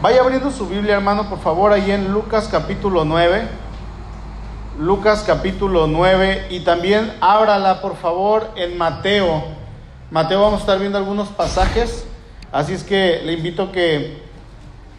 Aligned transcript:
Vaya 0.00 0.20
abriendo 0.20 0.52
su 0.52 0.68
Biblia, 0.68 0.94
hermano, 0.94 1.28
por 1.28 1.40
favor, 1.40 1.72
ahí 1.72 1.90
en 1.90 2.12
Lucas 2.12 2.48
capítulo 2.48 3.04
9. 3.04 3.48
Lucas 4.78 5.24
capítulo 5.26 5.88
9 5.88 6.46
y 6.50 6.60
también 6.60 7.12
ábrala, 7.20 7.80
por 7.80 7.96
favor, 7.96 8.48
en 8.54 8.78
Mateo. 8.78 9.42
Mateo 10.12 10.40
vamos 10.40 10.58
a 10.58 10.60
estar 10.60 10.78
viendo 10.78 10.98
algunos 10.98 11.30
pasajes, 11.30 12.06
así 12.52 12.74
es 12.74 12.84
que 12.84 13.22
le 13.24 13.32
invito 13.32 13.72
que 13.72 14.22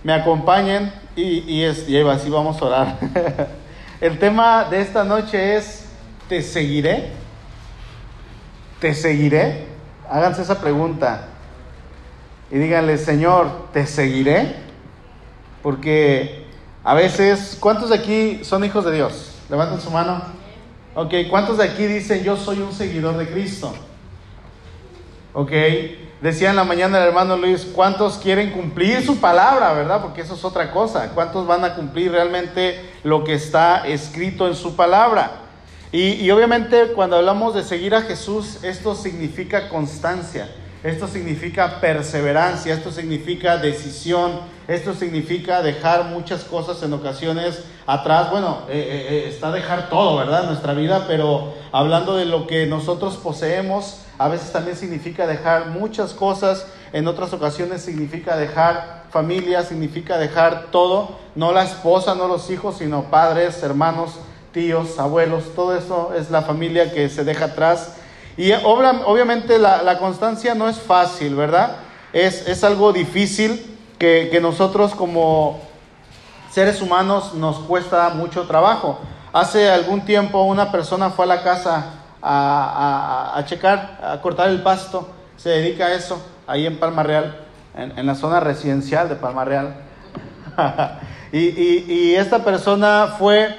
me 0.04 0.12
acompañen 0.12 0.92
y, 1.16 1.50
y, 1.50 1.64
es, 1.64 1.88
y 1.88 1.98
así 2.02 2.30
vamos 2.30 2.62
a 2.62 2.66
orar. 2.66 2.98
El 4.02 4.20
tema 4.20 4.66
de 4.66 4.82
esta 4.82 5.06
noche 5.06 5.56
es, 5.56 5.86
¿te 6.28 6.42
seguiré? 6.42 7.12
¿Te 8.82 8.94
seguiré? 8.94 9.66
Háganse 10.10 10.42
esa 10.42 10.60
pregunta 10.60 11.22
y 12.52 12.58
díganle, 12.58 12.98
Señor, 12.98 13.70
¿te 13.72 13.88
seguiré? 13.88 14.68
Porque 15.62 16.46
a 16.84 16.94
veces, 16.94 17.58
¿cuántos 17.60 17.90
de 17.90 17.98
aquí 17.98 18.40
son 18.44 18.64
hijos 18.64 18.86
de 18.86 18.94
Dios? 18.94 19.36
Levanten 19.50 19.82
su 19.82 19.92
mano. 19.92 20.22
Ok, 20.96 21.14
¿cuántos 21.30 21.58
de 21.58 21.66
aquí 21.66 21.86
dicen, 21.86 22.24
yo 22.24 22.38
soy 22.38 22.60
un 22.60 22.74
seguidor 22.74 23.18
de 23.18 23.28
Cristo? 23.28 23.74
Ok, 25.34 25.52
decía 26.22 26.50
en 26.50 26.56
la 26.56 26.64
mañana 26.64 26.98
el 26.98 27.08
hermano 27.08 27.38
Luis, 27.38 27.68
¿cuántos 27.74 28.18
quieren 28.18 28.52
cumplir 28.52 29.06
su 29.06 29.18
palabra, 29.18 29.74
verdad? 29.74 30.02
Porque 30.02 30.22
eso 30.22 30.34
es 30.34 30.44
otra 30.44 30.72
cosa. 30.72 31.12
¿Cuántos 31.14 31.46
van 31.46 31.64
a 31.64 31.76
cumplir 31.76 32.12
realmente 32.12 32.90
lo 33.04 33.24
que 33.24 33.34
está 33.34 33.88
escrito 33.88 34.48
en 34.48 34.56
su 34.56 34.76
palabra? 34.76 35.32
Y, 35.92 36.14
y 36.14 36.32
obviamente 36.32 36.94
cuando 36.94 37.18
hablamos 37.18 37.54
de 37.54 37.64
seguir 37.64 37.94
a 37.94 38.02
Jesús, 38.02 38.64
esto 38.64 38.96
significa 38.96 39.70
constancia. 39.70 40.50
Esto 40.82 41.10
significa 41.10 41.82
perseverancia, 41.82 42.74
esto 42.74 42.90
significa 42.90 43.58
decisión, 43.58 44.40
esto 44.66 44.94
significa 44.94 45.62
dejar 45.62 46.06
muchas 46.06 46.46
cosas 46.46 46.82
en 46.84 46.94
ocasiones 46.94 47.66
atrás. 47.86 48.32
Bueno, 48.32 48.60
eh, 48.70 48.80
eh, 48.80 49.08
eh, 49.10 49.28
está 49.28 49.52
dejar 49.52 49.90
todo, 49.90 50.16
¿verdad? 50.16 50.46
Nuestra 50.46 50.74
vida, 50.74 51.04
pero 51.06 51.54
hablando 51.74 52.16
de 52.16 52.24
lo 52.24 52.48
que 52.48 52.66
nosotros 52.66 53.18
poseemos, 53.18 54.04
a 54.18 54.30
veces 54.30 54.54
también 54.54 54.78
significa 54.78 55.28
dejar 55.28 55.68
muchas 55.68 56.14
cosas, 56.14 56.66
en 56.94 57.08
otras 57.08 57.34
ocasiones 57.34 57.82
significa 57.82 58.38
dejar 58.38 59.04
familia, 59.10 59.64
significa 59.64 60.18
dejar 60.18 60.68
todo, 60.72 61.18
no 61.36 61.52
la 61.52 61.64
esposa, 61.64 62.16
no 62.16 62.30
los 62.30 62.50
hijos, 62.50 62.78
sino 62.78 63.12
padres, 63.12 63.62
hermanos, 63.64 64.12
tíos, 64.54 64.98
abuelos, 64.98 65.44
todo 65.56 65.76
eso 65.76 66.14
es 66.18 66.32
la 66.32 66.42
familia 66.42 66.94
que 66.94 67.10
se 67.10 67.26
deja 67.26 67.46
atrás 67.46 67.96
y 68.40 68.54
obviamente 68.54 69.60
la, 69.60 69.98
constancia 70.00 70.56
no 70.56 70.70
es 70.70 70.80
fácil, 70.80 71.36
¿verdad? 71.36 71.76
Es, 72.14 72.48
es 72.48 72.64
algo 72.64 72.94
difícil 72.94 73.78
que, 73.98 74.30
que, 74.32 74.40
nosotros 74.40 74.96
como 74.96 75.60
seres 76.50 76.82
humanos 76.82 77.34
nos 77.34 77.60
cuesta 77.60 78.08
mucho 78.12 78.48
trabajo. 78.48 78.98
Hace 79.34 79.70
algún 79.70 80.06
tiempo 80.06 80.44
una 80.44 80.72
persona 80.72 81.10
fue 81.10 81.26
a 81.26 81.28
la 81.28 81.44
casa 81.44 81.96
a, 82.22 83.34
a, 83.34 83.38
a 83.38 83.46
checar, 83.46 84.00
a 84.02 84.22
cortar 84.22 84.48
el 84.48 84.62
pasto, 84.62 85.10
se 85.36 85.50
dedica 85.50 85.88
a 85.88 85.94
eso, 85.94 86.26
ahí 86.48 86.66
en 86.66 86.80
Palma 86.80 87.04
Real, 87.04 87.42
en, 87.76 88.00
en 88.00 88.06
la 88.06 88.16
zona 88.16 88.40
residencial 88.40 89.10
de 89.10 89.16
Palma 89.18 89.44
Real. 89.44 89.76
y, 91.34 91.40
y, 91.40 91.86
y, 91.90 92.16
esta 92.16 92.46
persona 92.46 93.16
fue 93.20 93.54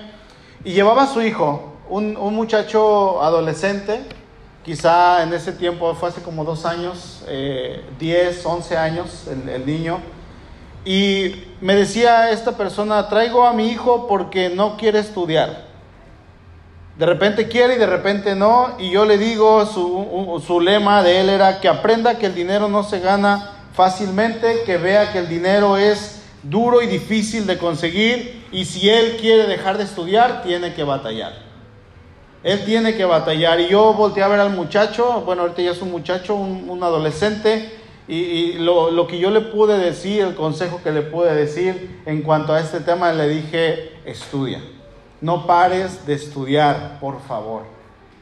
y 0.64 0.72
llevaba 0.72 1.02
a 1.02 1.06
su 1.06 1.20
hijo, 1.20 1.76
un, 1.90 2.16
un 2.16 2.34
muchacho 2.34 3.22
adolescente, 3.22 4.19
Quizá 4.70 5.24
en 5.24 5.32
ese 5.32 5.50
tiempo 5.50 5.92
fue 5.96 6.10
hace 6.10 6.22
como 6.22 6.44
dos 6.44 6.64
años, 6.64 7.24
eh, 7.26 7.82
10, 7.98 8.46
11 8.46 8.76
años 8.76 9.24
el, 9.26 9.66
niño. 9.66 9.98
Y 10.84 11.34
me 11.60 11.74
decía 11.74 12.30
esta 12.30 12.56
persona, 12.56 13.08
traigo 13.08 13.44
a 13.44 13.52
mi 13.52 13.66
hijo 13.66 14.06
porque 14.06 14.48
no 14.48 14.76
quiere 14.76 15.00
estudiar. 15.00 15.64
De 16.96 17.04
repente 17.04 17.48
quiere 17.48 17.74
y 17.74 17.78
de 17.78 17.86
repente 17.86 18.36
no. 18.36 18.76
Y 18.78 18.92
yo 18.92 19.06
le 19.06 19.18
digo, 19.18 19.66
su 19.66 20.60
lema 20.60 21.02
de 21.02 21.20
él 21.20 21.30
era 21.30 21.60
que 21.60 21.66
aprenda 21.66 22.16
que 22.18 22.26
el 22.26 22.36
dinero 22.36 22.68
no 22.68 22.84
se 22.84 23.00
gana 23.00 23.50
fácilmente, 23.74 24.62
que 24.64 24.76
vea 24.76 25.10
que 25.10 25.18
el 25.18 25.28
dinero 25.28 25.78
es 25.78 26.22
duro 26.44 26.80
y 26.80 26.86
difícil 26.86 27.44
de 27.44 27.58
conseguir. 27.58 28.46
Y 28.52 28.66
si 28.66 28.88
él 28.88 29.16
quiere 29.20 29.48
dejar 29.48 29.78
de 29.78 29.82
estudiar, 29.82 30.44
tiene 30.44 30.74
que 30.74 30.84
batallar. 30.84 31.49
Él 32.42 32.64
tiene 32.64 32.94
que 32.94 33.04
batallar. 33.04 33.60
Y 33.60 33.68
yo 33.68 33.92
volteé 33.92 34.22
a 34.22 34.28
ver 34.28 34.40
al 34.40 34.50
muchacho, 34.50 35.22
bueno, 35.24 35.42
ahorita 35.42 35.62
ya 35.62 35.72
es 35.72 35.82
un 35.82 35.90
muchacho, 35.90 36.34
un, 36.34 36.82
adolescente, 36.82 37.78
y, 38.08 38.54
lo, 38.54 38.90
lo, 38.90 39.06
que 39.06 39.18
yo 39.18 39.30
le 39.30 39.40
pude 39.40 39.78
decir, 39.78 40.22
el 40.22 40.34
consejo 40.34 40.80
que 40.82 40.90
le 40.90 41.02
pude 41.02 41.32
decir 41.34 42.02
en 42.06 42.22
cuanto 42.22 42.52
a 42.52 42.60
este 42.60 42.80
tema, 42.80 43.12
le 43.12 43.28
dije, 43.28 43.92
estudia. 44.04 44.60
No 45.20 45.46
pares 45.46 46.06
de 46.06 46.14
estudiar, 46.14 46.98
por 46.98 47.20
favor. 47.20 47.62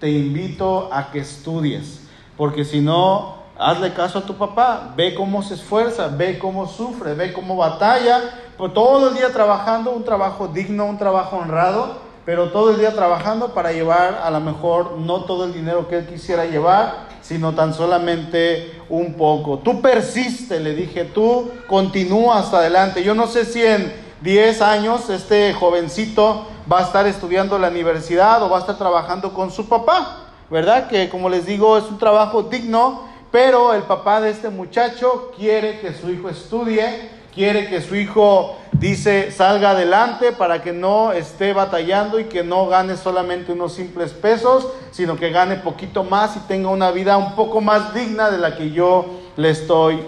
Te 0.00 0.10
invito 0.10 0.90
a 0.92 1.10
que 1.10 1.20
estudies, 1.20 2.06
porque 2.36 2.64
si 2.64 2.80
no, 2.80 3.38
hazle 3.58 3.92
caso 3.92 4.18
a 4.18 4.22
tu 4.22 4.34
papá, 4.34 4.92
ve 4.96 5.14
cómo 5.14 5.42
se 5.42 5.54
esfuerza, 5.54 6.08
ve 6.08 6.38
cómo 6.38 6.66
sufre, 6.66 7.14
ve 7.14 7.32
cómo 7.32 7.56
batalla, 7.56 8.20
por 8.56 8.74
todo 8.74 9.08
el 9.08 9.14
día 9.14 9.32
trabajando, 9.32 9.92
un 9.92 10.04
trabajo 10.04 10.48
digno, 10.48 10.84
un 10.86 10.98
trabajo 10.98 11.36
honrado, 11.36 12.07
pero 12.28 12.50
todo 12.50 12.72
el 12.72 12.78
día 12.78 12.92
trabajando 12.92 13.54
para 13.54 13.72
llevar 13.72 14.20
a 14.22 14.30
lo 14.30 14.38
mejor 14.40 14.98
no 14.98 15.24
todo 15.24 15.44
el 15.44 15.54
dinero 15.54 15.88
que 15.88 15.96
él 15.96 16.06
quisiera 16.06 16.44
llevar, 16.44 17.08
sino 17.22 17.54
tan 17.54 17.72
solamente 17.72 18.82
un 18.90 19.14
poco. 19.14 19.60
Tú 19.60 19.80
persiste, 19.80 20.60
le 20.60 20.74
dije, 20.74 21.06
tú 21.06 21.50
continúa 21.66 22.40
hasta 22.40 22.58
adelante. 22.58 23.02
Yo 23.02 23.14
no 23.14 23.28
sé 23.28 23.46
si 23.46 23.64
en 23.64 23.90
10 24.20 24.60
años 24.60 25.08
este 25.08 25.54
jovencito 25.54 26.46
va 26.70 26.80
a 26.80 26.82
estar 26.82 27.06
estudiando 27.06 27.58
la 27.58 27.68
universidad 27.68 28.42
o 28.42 28.50
va 28.50 28.58
a 28.58 28.60
estar 28.60 28.76
trabajando 28.76 29.32
con 29.32 29.50
su 29.50 29.66
papá, 29.66 30.26
¿verdad? 30.50 30.86
Que 30.86 31.08
como 31.08 31.30
les 31.30 31.46
digo 31.46 31.78
es 31.78 31.84
un 31.84 31.96
trabajo 31.96 32.42
digno, 32.42 33.04
pero 33.32 33.72
el 33.72 33.84
papá 33.84 34.20
de 34.20 34.32
este 34.32 34.50
muchacho 34.50 35.32
quiere 35.34 35.80
que 35.80 35.94
su 35.94 36.10
hijo 36.10 36.28
estudie 36.28 37.08
quiere 37.34 37.68
que 37.68 37.80
su 37.80 37.94
hijo, 37.94 38.58
dice, 38.72 39.30
salga 39.30 39.70
adelante 39.70 40.32
para 40.32 40.62
que 40.62 40.72
no 40.72 41.12
esté 41.12 41.52
batallando 41.52 42.18
y 42.20 42.24
que 42.24 42.42
no 42.42 42.66
gane 42.66 42.96
solamente 42.96 43.52
unos 43.52 43.74
simples 43.74 44.12
pesos, 44.12 44.66
sino 44.90 45.16
que 45.16 45.30
gane 45.30 45.56
poquito 45.56 46.04
más 46.04 46.36
y 46.36 46.40
tenga 46.40 46.70
una 46.70 46.90
vida 46.90 47.16
un 47.16 47.34
poco 47.34 47.60
más 47.60 47.94
digna 47.94 48.30
de 48.30 48.38
la 48.38 48.56
que 48.56 48.70
yo 48.70 49.20
le 49.36 49.50
estoy 49.50 50.00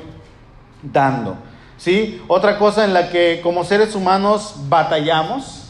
dando. 0.82 1.36
¿Sí? 1.76 2.22
Otra 2.28 2.58
cosa 2.58 2.84
en 2.84 2.92
la 2.92 3.08
que 3.10 3.40
como 3.42 3.64
seres 3.64 3.94
humanos 3.94 4.54
batallamos 4.68 5.64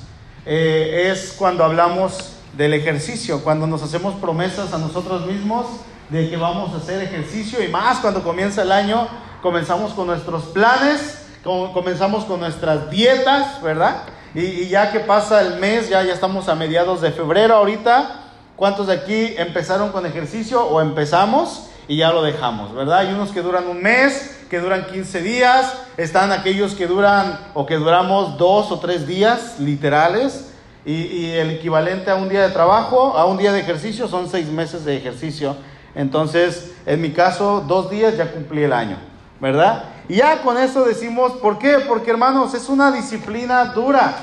eh, 0.45 1.11
es 1.13 1.35
cuando 1.39 1.63
hablamos 1.63 2.37
del 2.57 2.75
ejercicio, 2.75 3.45
cuando 3.45 3.67
nos 3.67 3.83
hacemos 3.83 4.15
promesas 4.15 4.73
a 4.73 4.79
nosotros 4.79 5.27
mismos 5.27 5.67
de 6.09 6.29
que 6.29 6.37
vamos 6.37 6.75
a 6.75 6.79
hacer 6.79 7.01
ejercicio 7.01 7.63
y 7.63 7.69
más 7.69 7.99
cuando 7.99 8.25
comienza 8.25 8.63
el 8.63 8.73
año, 8.73 9.07
comenzamos 9.41 9.93
con 9.93 10.09
nuestros 10.09 10.45
planes 10.47 11.20
comenzamos 11.43 12.25
con 12.25 12.41
nuestras 12.41 12.91
dietas, 12.91 13.63
¿verdad? 13.63 14.03
Y, 14.35 14.69
ya 14.69 14.93
que 14.93 15.01
pasa 15.01 15.41
el 15.41 15.59
mes, 15.59 15.89
ya, 15.89 16.03
ya 16.03 16.13
estamos 16.13 16.49
a 16.49 16.55
mediados 16.55 17.01
de 17.01 17.11
febrero 17.11 17.57
ahorita. 17.57 18.27
¿Cuántos 18.57 18.89
de 18.89 18.95
aquí 18.95 19.35
empezaron 19.39 19.91
con 19.91 20.05
ejercicio 20.05 20.63
o 20.63 20.81
empezamos 20.81 21.71
y 21.89 21.97
ya 21.97 22.13
lo 22.13 22.23
dejamos, 22.23 22.75
¿verdad? 22.75 22.99
Hay 22.99 23.13
unos 23.13 23.31
que 23.33 23.43
duran 23.43 23.67
un 23.67 23.83
mes, 23.83 24.39
que 24.49 24.61
duran 24.61 24.87
15 24.87 25.23
días, 25.23 25.75
están 25.97 26.31
aquellos 26.31 26.75
que 26.75 26.87
duran 26.87 27.41
o 27.55 27.67
que 27.67 27.77
duramos 27.77 28.39
dos 28.39 28.71
o 28.71 28.79
tres 28.79 29.07
días 29.07 29.59
literales. 29.59 30.47
Y, 30.85 30.93
y 30.93 31.33
el 31.33 31.51
equivalente 31.51 32.11
a 32.11 32.15
un 32.15 32.29
día 32.29 32.43
de 32.43 32.51
trabajo, 32.51 33.17
a 33.17 33.27
un 33.27 33.37
día 33.37 33.53
de 33.53 33.61
ejercicio, 33.61 34.09
son 34.09 34.29
seis 34.31 34.49
meses 34.49 34.85
de 34.85 34.97
ejercicio. 34.97 35.57
Entonces, 35.95 36.73
en 36.87 37.01
mi 37.01 37.11
caso, 37.11 37.65
dos 37.67 37.91
días 37.91 38.17
ya 38.17 38.31
cumplí 38.31 38.63
el 38.63 38.73
año, 38.73 38.97
¿verdad? 39.41 39.85
Y 40.09 40.17
ya 40.17 40.43
con 40.43 40.59
eso 40.59 40.85
decimos, 40.85 41.33
¿por 41.33 41.59
qué? 41.59 41.79
Porque 41.89 42.11
hermanos, 42.11 42.55
es 42.55 42.69
una 42.69 42.91
disciplina 42.93 43.65
dura. 43.67 44.15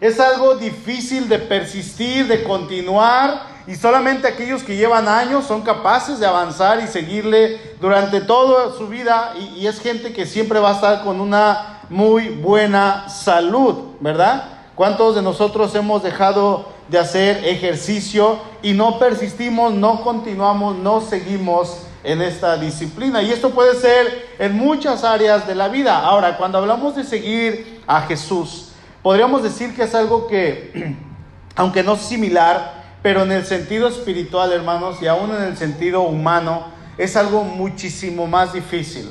Es 0.00 0.18
algo 0.18 0.56
difícil 0.56 1.28
de 1.28 1.38
persistir, 1.38 2.26
de 2.26 2.42
continuar. 2.44 3.48
Y 3.66 3.74
solamente 3.74 4.26
aquellos 4.26 4.62
que 4.62 4.76
llevan 4.76 5.08
años 5.08 5.44
son 5.44 5.62
capaces 5.62 6.18
de 6.18 6.26
avanzar 6.26 6.80
y 6.80 6.86
seguirle 6.86 7.76
durante 7.80 8.20
toda 8.20 8.76
su 8.76 8.88
vida. 8.88 9.34
Y, 9.38 9.60
y 9.60 9.66
es 9.66 9.80
gente 9.80 10.12
que 10.12 10.26
siempre 10.26 10.58
va 10.58 10.70
a 10.70 10.74
estar 10.74 11.04
con 11.04 11.20
una 11.20 11.80
muy 11.88 12.28
buena 12.28 13.08
salud, 13.08 13.96
¿verdad? 14.00 14.44
¿Cuántos 14.74 15.14
de 15.14 15.22
nosotros 15.22 15.74
hemos 15.74 16.02
dejado 16.02 16.66
de 16.88 16.98
hacer 16.98 17.44
ejercicio 17.44 18.38
y 18.62 18.72
no 18.72 18.98
persistimos, 18.98 19.72
no 19.72 20.02
continuamos, 20.02 20.76
no 20.76 21.00
seguimos 21.00 21.82
en 22.04 22.22
esta 22.22 22.56
disciplina. 22.56 23.22
Y 23.22 23.30
esto 23.30 23.50
puede 23.50 23.74
ser 23.74 24.28
en 24.38 24.56
muchas 24.56 25.04
áreas 25.04 25.46
de 25.46 25.54
la 25.54 25.68
vida. 25.68 25.98
Ahora, 25.98 26.36
cuando 26.36 26.58
hablamos 26.58 26.96
de 26.96 27.04
seguir 27.04 27.82
a 27.86 28.02
Jesús, 28.02 28.72
podríamos 29.02 29.42
decir 29.42 29.74
que 29.74 29.84
es 29.84 29.94
algo 29.94 30.26
que, 30.26 30.96
aunque 31.56 31.82
no 31.82 31.94
es 31.94 32.02
similar, 32.02 32.80
pero 33.02 33.22
en 33.22 33.32
el 33.32 33.46
sentido 33.46 33.88
espiritual, 33.88 34.52
hermanos, 34.52 35.00
y 35.00 35.06
aún 35.06 35.34
en 35.34 35.42
el 35.42 35.56
sentido 35.56 36.02
humano, 36.02 36.64
es 36.98 37.16
algo 37.16 37.44
muchísimo 37.44 38.26
más 38.26 38.52
difícil. 38.52 39.10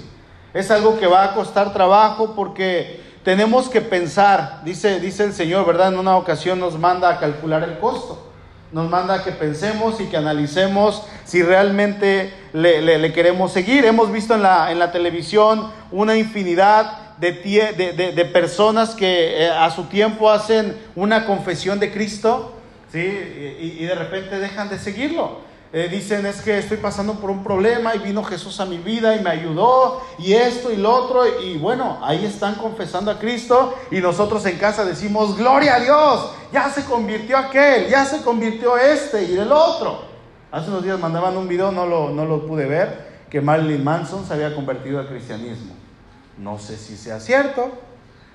Es 0.54 0.72
algo 0.72 1.00
que 1.00 1.08
va 1.08 1.24
a 1.24 1.34
costar 1.34 1.74
trabajo 1.74 2.34
porque 2.36 3.02
tenemos 3.24 3.70
que 3.70 3.82
pensar, 3.82 4.62
dice, 4.64 5.00
dice 5.00 5.24
el 5.24 5.34
Señor, 5.34 5.66
¿verdad? 5.66 5.94
En 5.94 6.00
una 6.00 6.16
ocasión 6.16 6.60
nos 6.60 6.78
manda 6.78 7.10
a 7.10 7.20
calcular 7.20 7.64
el 7.64 7.78
costo. 7.80 8.29
Nos 8.72 8.90
manda 8.90 9.24
que 9.24 9.32
pensemos 9.32 10.00
y 10.00 10.06
que 10.06 10.18
analicemos 10.18 11.04
si 11.26 11.42
realmente 11.42 12.34
le, 12.54 13.14
queremos 13.14 13.52
seguir. 13.52 13.86
Hemos 13.86 14.12
visto 14.12 14.36
en 14.36 14.44
la, 14.44 14.72
en 14.72 14.78
la 14.78 14.92
televisión 14.92 15.72
una 15.92 16.16
infinidad 16.16 17.18
de, 17.18 17.32
de, 18.16 18.26
personas 18.26 18.92
que 18.92 19.44
eh, 19.44 19.50
a 19.50 19.70
su 19.72 19.86
tiempo 19.86 20.30
hacen 20.30 20.78
una 20.96 21.26
confesión 21.26 21.80
de 21.80 21.92
Cristo 21.92 22.54
¿sí? 22.92 23.00
y 23.00 23.84
de 23.84 23.96
repente 23.96 24.40
dejan 24.40 24.70
de 24.70 24.78
seguirlo. 24.78 25.49
Eh, 25.72 25.88
dicen 25.88 26.26
es 26.26 26.42
que 26.42 26.58
estoy 26.58 26.78
pasando 26.78 27.14
por 27.14 27.30
un 27.30 27.44
problema 27.44 27.94
y 27.94 28.00
vino 28.00 28.24
Jesús 28.24 28.60
a 28.60 28.66
mi 28.66 28.80
vida 28.80 29.16
y 29.16 29.22
me 29.22 29.30
ayudó 29.30 30.02
y 30.18 30.34
esto 30.34 30.72
y 30.72 30.78
lo 30.78 30.92
otro 30.92 31.22
y 31.42 31.60
bueno, 31.60 32.00
ahí 32.02 32.26
están 32.26 32.56
confesando 32.56 33.12
a 33.12 33.20
Cristo 33.20 33.76
y 33.92 34.00
nosotros 34.00 34.44
en 34.48 34.58
casa 34.58 34.84
decimos, 34.84 35.38
gloria 35.38 35.76
a 35.76 35.80
Dios, 35.80 36.32
ya 36.52 36.72
se 36.72 36.86
convirtió 36.86 37.38
aquel, 37.38 37.88
ya 37.88 38.04
se 38.04 38.24
convirtió 38.24 38.78
este 38.78 39.26
y 39.26 39.38
el 39.38 39.52
otro. 39.52 40.06
Hace 40.52 40.72
unos 40.72 40.84
días 40.84 41.00
mandaban 41.00 41.38
un 41.38 41.48
video, 41.48 41.72
no 41.72 41.86
lo, 41.86 42.10
no 42.10 42.26
lo 42.26 42.48
pude 42.48 42.66
ver, 42.66 43.20
que 43.30 43.40
Marilyn 43.40 43.84
Manson 43.84 44.26
se 44.26 44.34
había 44.34 44.56
convertido 44.56 45.00
al 45.00 45.08
cristianismo. 45.08 45.76
No 46.40 46.58
sé 46.58 46.78
si 46.78 46.98
sea 46.98 47.20
cierto, 47.20 47.70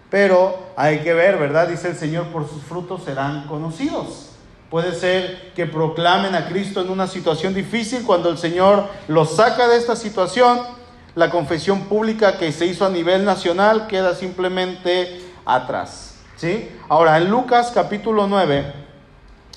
pero 0.09 0.57
hay 0.77 1.01
que 1.01 1.13
ver, 1.13 1.37
¿verdad? 1.37 1.67
Dice 1.67 1.89
el 1.89 1.97
Señor, 1.97 2.29
por 2.29 2.49
sus 2.49 2.63
frutos 2.63 3.03
serán 3.03 3.49
conocidos. 3.49 4.34
Puede 4.75 4.93
ser 4.93 5.53
que 5.55 5.67
proclamen 5.67 6.35
a 6.35 6.49
Cristo 6.49 6.81
en 6.81 6.91
una 6.91 7.07
situación 7.07 7.55
difícil 7.55 8.03
cuando 8.05 8.29
el 8.29 8.39
Señor 8.39 8.89
los 9.07 9.37
saca 9.37 9.69
de 9.69 9.77
esta 9.77 9.95
situación. 9.95 10.63
La 11.15 11.31
confesión 11.31 11.83
pública 11.83 12.39
que 12.39 12.51
se 12.51 12.67
hizo 12.67 12.85
a 12.85 12.91
nivel 12.91 13.25
nacional 13.25 13.87
queda 13.87 14.17
simplemente 14.17 15.21
atrás. 15.45 16.17
¿sí? 16.35 16.69
Ahora, 16.89 17.19
en 17.19 17.31
Lucas 17.31 17.71
capítulo 17.73 18.27
9, 18.27 18.73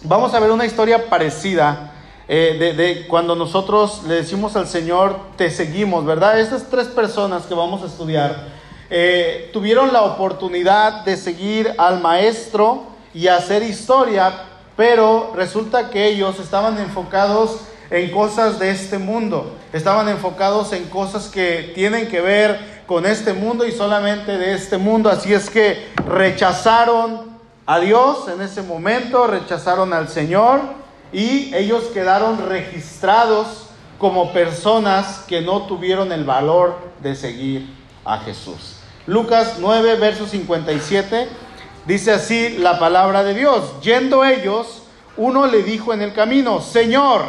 vamos 0.03 0.35
a 0.35 0.39
ver 0.39 0.51
una 0.51 0.67
historia 0.67 1.09
parecida 1.09 1.93
eh, 2.27 2.75
de, 2.77 3.07
cuando 3.07 3.35
nosotros 3.35 4.03
le 4.03 4.13
decimos 4.13 4.55
al 4.55 4.67
Señor, 4.67 5.17
te 5.35 5.49
seguimos, 5.49 6.05
¿verdad? 6.05 6.39
Estas 6.39 6.69
tres 6.69 6.89
personas 6.89 7.47
que 7.47 7.55
vamos 7.55 7.81
a 7.81 7.87
estudiar 7.87 8.49
eh, 8.91 9.49
tuvieron 9.51 9.91
la 9.91 10.03
oportunidad 10.03 11.03
de 11.05 11.17
seguir 11.17 11.73
al 11.79 12.01
Maestro 12.01 12.83
y 13.15 13.29
hacer 13.29 13.63
historia 13.63 14.43
pero 14.77 15.33
resulta 15.35 15.89
que 15.89 16.07
ellos 16.07 16.39
estaban 16.39 16.77
enfocados 16.77 17.61
en 17.89 18.11
cosas 18.11 18.59
de 18.59 18.69
este 18.69 18.97
mundo, 18.97 19.57
estaban 19.73 20.07
enfocados 20.07 20.71
en 20.71 20.85
cosas 20.85 21.27
que 21.27 21.71
tienen 21.73 22.07
que 22.07 22.21
ver 22.21 22.83
con 22.85 23.05
este 23.05 23.33
mundo 23.33 23.65
y 23.65 23.71
solamente 23.71 24.37
de 24.37 24.53
este 24.53 24.77
mundo, 24.77 25.09
así 25.09 25.33
es 25.33 25.49
que 25.49 25.89
rechazaron 26.07 27.37
a 27.65 27.79
Dios 27.79 28.29
en 28.29 28.41
ese 28.41 28.61
momento, 28.61 29.27
rechazaron 29.27 29.91
al 29.93 30.07
Señor 30.09 30.61
y 31.11 31.53
ellos 31.55 31.85
quedaron 31.93 32.47
registrados 32.47 33.67
como 33.97 34.31
personas 34.31 35.23
que 35.27 35.41
no 35.41 35.63
tuvieron 35.63 36.11
el 36.11 36.23
valor 36.23 36.77
de 37.01 37.15
seguir 37.15 37.67
a 38.05 38.19
Jesús. 38.19 38.75
Lucas 39.07 39.55
9, 39.59 39.95
verso 39.95 40.27
57 40.27 41.27
Dice 41.87 42.11
así 42.11 42.57
la 42.57 42.77
palabra 42.79 43.23
de 43.23 43.33
Dios. 43.33 43.79
Yendo 43.81 44.25
ellos, 44.25 44.83
uno 45.15 45.47
le 45.47 45.63
dijo 45.63 45.93
en 45.93 46.01
el 46.01 46.13
camino, 46.13 46.61
Señor, 46.61 47.23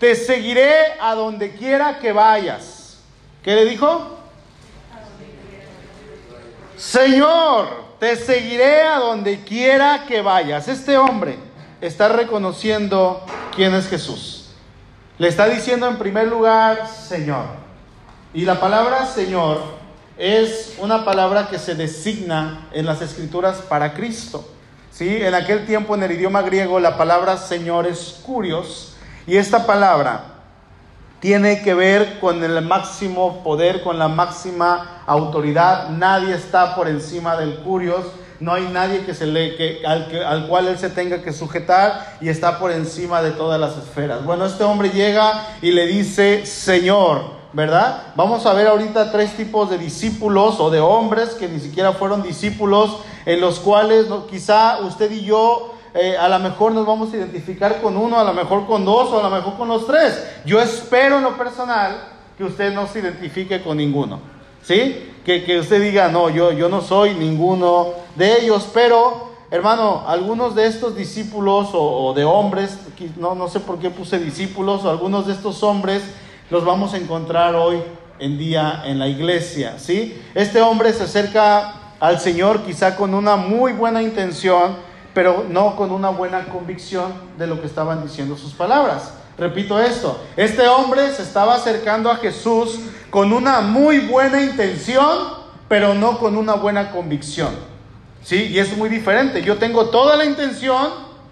te 0.00 0.16
seguiré 0.16 0.98
a 1.00 1.14
donde 1.14 1.54
quiera 1.54 2.00
que 2.00 2.10
vayas. 2.10 2.98
¿Qué 3.44 3.54
le 3.54 3.64
dijo? 3.66 4.18
Señor, 6.76 7.68
te 8.00 8.16
seguiré 8.16 8.82
a 8.82 8.98
donde 8.98 9.44
quiera 9.44 10.04
que 10.08 10.22
vayas. 10.22 10.66
Este 10.66 10.98
hombre 10.98 11.38
está 11.80 12.08
reconociendo 12.08 13.24
quién 13.54 13.74
es 13.74 13.88
Jesús. 13.88 14.50
Le 15.18 15.28
está 15.28 15.48
diciendo 15.48 15.86
en 15.86 15.98
primer 15.98 16.26
lugar, 16.26 16.88
Señor. 16.88 17.44
Y 18.34 18.44
la 18.44 18.58
palabra 18.58 19.06
Señor 19.06 19.79
es 20.20 20.74
una 20.78 21.06
palabra 21.06 21.48
que 21.48 21.58
se 21.58 21.74
designa 21.74 22.68
en 22.72 22.84
las 22.84 23.00
escrituras 23.00 23.62
para 23.68 23.94
Cristo. 23.94 24.46
¿sí? 24.92 25.16
En 25.16 25.34
aquel 25.34 25.64
tiempo 25.64 25.94
en 25.94 26.02
el 26.02 26.12
idioma 26.12 26.42
griego 26.42 26.78
la 26.78 26.98
palabra 26.98 27.38
Señor 27.38 27.86
es 27.86 28.20
curios 28.22 28.96
y 29.26 29.36
esta 29.36 29.66
palabra 29.66 30.24
tiene 31.20 31.62
que 31.62 31.72
ver 31.72 32.20
con 32.20 32.44
el 32.44 32.60
máximo 32.62 33.42
poder, 33.42 33.82
con 33.82 33.98
la 33.98 34.08
máxima 34.08 35.02
autoridad. 35.06 35.88
Nadie 35.88 36.34
está 36.34 36.74
por 36.74 36.86
encima 36.86 37.36
del 37.36 37.56
curios. 37.60 38.04
No 38.40 38.54
hay 38.54 38.68
nadie 38.72 39.04
que 39.04 39.14
se 39.14 39.26
le, 39.26 39.54
que, 39.56 39.82
al, 39.86 40.08
al 40.24 40.48
cual 40.48 40.68
él 40.68 40.78
se 40.78 40.90
tenga 40.90 41.22
que 41.22 41.32
sujetar 41.32 42.16
y 42.20 42.28
está 42.28 42.58
por 42.58 42.72
encima 42.72 43.22
de 43.22 43.32
todas 43.32 43.60
las 43.60 43.76
esferas. 43.76 44.24
Bueno, 44.24 44.46
este 44.46 44.64
hombre 44.64 44.90
llega 44.90 45.46
y 45.60 45.72
le 45.72 45.86
dice, 45.86 46.46
Señor, 46.46 47.39
¿verdad? 47.52 48.12
Vamos 48.14 48.46
a 48.46 48.52
ver 48.52 48.68
ahorita 48.68 49.10
tres 49.10 49.36
tipos 49.36 49.70
de 49.70 49.78
discípulos 49.78 50.60
o 50.60 50.70
de 50.70 50.80
hombres 50.80 51.30
que 51.30 51.48
ni 51.48 51.58
siquiera 51.58 51.92
fueron 51.92 52.22
discípulos, 52.22 52.98
en 53.26 53.40
los 53.40 53.58
cuales 53.58 54.06
quizá 54.30 54.78
usted 54.80 55.10
y 55.10 55.22
yo 55.22 55.74
eh, 55.94 56.16
a 56.16 56.28
lo 56.28 56.38
mejor 56.38 56.72
nos 56.72 56.86
vamos 56.86 57.12
a 57.12 57.16
identificar 57.16 57.80
con 57.82 57.96
uno, 57.96 58.18
a 58.18 58.24
lo 58.24 58.32
mejor 58.32 58.66
con 58.66 58.84
dos 58.84 59.10
o 59.10 59.18
a 59.18 59.22
lo 59.28 59.30
mejor 59.30 59.56
con 59.56 59.68
los 59.68 59.86
tres. 59.86 60.22
Yo 60.44 60.60
espero 60.60 61.18
en 61.18 61.24
lo 61.24 61.36
personal 61.36 61.96
que 62.38 62.44
usted 62.44 62.72
no 62.72 62.86
se 62.86 63.00
identifique 63.00 63.62
con 63.62 63.76
ninguno, 63.76 64.20
¿sí? 64.62 65.10
Que, 65.24 65.44
que 65.44 65.58
usted 65.58 65.82
diga, 65.82 66.08
no, 66.08 66.30
yo, 66.30 66.52
yo 66.52 66.68
no 66.68 66.80
soy 66.80 67.14
ninguno 67.14 67.88
de 68.16 68.42
ellos, 68.42 68.68
pero... 68.72 69.30
Hermano, 69.52 70.04
algunos 70.06 70.54
de 70.54 70.68
estos 70.68 70.94
discípulos 70.94 71.70
o, 71.74 72.06
o 72.06 72.14
de 72.14 72.22
hombres, 72.22 72.78
no, 73.16 73.34
no 73.34 73.48
sé 73.48 73.58
por 73.58 73.80
qué 73.80 73.90
puse 73.90 74.20
discípulos, 74.20 74.84
o 74.84 74.90
algunos 74.90 75.26
de 75.26 75.32
estos 75.32 75.64
hombres 75.64 76.04
los 76.50 76.64
vamos 76.64 76.94
a 76.94 76.96
encontrar 76.96 77.54
hoy 77.54 77.80
en 78.18 78.36
día 78.36 78.82
en 78.84 78.98
la 78.98 79.06
iglesia, 79.06 79.78
¿sí? 79.78 80.20
Este 80.34 80.60
hombre 80.60 80.92
se 80.92 81.04
acerca 81.04 81.74
al 82.00 82.20
Señor 82.20 82.62
quizá 82.62 82.96
con 82.96 83.14
una 83.14 83.36
muy 83.36 83.72
buena 83.72 84.02
intención, 84.02 84.76
pero 85.14 85.46
no 85.48 85.76
con 85.76 85.92
una 85.92 86.10
buena 86.10 86.46
convicción 86.46 87.12
de 87.38 87.46
lo 87.46 87.60
que 87.60 87.66
estaban 87.66 88.02
diciendo 88.02 88.36
sus 88.36 88.52
palabras. 88.52 89.14
Repito 89.38 89.78
esto, 89.80 90.20
este 90.36 90.66
hombre 90.68 91.10
se 91.12 91.22
estaba 91.22 91.54
acercando 91.54 92.10
a 92.10 92.16
Jesús 92.16 92.80
con 93.10 93.32
una 93.32 93.60
muy 93.60 94.00
buena 94.00 94.42
intención, 94.42 95.16
pero 95.68 95.94
no 95.94 96.18
con 96.18 96.36
una 96.36 96.54
buena 96.54 96.90
convicción. 96.90 97.54
¿Sí? 98.22 98.48
Y 98.48 98.58
es 98.58 98.76
muy 98.76 98.90
diferente. 98.90 99.40
Yo 99.40 99.56
tengo 99.56 99.86
toda 99.86 100.16
la 100.16 100.26
intención, 100.26 100.90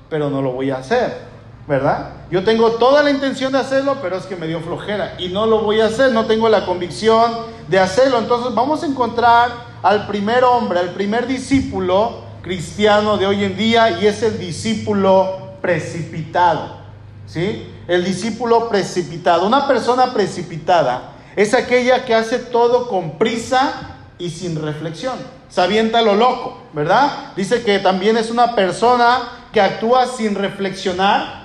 pero 0.08 0.30
no 0.30 0.40
lo 0.40 0.52
voy 0.52 0.70
a 0.70 0.78
hacer. 0.78 1.27
¿Verdad? 1.68 2.12
Yo 2.30 2.42
tengo 2.44 2.72
toda 2.72 3.02
la 3.02 3.10
intención 3.10 3.52
de 3.52 3.58
hacerlo, 3.58 3.98
pero 4.00 4.16
es 4.16 4.24
que 4.24 4.36
me 4.36 4.46
dio 4.46 4.60
flojera 4.60 5.16
y 5.18 5.28
no 5.28 5.44
lo 5.44 5.60
voy 5.60 5.82
a 5.82 5.86
hacer, 5.86 6.12
no 6.12 6.24
tengo 6.24 6.48
la 6.48 6.64
convicción 6.64 7.30
de 7.68 7.78
hacerlo. 7.78 8.18
Entonces 8.18 8.54
vamos 8.54 8.82
a 8.82 8.86
encontrar 8.86 9.50
al 9.82 10.06
primer 10.06 10.44
hombre, 10.44 10.80
al 10.80 10.90
primer 10.90 11.26
discípulo 11.26 12.22
cristiano 12.40 13.18
de 13.18 13.26
hoy 13.26 13.44
en 13.44 13.56
día 13.56 14.00
y 14.00 14.06
es 14.06 14.22
el 14.22 14.38
discípulo 14.38 15.56
precipitado. 15.60 16.78
¿Sí? 17.26 17.70
El 17.86 18.02
discípulo 18.02 18.70
precipitado. 18.70 19.46
Una 19.46 19.68
persona 19.68 20.14
precipitada 20.14 21.12
es 21.36 21.52
aquella 21.52 22.06
que 22.06 22.14
hace 22.14 22.38
todo 22.38 22.88
con 22.88 23.18
prisa 23.18 23.96
y 24.18 24.30
sin 24.30 24.60
reflexión. 24.60 25.18
Se 25.50 25.82
lo 26.02 26.14
loco, 26.14 26.62
¿verdad? 26.72 27.32
Dice 27.36 27.62
que 27.62 27.78
también 27.78 28.16
es 28.16 28.30
una 28.30 28.54
persona 28.54 29.46
que 29.52 29.60
actúa 29.60 30.06
sin 30.06 30.34
reflexionar 30.34 31.37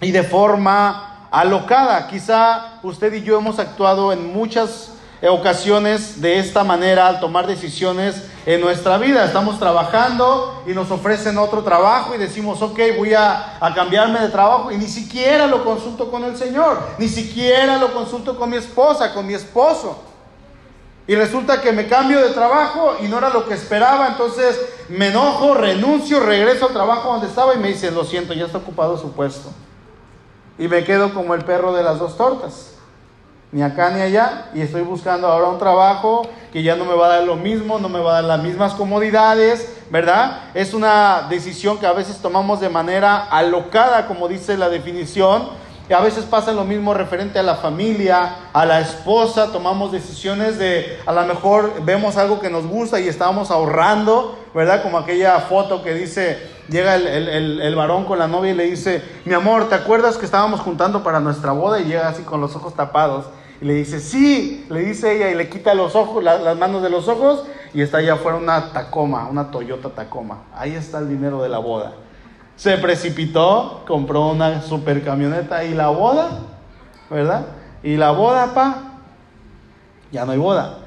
y 0.00 0.10
de 0.10 0.22
forma 0.22 1.28
alocada. 1.30 2.06
Quizá 2.08 2.78
usted 2.82 3.12
y 3.12 3.22
yo 3.22 3.38
hemos 3.38 3.58
actuado 3.58 4.12
en 4.12 4.32
muchas 4.32 4.92
ocasiones 5.28 6.20
de 6.20 6.38
esta 6.38 6.64
manera 6.64 7.06
al 7.06 7.20
tomar 7.20 7.46
decisiones 7.46 8.24
en 8.46 8.60
nuestra 8.60 8.96
vida. 8.96 9.24
Estamos 9.24 9.58
trabajando 9.58 10.62
y 10.66 10.70
nos 10.70 10.90
ofrecen 10.90 11.36
otro 11.36 11.62
trabajo 11.62 12.14
y 12.14 12.18
decimos, 12.18 12.62
ok, 12.62 12.78
voy 12.96 13.12
a, 13.12 13.58
a, 13.60 13.74
cambiarme 13.74 14.18
de 14.20 14.28
trabajo 14.28 14.70
y 14.70 14.78
ni 14.78 14.86
siquiera 14.86 15.46
lo 15.46 15.62
consulto 15.62 16.10
con 16.10 16.24
el 16.24 16.36
Señor, 16.36 16.78
ni 16.98 17.08
siquiera 17.08 17.76
lo 17.76 17.92
consulto 17.92 18.38
con 18.38 18.48
mi 18.50 18.56
esposa, 18.56 19.12
con 19.12 19.26
mi 19.26 19.34
esposo. 19.34 20.04
Y 21.06 21.16
resulta 21.16 21.60
que 21.60 21.72
me 21.72 21.88
cambio 21.88 22.20
de 22.20 22.30
trabajo 22.30 22.96
y 23.02 23.08
no 23.08 23.18
era 23.18 23.30
lo 23.30 23.46
que 23.46 23.54
esperaba, 23.54 24.08
entonces 24.08 24.58
me 24.88 25.08
enojo, 25.08 25.54
renuncio, 25.54 26.20
regreso 26.20 26.68
al 26.68 26.72
trabajo 26.72 27.10
donde 27.10 27.26
estaba 27.26 27.54
y 27.54 27.58
me 27.58 27.68
dicen, 27.68 27.94
lo 27.94 28.04
siento, 28.04 28.32
ya 28.32 28.46
está 28.46 28.58
ocupado 28.58 28.96
su 28.96 29.12
puesto 29.12 29.50
y 30.60 30.68
me 30.68 30.84
quedo 30.84 31.14
como 31.14 31.34
el 31.34 31.42
perro 31.42 31.72
de 31.72 31.82
las 31.82 31.98
dos 31.98 32.18
tortas. 32.18 32.74
Ni 33.50 33.62
acá 33.62 33.90
ni 33.90 34.02
allá. 34.02 34.50
Y 34.54 34.60
estoy 34.60 34.82
buscando 34.82 35.26
ahora 35.26 35.48
un 35.48 35.58
trabajo 35.58 36.28
que 36.52 36.62
ya 36.62 36.76
no 36.76 36.84
me 36.84 36.94
va 36.94 37.06
a 37.06 37.16
dar 37.16 37.22
lo 37.24 37.34
mismo, 37.34 37.78
no 37.78 37.88
me 37.88 37.98
va 37.98 38.10
a 38.10 38.14
dar 38.16 38.24
las 38.24 38.42
mismas 38.42 38.74
comodidades, 38.74 39.74
¿verdad? 39.90 40.50
Es 40.52 40.74
una 40.74 41.26
decisión 41.30 41.78
que 41.78 41.86
a 41.86 41.94
veces 41.94 42.18
tomamos 42.18 42.60
de 42.60 42.68
manera 42.68 43.24
alocada, 43.30 44.06
como 44.06 44.28
dice 44.28 44.58
la 44.58 44.68
definición. 44.68 45.48
A 45.92 46.00
veces 46.00 46.24
pasa 46.24 46.52
lo 46.52 46.64
mismo 46.64 46.94
referente 46.94 47.38
a 47.38 47.42
la 47.42 47.56
familia, 47.56 48.36
a 48.52 48.64
la 48.64 48.80
esposa, 48.80 49.50
tomamos 49.50 49.90
decisiones 49.90 50.58
de, 50.58 50.98
a 51.04 51.12
lo 51.12 51.24
mejor 51.24 51.84
vemos 51.84 52.16
algo 52.16 52.38
que 52.40 52.48
nos 52.48 52.66
gusta 52.66 53.00
y 53.00 53.08
estábamos 53.08 53.50
ahorrando, 53.50 54.38
¿verdad? 54.54 54.82
Como 54.82 54.98
aquella 54.98 55.38
foto 55.40 55.82
que 55.82 55.94
dice, 55.94 56.38
llega 56.68 56.94
el, 56.94 57.60
el, 57.60 57.74
varón 57.74 58.04
con 58.04 58.18
la 58.18 58.28
novia 58.28 58.52
y 58.52 58.54
le 58.54 58.64
dice, 58.64 59.02
mi 59.24 59.34
amor, 59.34 59.68
¿te 59.68 59.74
acuerdas 59.74 60.16
que 60.16 60.26
estábamos 60.26 60.60
juntando 60.60 61.02
para 61.02 61.18
nuestra 61.18 61.52
boda? 61.52 61.80
Y 61.80 61.86
llega 61.86 62.08
así 62.08 62.22
con 62.22 62.40
los 62.40 62.54
ojos 62.54 62.74
tapados. 62.74 63.26
Y 63.60 63.64
le 63.64 63.74
dice, 63.74 64.00
sí, 64.00 64.66
le 64.70 64.80
dice 64.80 65.16
ella 65.16 65.30
y 65.30 65.34
le 65.34 65.48
quita 65.48 65.74
los 65.74 65.96
ojos, 65.96 66.22
las 66.22 66.56
manos 66.56 66.82
de 66.82 66.90
los 66.90 67.08
ojos 67.08 67.44
y 67.74 67.82
está 67.82 67.98
allá 67.98 68.14
afuera 68.14 68.38
una 68.38 68.72
Tacoma, 68.72 69.28
una 69.28 69.50
Toyota 69.50 69.90
Tacoma. 69.90 70.44
Ahí 70.54 70.74
está 70.74 70.98
el 70.98 71.08
dinero 71.08 71.42
de 71.42 71.48
la 71.48 71.58
boda. 71.58 71.92
Se 72.60 72.76
precipitó, 72.76 73.84
compró 73.86 74.28
una 74.28 74.60
super 74.60 75.02
camioneta 75.02 75.64
y 75.64 75.72
la 75.72 75.88
boda, 75.88 76.40
¿verdad? 77.08 77.46
Y 77.82 77.96
la 77.96 78.10
boda, 78.10 78.52
pa, 78.52 78.98
ya 80.12 80.26
no 80.26 80.32
hay 80.32 80.38
boda. 80.38 80.80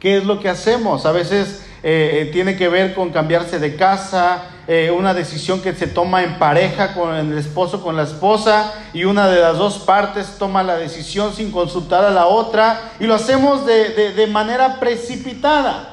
¿Qué 0.00 0.16
es 0.16 0.24
lo 0.24 0.40
que 0.40 0.48
hacemos? 0.48 1.06
A 1.06 1.12
veces 1.12 1.64
eh, 1.84 2.22
eh, 2.22 2.30
tiene 2.32 2.56
que 2.56 2.68
ver 2.68 2.94
con 2.94 3.10
cambiarse 3.10 3.60
de 3.60 3.76
casa, 3.76 4.42
eh, 4.66 4.90
una 4.90 5.14
decisión 5.14 5.62
que 5.62 5.72
se 5.72 5.86
toma 5.86 6.24
en 6.24 6.36
pareja 6.36 6.94
con 6.94 7.14
el 7.14 7.38
esposo, 7.38 7.80
con 7.80 7.94
la 7.94 8.02
esposa, 8.02 8.72
y 8.92 9.04
una 9.04 9.28
de 9.28 9.40
las 9.40 9.56
dos 9.56 9.78
partes 9.78 10.36
toma 10.36 10.64
la 10.64 10.78
decisión 10.78 11.32
sin 11.32 11.52
consultar 11.52 12.04
a 12.04 12.10
la 12.10 12.26
otra, 12.26 12.90
y 12.98 13.04
lo 13.04 13.14
hacemos 13.14 13.64
de, 13.66 14.14
de 14.14 14.26
manera 14.26 14.80
precipitada. 14.80 15.89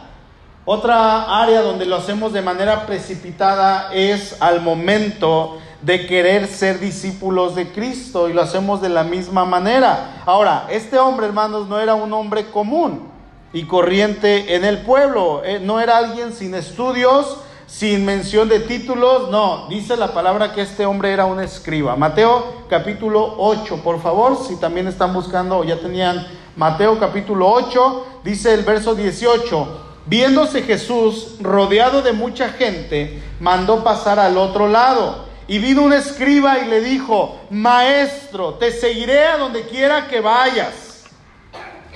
Otra 0.70 1.42
área 1.42 1.62
donde 1.62 1.86
lo 1.86 1.96
hacemos 1.96 2.34
de 2.34 2.42
manera 2.42 2.86
precipitada 2.86 3.90
es 3.94 4.36
al 4.42 4.60
momento 4.60 5.60
de 5.82 6.06
querer 6.06 6.46
ser 6.46 6.82
discípulos 6.82 7.56
de 7.56 7.72
Cristo 7.72 8.28
y 8.28 8.34
lo 8.34 8.42
hacemos 8.42 8.82
de 8.82 8.90
la 8.90 9.06
misma 9.06 9.46
manera. 9.46 10.24
Ahora, 10.26 10.68
este 10.70 11.00
hombre, 11.00 11.26
hermanos, 11.26 11.70
no 11.70 11.80
era 11.80 11.96
un 11.96 12.12
hombre 12.12 12.48
común 12.48 13.08
y 13.54 13.64
corriente 13.64 14.56
en 14.56 14.66
el 14.66 14.80
pueblo. 14.80 15.42
Eh, 15.46 15.62
no 15.64 15.80
era 15.80 16.00
alguien 16.00 16.34
sin 16.34 16.54
estudios, 16.54 17.38
sin 17.66 18.04
mención 18.04 18.50
de 18.50 18.60
títulos. 18.60 19.30
No, 19.30 19.70
dice 19.70 19.96
la 19.96 20.14
palabra 20.14 20.52
que 20.52 20.64
este 20.64 20.86
hombre 20.86 21.14
era 21.14 21.28
un 21.28 21.40
escriba. 21.40 21.96
Mateo 21.96 22.66
capítulo 22.70 23.36
8, 23.38 23.84
por 23.86 24.02
favor, 24.02 24.38
si 24.46 24.58
también 24.58 24.88
están 24.88 25.14
buscando 25.14 25.60
o 25.60 25.64
ya 25.64 25.80
tenían 25.80 26.28
Mateo 26.58 27.00
capítulo 27.00 27.50
8, 27.50 28.06
dice 28.26 28.54
el 28.54 28.64
verso 28.66 28.96
18. 28.96 29.87
Viéndose 30.08 30.64
Jesús 30.64 31.36
rodeado 31.42 32.02
de 32.02 32.14
mucha 32.14 32.50
gente, 32.50 33.22
mandó 33.40 33.84
pasar 33.84 34.20
al 34.20 34.38
otro 34.38 34.68
lado. 34.68 35.28
Y 35.50 35.60
vino 35.60 35.84
un 35.84 35.94
escriba 35.94 36.60
y 36.60 36.68
le 36.68 36.82
dijo, 36.82 37.40
Maestro, 37.50 38.56
te 38.56 38.72
seguiré 38.72 39.26
a 39.26 39.38
donde 39.38 39.64
quiera 39.64 40.08
que 40.08 40.22
vayas. 40.22 41.04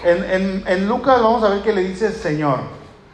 En, 0.03 0.87
Lucas 0.87 1.21
vamos 1.21 1.43
a 1.43 1.49
ver 1.49 1.61
que 1.61 1.73
le 1.73 1.83
dice 1.83 2.11
Señor. 2.11 2.59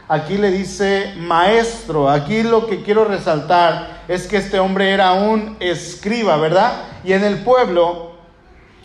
Aquí 0.08 0.38
le 0.38 0.52
dice 0.52 1.14
maestro. 1.18 2.10
Aquí 2.10 2.42
lo 2.44 2.66
que 2.66 2.82
quiero 2.82 3.06
resaltar 3.06 4.04
es 4.08 4.26
que 4.26 4.38
este 4.38 4.60
hombre 4.60 4.92
era 4.92 5.14
un 5.14 5.58
escriba, 5.60 6.38
¿verdad? 6.38 6.84
Y 7.04 7.14
en 7.14 7.24
el 7.24 7.40
pueblo 7.40 8.14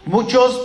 muchos, 0.05 0.61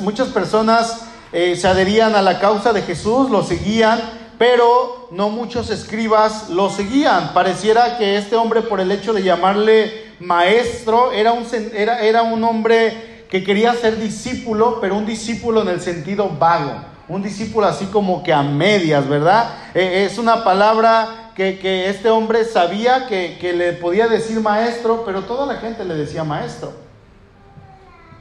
muchas 0.00 0.28
personas 0.28 1.06
eh, 1.32 1.54
se 1.56 1.68
adherían 1.68 2.14
a 2.14 2.22
la 2.22 2.38
causa 2.38 2.72
de 2.72 2.82
Jesús, 2.82 3.28
lo 3.28 3.42
seguían, 3.42 4.00
pero 4.38 5.08
no 5.10 5.30
muchos 5.30 5.70
escribas 5.70 6.50
lo 6.50 6.70
seguían. 6.70 7.32
Pareciera 7.32 7.98
que 7.98 8.16
este 8.16 8.36
hombre 8.36 8.62
por 8.62 8.80
el 8.80 8.90
hecho 8.90 9.12
de 9.12 9.22
llamarle 9.22 10.14
maestro 10.20 11.12
era 11.12 11.32
un, 11.32 11.46
era, 11.74 12.00
era 12.00 12.22
un 12.22 12.42
hombre 12.44 13.24
que 13.28 13.42
quería 13.42 13.74
ser 13.74 13.98
discípulo, 13.98 14.78
pero 14.80 14.96
un 14.96 15.06
discípulo 15.06 15.62
en 15.62 15.68
el 15.68 15.80
sentido 15.80 16.30
vago, 16.38 16.84
un 17.08 17.22
discípulo 17.22 17.66
así 17.66 17.86
como 17.86 18.22
que 18.22 18.32
a 18.32 18.42
medias, 18.42 19.08
¿verdad? 19.08 19.50
Eh, 19.74 20.06
es 20.08 20.18
una 20.18 20.44
palabra 20.44 21.32
que, 21.34 21.88
este 21.88 22.10
hombre 22.10 22.44
sabía 22.44 23.06
que, 23.06 23.38
que, 23.40 23.52
le 23.52 23.72
podía 23.72 24.06
decir 24.06 24.40
maestro, 24.40 25.02
pero 25.04 25.22
toda 25.22 25.46
la 25.46 25.60
gente 25.60 25.84
le 25.84 25.94
decía 25.94 26.22
maestro. 26.22 26.72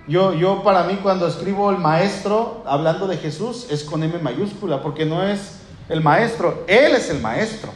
Yo, 0.08 0.34
yo 0.34 0.63
para 0.63 0.84
mí 0.84 1.00
cuando 1.01 1.27
escribo 1.27 1.70
el 1.70 1.77
maestro, 1.77 2.63
hablando 2.65 3.08
de 3.08 3.17
Jesús, 3.17 3.67
es 3.70 3.84
con 3.84 4.03
M 4.03 4.17
mayúscula, 4.20 4.82
porque 4.82 5.05
no 5.05 5.24
es 5.24 5.62
el 5.90 6.02
maestro, 6.02 6.63
Él 6.68 6.96
es 6.96 7.10
el 7.10 7.20
maestro. 7.20 7.72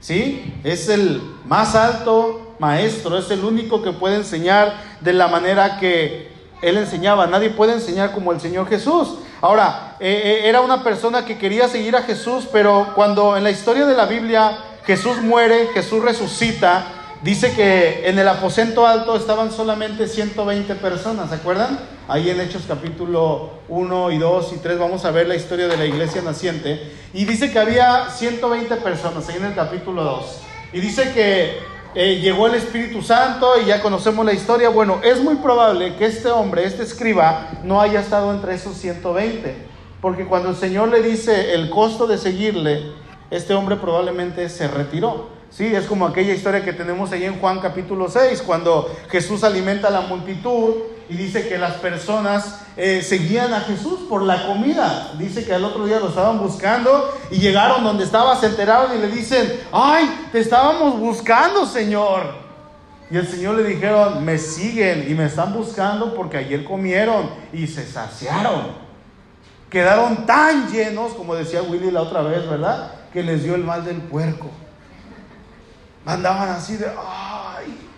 ¿Sí? 0.00 0.54
Es 0.64 0.90
el 0.90 1.22
más 1.46 1.74
alto 1.74 2.54
maestro, 2.58 3.16
es 3.16 3.30
el 3.30 3.42
único 3.42 3.82
que 3.82 3.92
puede 3.92 4.16
enseñar 4.16 4.74
de 5.00 5.14
la 5.14 5.28
manera 5.28 5.78
que 5.78 6.30
él 6.60 6.76
enseñaba. 6.76 7.26
Nadie 7.26 7.50
puede 7.50 7.72
enseñar 7.72 8.12
como 8.12 8.32
el 8.32 8.40
Señor 8.40 8.68
Jesús. 8.68 9.16
Ahora, 9.40 9.96
eh, 10.00 10.42
eh, 10.42 10.48
era 10.48 10.60
una 10.60 10.82
persona 10.82 11.24
que 11.24 11.38
quería 11.38 11.68
seguir 11.68 11.96
a 11.96 12.02
Jesús, 12.02 12.46
pero 12.50 12.92
cuando 12.94 13.36
en 13.36 13.44
la 13.44 13.50
historia 13.50 13.86
de 13.86 13.94
la 13.94 14.06
Biblia 14.06 14.58
Jesús 14.86 15.18
muere, 15.18 15.68
Jesús 15.74 16.02
resucita, 16.02 16.86
dice 17.24 17.52
que 17.54 18.06
en 18.08 18.18
el 18.18 18.28
aposento 18.28 18.86
alto 18.86 19.16
estaban 19.16 19.50
solamente 19.50 20.06
120 20.06 20.74
personas, 20.76 21.30
¿se 21.30 21.36
acuerdan? 21.36 21.80
Ahí 22.06 22.28
en 22.28 22.38
Hechos 22.38 22.64
capítulo 22.68 23.50
1 23.68 24.10
y 24.12 24.18
2 24.18 24.52
y 24.52 24.58
3 24.58 24.78
vamos 24.78 25.06
a 25.06 25.10
ver 25.10 25.26
la 25.26 25.34
historia 25.34 25.66
de 25.66 25.78
la 25.78 25.86
iglesia 25.86 26.20
naciente. 26.20 26.92
Y 27.14 27.24
dice 27.24 27.50
que 27.50 27.58
había 27.58 28.10
120 28.10 28.76
personas, 28.76 29.26
ahí 29.28 29.36
en 29.36 29.46
el 29.46 29.54
capítulo 29.54 30.04
2. 30.04 30.40
Y 30.74 30.80
dice 30.80 31.12
que 31.12 31.58
eh, 31.94 32.20
llegó 32.20 32.46
el 32.46 32.56
Espíritu 32.56 33.00
Santo 33.00 33.58
y 33.58 33.66
ya 33.66 33.80
conocemos 33.80 34.26
la 34.26 34.34
historia. 34.34 34.68
Bueno, 34.68 35.00
es 35.02 35.22
muy 35.22 35.36
probable 35.36 35.96
que 35.96 36.04
este 36.04 36.28
hombre, 36.28 36.64
este 36.64 36.82
escriba, 36.82 37.52
no 37.62 37.80
haya 37.80 38.00
estado 38.00 38.34
entre 38.34 38.54
esos 38.54 38.76
120. 38.76 39.54
Porque 40.02 40.26
cuando 40.26 40.50
el 40.50 40.56
Señor 40.56 40.90
le 40.90 41.00
dice 41.00 41.54
el 41.54 41.70
costo 41.70 42.06
de 42.06 42.18
seguirle, 42.18 42.82
este 43.30 43.54
hombre 43.54 43.76
probablemente 43.76 44.50
se 44.50 44.68
retiró. 44.68 45.28
Sí, 45.56 45.66
es 45.66 45.86
como 45.86 46.04
aquella 46.04 46.34
historia 46.34 46.64
que 46.64 46.72
tenemos 46.72 47.12
ahí 47.12 47.22
en 47.22 47.38
Juan 47.38 47.60
capítulo 47.60 48.08
6, 48.10 48.42
cuando 48.42 48.92
Jesús 49.08 49.44
alimenta 49.44 49.86
a 49.86 49.92
la 49.92 50.00
multitud 50.00 50.74
y 51.08 51.14
dice 51.14 51.48
que 51.48 51.58
las 51.58 51.74
personas 51.74 52.62
eh, 52.76 53.02
seguían 53.02 53.54
a 53.54 53.60
Jesús 53.60 54.00
por 54.08 54.22
la 54.22 54.48
comida. 54.48 55.12
Dice 55.16 55.44
que 55.44 55.54
al 55.54 55.64
otro 55.64 55.86
día 55.86 56.00
lo 56.00 56.08
estaban 56.08 56.40
buscando 56.40 57.08
y 57.30 57.36
llegaron 57.36 57.84
donde 57.84 58.02
estaba, 58.02 58.34
se 58.34 58.46
enteraron 58.46 58.98
y 58.98 59.00
le 59.00 59.06
dicen, 59.06 59.48
ay, 59.70 60.26
te 60.32 60.40
estábamos 60.40 60.98
buscando, 60.98 61.66
Señor. 61.66 62.34
Y 63.08 63.16
el 63.16 63.28
Señor 63.28 63.54
le 63.54 63.62
dijeron, 63.62 64.24
me 64.24 64.38
siguen 64.38 65.06
y 65.08 65.14
me 65.14 65.26
están 65.26 65.52
buscando 65.52 66.16
porque 66.16 66.38
ayer 66.38 66.64
comieron 66.64 67.30
y 67.52 67.68
se 67.68 67.86
saciaron. 67.86 68.72
Quedaron 69.70 70.26
tan 70.26 70.68
llenos, 70.72 71.12
como 71.12 71.36
decía 71.36 71.62
Willy 71.62 71.92
la 71.92 72.02
otra 72.02 72.22
vez, 72.22 72.44
¿verdad? 72.50 72.90
Que 73.12 73.22
les 73.22 73.44
dio 73.44 73.54
el 73.54 73.62
mal 73.62 73.84
del 73.84 73.98
puerco. 73.98 74.50
Andaban 76.06 76.50
así 76.50 76.76
de, 76.76 76.86
ay, 76.86 77.88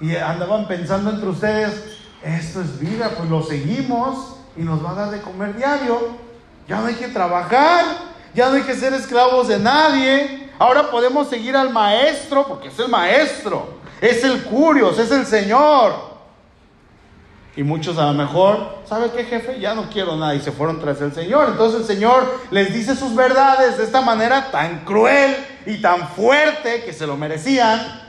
y 0.00 0.16
andaban 0.16 0.66
pensando 0.66 1.10
entre 1.10 1.28
ustedes, 1.28 1.98
esto 2.22 2.60
es 2.60 2.78
vida, 2.78 3.12
pues 3.16 3.30
lo 3.30 3.42
seguimos 3.42 4.36
y 4.56 4.62
nos 4.62 4.84
va 4.84 4.90
a 4.90 4.94
dar 4.94 5.10
de 5.10 5.20
comer 5.20 5.56
diario. 5.56 6.16
Ya 6.68 6.80
no 6.80 6.86
hay 6.86 6.94
que 6.94 7.08
trabajar, 7.08 7.84
ya 8.34 8.48
no 8.48 8.56
hay 8.56 8.62
que 8.62 8.74
ser 8.74 8.92
esclavos 8.94 9.48
de 9.48 9.58
nadie. 9.58 10.50
Ahora 10.58 10.90
podemos 10.90 11.28
seguir 11.28 11.56
al 11.56 11.70
maestro, 11.70 12.46
porque 12.46 12.68
es 12.68 12.78
el 12.78 12.88
maestro, 12.88 13.78
es 14.00 14.24
el 14.24 14.42
curios, 14.44 14.98
es 14.98 15.10
el 15.10 15.26
Señor. 15.26 16.12
Y 17.54 17.62
muchos 17.62 17.98
a 17.98 18.06
lo 18.06 18.14
mejor, 18.14 18.78
¿sabe 18.88 19.10
qué 19.10 19.24
jefe? 19.24 19.60
Ya 19.60 19.74
no 19.74 19.90
quiero 19.90 20.16
nada 20.16 20.34
y 20.34 20.40
se 20.40 20.52
fueron 20.52 20.80
tras 20.80 21.00
el 21.00 21.12
Señor. 21.12 21.48
Entonces 21.50 21.80
el 21.82 21.86
Señor 21.86 22.40
les 22.50 22.72
dice 22.72 22.96
sus 22.96 23.14
verdades 23.14 23.76
de 23.76 23.84
esta 23.84 24.00
manera 24.00 24.50
tan 24.50 24.84
cruel 24.84 25.36
y 25.66 25.80
tan 25.80 26.08
fuerte 26.08 26.84
que 26.84 26.92
se 26.92 27.06
lo 27.06 27.16
merecían. 27.16 28.02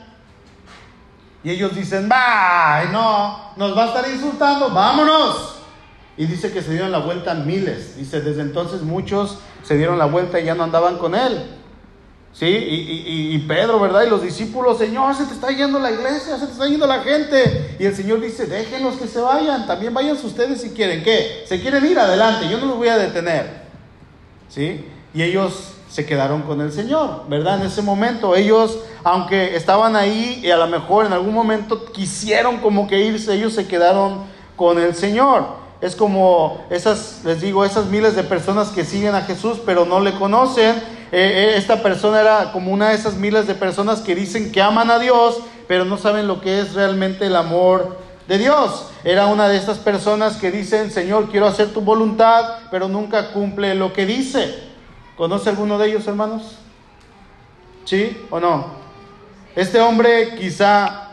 Y 1.44 1.50
ellos 1.50 1.76
dicen, 1.76 2.10
va, 2.10 2.86
no, 2.92 3.54
nos 3.58 3.78
va 3.78 3.84
a 3.84 3.88
estar 3.88 4.10
insultando, 4.10 4.70
vámonos. 4.70 5.56
Y 6.16 6.26
dice 6.26 6.52
que 6.52 6.62
se 6.62 6.72
dieron 6.72 6.92
la 6.92 7.00
vuelta 7.00 7.34
miles. 7.34 7.98
Dice, 7.98 8.22
desde 8.22 8.42
entonces 8.42 8.82
muchos 8.82 9.40
se 9.64 9.76
dieron 9.78 9.98
la 9.98 10.06
vuelta 10.06 10.40
y 10.40 10.46
ya 10.46 10.56
no 10.56 10.64
andaban 10.64 10.98
con 10.98 11.16
él. 11.16 11.44
¿Sí? 12.32 12.46
Y, 12.46 13.36
y, 13.36 13.40
Pedro, 13.40 13.80
¿verdad? 13.80 14.04
Y 14.04 14.10
los 14.10 14.24
discípulos, 14.24 14.80
Señor, 14.80 15.14
se 15.14 15.26
te 15.26 15.34
está 15.34 15.52
yendo 15.52 15.78
la 15.78 15.92
iglesia, 15.92 16.38
se 16.38 16.48
te 16.48 16.54
está 16.54 16.68
yendo 16.68 16.88
la 16.88 17.02
gente. 17.02 17.76
Y 17.78 17.86
el 17.86 17.96
Señor 17.96 18.22
dice, 18.22 18.48
déjenlos 18.48 18.96
que 18.96 19.08
se 19.08 19.20
vayan, 19.20 19.68
también 19.68 19.94
váyanse 19.94 20.26
ustedes 20.26 20.62
si 20.62 20.72
quieren. 20.72 21.04
¿Qué? 21.04 21.44
Se 21.48 21.62
quieren 21.62 21.86
ir 21.86 22.00
adelante, 22.00 22.50
yo 22.50 22.58
no 22.58 22.66
los 22.68 22.78
voy 22.78 22.88
a 22.88 22.98
detener. 22.98 23.64
¿Sí? 24.50 24.84
Y 25.14 25.22
ellos 25.22 25.73
se 25.94 26.08
quedaron 26.08 26.42
con 26.42 26.60
el 26.60 26.72
Señor, 26.72 27.26
¿verdad? 27.30 27.62
En 27.62 27.68
ese 27.68 27.84
momento 27.84 28.36
ellos, 28.36 28.80
aunque 29.04 29.56
estaban 29.56 29.96
ahí 29.96 30.40
y 30.44 30.50
a 30.50 30.58
lo 30.58 30.66
mejor 30.66 31.06
en 31.06 31.14
algún 31.14 31.36
momento 31.36 31.86
quisieron 31.86 32.58
como 32.58 32.88
que 32.88 33.06
irse, 33.06 33.36
ellos 33.36 33.54
se 33.54 33.68
quedaron 33.68 34.24
con 34.56 34.80
el 34.80 34.96
Señor. 34.96 35.46
Es 35.82 35.96
como 35.96 36.66
esas, 36.72 37.22
les 37.24 37.42
digo, 37.42 37.64
esas 37.64 37.86
miles 37.86 38.16
de 38.16 38.24
personas 38.24 38.70
que 38.70 38.86
siguen 38.86 39.14
a 39.14 39.22
Jesús 39.22 39.60
pero 39.64 39.86
no 39.86 40.00
le 40.00 40.14
conocen. 40.14 40.78
Eh, 40.78 40.82
eh, 41.12 41.54
esta 41.58 41.84
persona 41.84 42.22
era 42.22 42.52
como 42.54 42.72
una 42.72 42.90
de 42.90 42.96
esas 42.96 43.14
miles 43.14 43.46
de 43.46 43.54
personas 43.54 44.02
que 44.02 44.16
dicen 44.16 44.52
que 44.52 44.64
aman 44.64 44.90
a 44.90 44.98
Dios, 44.98 45.42
pero 45.68 45.86
no 45.86 46.00
saben 46.00 46.28
lo 46.28 46.42
que 46.42 46.60
es 46.60 46.74
realmente 46.74 47.28
el 47.28 47.36
amor 47.36 47.98
de 48.28 48.40
Dios. 48.40 48.88
Era 49.04 49.28
una 49.28 49.48
de 49.48 49.58
estas 49.58 49.78
personas 49.78 50.38
que 50.38 50.50
dicen, 50.50 50.90
Señor, 50.90 51.30
quiero 51.30 51.46
hacer 51.46 51.72
tu 51.72 51.82
voluntad, 51.82 52.62
pero 52.72 52.88
nunca 52.88 53.32
cumple 53.32 53.76
lo 53.76 53.94
que 53.94 54.08
dice. 54.08 54.73
¿Conoce 55.24 55.50
alguno 55.52 55.78
de 55.78 55.88
ellos, 55.88 56.06
hermanos? 56.06 56.58
¿Sí 57.86 58.26
o 58.30 58.42
no? 58.42 58.66
Este 59.56 59.80
hombre 59.80 60.36
quizá, 60.36 61.12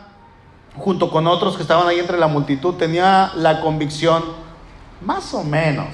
junto 0.75 1.09
con 1.09 1.27
otros 1.27 1.55
que 1.55 1.61
estaban 1.61 1.87
ahí 1.87 1.97
entre 1.97 2.17
la 2.17 2.27
multitud, 2.27 2.73
tenía 2.73 3.31
la 3.37 3.61
convicción, 3.61 4.21
más 4.99 5.33
o 5.33 5.45
menos, 5.45 5.87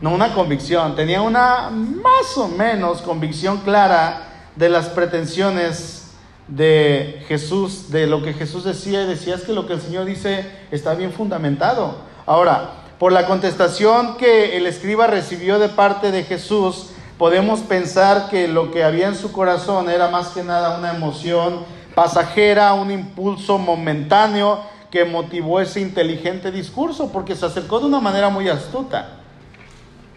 no 0.00 0.10
una 0.10 0.32
convicción, 0.32 0.94
tenía 0.94 1.20
una 1.20 1.70
más 1.70 2.36
o 2.36 2.46
menos 2.46 3.02
convicción 3.02 3.62
clara 3.62 4.52
de 4.54 4.68
las 4.68 4.88
pretensiones 4.88 6.12
de 6.46 7.24
Jesús, 7.26 7.90
de 7.90 8.06
lo 8.06 8.22
que 8.22 8.32
Jesús 8.32 8.62
decía, 8.62 9.02
y 9.02 9.06
decía 9.08 9.34
es 9.34 9.42
que 9.42 9.52
lo 9.52 9.66
que 9.66 9.72
el 9.72 9.80
Señor 9.80 10.04
dice 10.04 10.48
está 10.70 10.94
bien 10.94 11.12
fundamentado. 11.12 11.96
Ahora, 12.26 12.74
por 13.00 13.10
la 13.10 13.26
contestación 13.26 14.16
que 14.18 14.56
el 14.56 14.68
escriba 14.68 15.08
recibió 15.08 15.58
de 15.58 15.68
parte 15.68 16.12
de 16.12 16.22
Jesús, 16.22 16.90
podemos 17.18 17.60
pensar 17.60 18.28
que 18.30 18.48
lo 18.48 18.70
que 18.70 18.84
había 18.84 19.08
en 19.08 19.16
su 19.16 19.32
corazón 19.32 19.90
era 19.90 20.08
más 20.08 20.28
que 20.28 20.44
nada 20.44 20.78
una 20.78 20.94
emoción 20.94 21.64
pasajera, 21.94 22.74
un 22.74 22.92
impulso 22.92 23.58
momentáneo 23.58 24.60
que 24.90 25.04
motivó 25.04 25.60
ese 25.60 25.80
inteligente 25.80 26.50
discurso, 26.52 27.10
porque 27.12 27.34
se 27.34 27.44
acercó 27.44 27.80
de 27.80 27.86
una 27.86 28.00
manera 28.00 28.28
muy 28.28 28.48
astuta. 28.48 29.16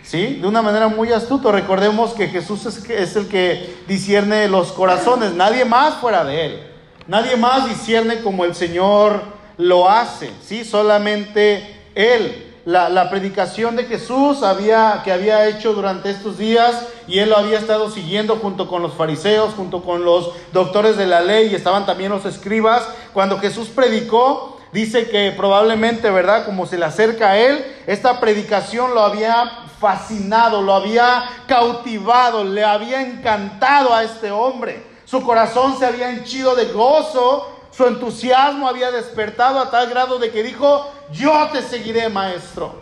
¿Sí? 0.04 0.40
De 0.42 0.48
una 0.48 0.62
manera 0.62 0.88
muy 0.88 1.12
astuta. 1.12 1.52
Recordemos 1.52 2.14
que 2.14 2.28
Jesús 2.28 2.66
es, 2.66 3.16
el 3.16 3.28
que 3.28 3.84
discierne 3.88 4.48
los 4.48 4.72
corazones, 4.72 5.34
nadie 5.34 5.66
más 5.66 5.96
fuera 5.96 6.24
de 6.24 6.46
él. 6.46 6.68
Nadie 7.08 7.36
más 7.36 7.68
discierne 7.68 8.22
como 8.22 8.46
el 8.46 8.56
Señor 8.56 9.22
lo 9.58 9.90
hace, 9.90 10.32
¿sí? 10.42 10.64
Solamente 10.64 11.82
él. 11.94 12.51
La, 12.66 13.10
predicación 13.10 13.76
de 13.76 13.86
Jesús 13.86 14.44
había, 14.44 15.02
que 15.04 15.12
había 15.12 15.48
hecho 15.48 15.74
durante 15.74 16.12
estos 16.12 16.38
días 16.38 16.86
y 17.08 17.18
él 17.18 17.30
lo 17.30 17.38
había 17.38 17.58
estado 17.58 17.90
siguiendo 17.90 18.36
junto 18.36 18.68
con 18.68 18.84
los 18.84 18.94
fariseos, 18.94 19.56
junto 19.56 19.82
con 19.82 20.06
los 20.06 20.32
doctores 20.54 20.96
de 20.96 21.08
la 21.08 21.22
ley 21.22 21.50
y 21.52 21.56
estaban 21.56 21.88
también 21.88 22.12
los 22.12 22.26
escribas. 22.26 22.88
Cuando 23.14 23.40
Jesús 23.40 23.70
predicó, 23.70 24.60
dice 24.72 25.10
que 25.10 25.34
probablemente, 25.36 26.12
¿verdad? 26.12 26.46
Como 26.46 26.68
se 26.68 26.78
le 26.78 26.86
acerca 26.86 27.32
a 27.32 27.40
él, 27.40 27.66
esta 27.88 28.20
predicación 28.20 28.94
lo 28.94 29.02
había 29.02 29.52
fascinado, 29.80 30.62
lo 30.62 30.76
había 30.76 31.24
cautivado, 31.48 32.44
le 32.44 32.64
había 32.64 33.02
encantado 33.02 33.92
a 33.94 34.04
este 34.04 34.30
hombre. 34.30 34.84
Su 35.06 35.24
corazón 35.24 35.78
se 35.80 35.86
había 35.88 36.12
henchido 36.12 36.56
de 36.56 36.66
gozo, 36.66 37.61
su 37.72 37.88
entusiasmo 37.88 38.68
había 38.68 38.92
despertado 38.92 39.60
a 39.60 39.72
tal 39.72 39.90
grado 39.90 40.20
de 40.20 40.32
que 40.32 40.44
dijo, 40.44 40.92
yo 41.12 41.50
te 41.52 41.62
seguiré, 41.62 42.10
maestro. 42.10 42.76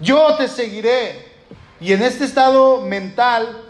Yo 0.00 0.36
te 0.36 0.48
seguiré. 0.48 1.32
Y 1.80 1.92
en 1.92 2.02
este 2.02 2.24
estado 2.24 2.80
mental, 2.80 3.62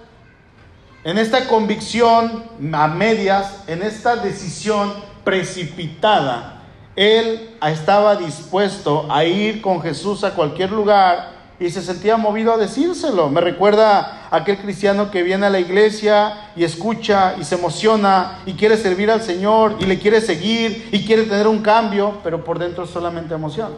en 1.05 1.19
esta 1.19 1.47
convicción 1.47 2.45
a 2.73 2.87
medias, 2.87 3.65
en 3.67 3.83
esta 3.83 4.17
decisión 4.17 4.95
precipitada, 5.25 6.63
él 6.97 7.57
estaba 7.63 8.17
dispuesto 8.17 9.07
a 9.11 9.25
ir 9.25 9.61
con 9.61 9.83
Jesús 9.83 10.23
a 10.23 10.35
cualquier 10.35 10.71
lugar 10.71 11.34
y 11.65 11.71
se 11.71 11.81
sentía 11.81 12.19
movido 12.19 12.53
a 12.53 12.59
decírselo. 12.59 13.31
Me 13.31 13.41
recuerda 13.41 14.29
a 14.31 14.37
aquel 14.37 14.59
cristiano 14.59 15.11
que 15.11 15.23
viene 15.23 15.47
a 15.47 15.51
la 15.51 15.61
iglesia 15.61 16.51
y 16.57 16.63
escucha 16.63 17.37
y 17.41 17.45
se 17.45 17.55
emociona 17.55 18.41
y 18.45 18.53
quiere 18.53 18.77
servir 18.77 19.11
al 19.11 19.23
Señor 19.23 19.77
y 19.81 19.87
le 19.87 19.99
quiere 19.99 20.21
seguir 20.21 20.91
y 20.93 21.07
quiere 21.07 21.23
tener 21.23 21.49
un 21.49 21.61
cambio, 21.61 22.19
pero 22.23 22.45
por 22.45 22.59
dentro 22.59 22.87
solamente 22.87 23.33
emoción. 23.33 23.71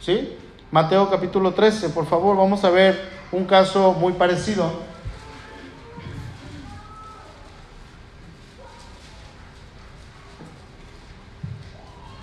¿Sí? 0.00 0.36
Mateo 0.70 1.10
capítulo 1.10 1.52
13, 1.52 1.88
por 1.88 2.06
favor, 2.06 2.36
vamos 2.36 2.62
a 2.62 2.70
ver 2.70 3.08
un 3.32 3.44
caso 3.44 3.94
muy 3.94 4.12
parecido. 4.12 4.70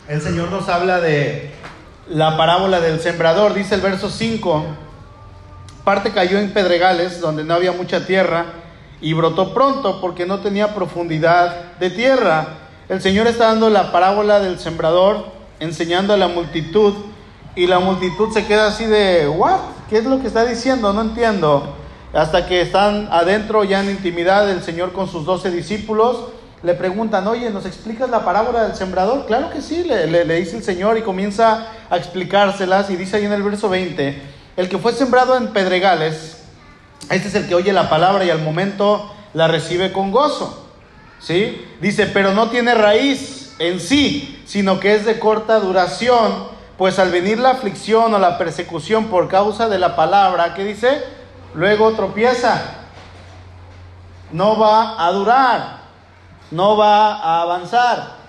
El 0.08 0.21
Señor 0.21 0.49
nos 0.49 0.69
habla 0.69 1.02
de 1.02 1.59
la 2.10 2.38
parábola 2.38 2.80
del 2.80 3.00
sembrador, 3.00 3.54
dice 3.54 3.76
el 3.76 3.82
verso 3.82 4.10
5, 4.10 4.65
parte 5.84 6.12
cayó 6.12 6.39
en 6.39 6.52
pedregales 6.52 7.22
donde 7.22 7.43
no 7.43 7.54
había 7.54 7.72
mucha 7.72 8.06
tierra 8.06 8.45
y 9.00 9.13
brotó 9.13 9.54
pronto 9.54 10.02
porque 10.02 10.26
no 10.26 10.39
tenía 10.39 10.74
profundidad 10.74 11.78
de 11.80 11.89
tierra. 11.91 12.48
El 12.89 13.02
Señor 13.02 13.28
está 13.28 13.45
dando 13.45 13.69
la 13.69 13.91
parábola 13.91 14.39
del 14.39 14.60
sembrador, 14.60 15.28
enseñando 15.60 16.13
a 16.13 16.17
la 16.17 16.28
multitud 16.28 16.93
y 17.56 17.67
la 17.67 17.80
multitud 17.80 18.34
se 18.34 18.45
queda 18.45 18.67
así 18.67 18.86
de, 18.86 19.28
¿what? 19.28 19.60
¿Qué 19.89 20.00
es 20.00 20.06
lo 20.06 20.19
que 20.19 20.28
está 20.28 20.45
diciendo? 20.45 20.91
No 20.93 21.02
entiendo. 21.02 21.76
Hasta 22.12 22.48
que 22.48 22.62
están 22.62 23.08
adentro 23.12 23.63
ya 23.63 23.82
en 23.82 23.91
intimidad 23.91 24.50
el 24.50 24.63
Señor 24.63 24.93
con 24.93 25.08
sus 25.08 25.26
doce 25.26 25.52
discípulos 25.52 26.30
le 26.62 26.74
preguntan, 26.74 27.26
oye, 27.28 27.50
¿nos 27.52 27.65
explicas 27.65 28.10
la 28.10 28.26
parábola 28.26 28.63
del 28.63 28.76
sembrador? 28.76 29.26
Claro 29.26 29.50
que 29.50 29.62
sí, 29.62 29.84
le, 29.84 30.08
le, 30.08 30.36
dice 30.36 30.58
el 30.58 30.63
Señor 30.63 30.98
y 30.98 31.04
comienza 31.04 31.67
a 31.89 31.98
explicárselas 31.98 32.89
y 32.89 32.98
dice 32.98 33.17
ahí 33.17 33.26
en 33.26 33.32
el 33.32 33.43
verso 33.43 33.69
20, 33.69 34.22
el 34.58 34.67
que 34.69 34.78
fue 34.78 34.91
sembrado 34.91 35.38
en 35.38 35.54
pedregales, 35.54 36.43
este 37.10 37.30
es 37.30 37.36
el 37.36 37.48
que 37.48 37.56
oye 37.56 37.72
la 37.72 37.89
palabra 37.89 38.26
y 38.26 38.30
al 38.30 38.41
momento 38.41 39.10
la 39.34 39.48
recibe 39.48 39.93
con 39.93 40.12
gozo. 40.12 40.65
¿Sí? 41.19 41.65
Dice, 41.82 42.08
pero 42.08 42.34
no 42.34 42.50
tiene 42.50 42.74
raíz 42.76 43.56
en 43.60 43.80
sí, 43.80 44.41
sino 44.45 44.80
que 44.80 44.95
es 44.95 45.06
de 45.06 45.19
corta 45.19 45.60
duración, 45.60 46.48
pues 46.78 46.98
al 46.98 47.12
venir 47.12 47.39
la 47.39 47.52
aflicción 47.52 48.13
o 48.13 48.19
la 48.19 48.38
persecución 48.38 49.08
por 49.08 49.28
causa 49.28 49.67
de 49.67 49.80
la 49.80 49.95
palabra, 49.95 50.54
¿qué 50.54 50.63
dice? 50.63 51.04
Luego 51.56 51.91
tropieza. 51.91 52.62
No 54.32 54.58
va 54.58 55.06
a 55.06 55.12
durar 55.12 55.78
no 56.51 56.77
va 56.77 57.15
a 57.15 57.41
avanzar. 57.41 58.19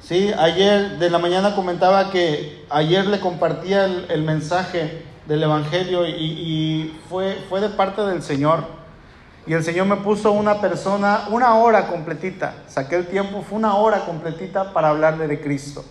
¿Sí? 0.00 0.32
Ayer 0.36 0.98
de 0.98 1.10
la 1.10 1.18
mañana 1.18 1.54
comentaba 1.54 2.10
que 2.10 2.64
ayer 2.70 3.06
le 3.06 3.20
compartía 3.20 3.84
el, 3.84 4.22
mensaje 4.24 5.04
del 5.26 5.44
Evangelio 5.44 6.06
y, 6.06 6.10
y, 6.10 7.00
fue, 7.08 7.38
fue 7.48 7.60
de 7.60 7.68
parte 7.68 8.02
del 8.02 8.22
Señor. 8.22 8.64
Y 9.46 9.54
el 9.54 9.62
Señor 9.62 9.86
me 9.86 9.96
puso 9.96 10.32
una 10.32 10.60
persona, 10.60 11.26
una 11.30 11.54
hora 11.54 11.86
completita, 11.86 12.54
saqué 12.68 12.96
el 12.96 13.06
tiempo, 13.06 13.44
fue 13.48 13.58
una 13.58 13.76
hora 13.76 14.04
completita 14.04 14.72
para 14.72 14.88
hablarle 14.88 15.28
de 15.28 15.40
Cristo. 15.40 15.84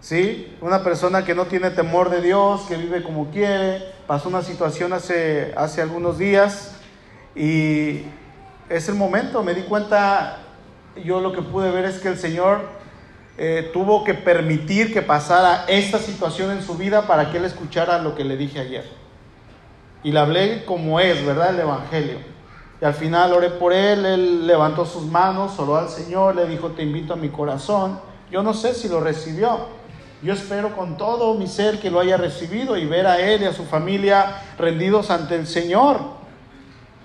¿Sí? 0.00 0.54
Una 0.60 0.82
persona 0.84 1.24
que 1.24 1.34
no 1.34 1.46
tiene 1.46 1.70
temor 1.70 2.10
de 2.10 2.20
Dios, 2.20 2.62
que 2.68 2.76
vive 2.76 3.02
como 3.02 3.30
quiere, 3.30 3.82
pasó 4.06 4.28
una 4.28 4.42
situación 4.42 4.92
hace, 4.92 5.54
hace 5.56 5.80
algunos 5.80 6.18
días 6.18 6.72
y 7.34 8.02
es 8.68 8.88
el 8.88 8.94
momento. 8.94 9.42
Me 9.42 9.54
di 9.54 9.62
cuenta, 9.62 10.38
yo 11.04 11.20
lo 11.20 11.32
que 11.32 11.42
pude 11.42 11.70
ver 11.70 11.84
es 11.84 11.98
que 11.98 12.08
el 12.08 12.18
Señor 12.18 12.62
eh, 13.36 13.70
tuvo 13.72 14.04
que 14.04 14.14
permitir 14.14 14.92
que 14.92 15.02
pasara 15.02 15.64
esta 15.66 15.98
situación 15.98 16.52
en 16.52 16.62
su 16.62 16.76
vida 16.76 17.06
para 17.06 17.30
que 17.30 17.38
él 17.38 17.44
escuchara 17.44 17.98
lo 17.98 18.14
que 18.14 18.24
le 18.24 18.36
dije 18.36 18.60
ayer. 18.60 18.84
Y 20.02 20.12
le 20.12 20.20
hablé 20.20 20.64
como 20.64 21.00
es, 21.00 21.24
¿verdad? 21.24 21.54
El 21.54 21.60
Evangelio. 21.60 22.18
Y 22.80 22.84
al 22.84 22.94
final 22.94 23.32
oré 23.32 23.50
por 23.50 23.72
él, 23.72 24.04
él 24.04 24.46
levantó 24.46 24.84
sus 24.84 25.04
manos, 25.04 25.58
oró 25.58 25.76
al 25.76 25.88
Señor, 25.88 26.36
le 26.36 26.46
dijo, 26.46 26.70
te 26.70 26.82
invito 26.82 27.14
a 27.14 27.16
mi 27.16 27.28
corazón. 27.28 27.98
Yo 28.30 28.42
no 28.42 28.54
sé 28.54 28.74
si 28.74 28.88
lo 28.88 29.00
recibió. 29.00 29.66
Yo 30.22 30.32
espero 30.32 30.74
con 30.74 30.96
todo 30.96 31.34
mi 31.34 31.46
ser 31.46 31.80
que 31.80 31.90
lo 31.90 32.00
haya 32.00 32.16
recibido 32.16 32.76
y 32.76 32.86
ver 32.86 33.06
a 33.06 33.20
él 33.20 33.42
y 33.42 33.44
a 33.44 33.52
su 33.52 33.64
familia 33.64 34.42
rendidos 34.58 35.10
ante 35.10 35.34
el 35.34 35.46
Señor. 35.46 36.23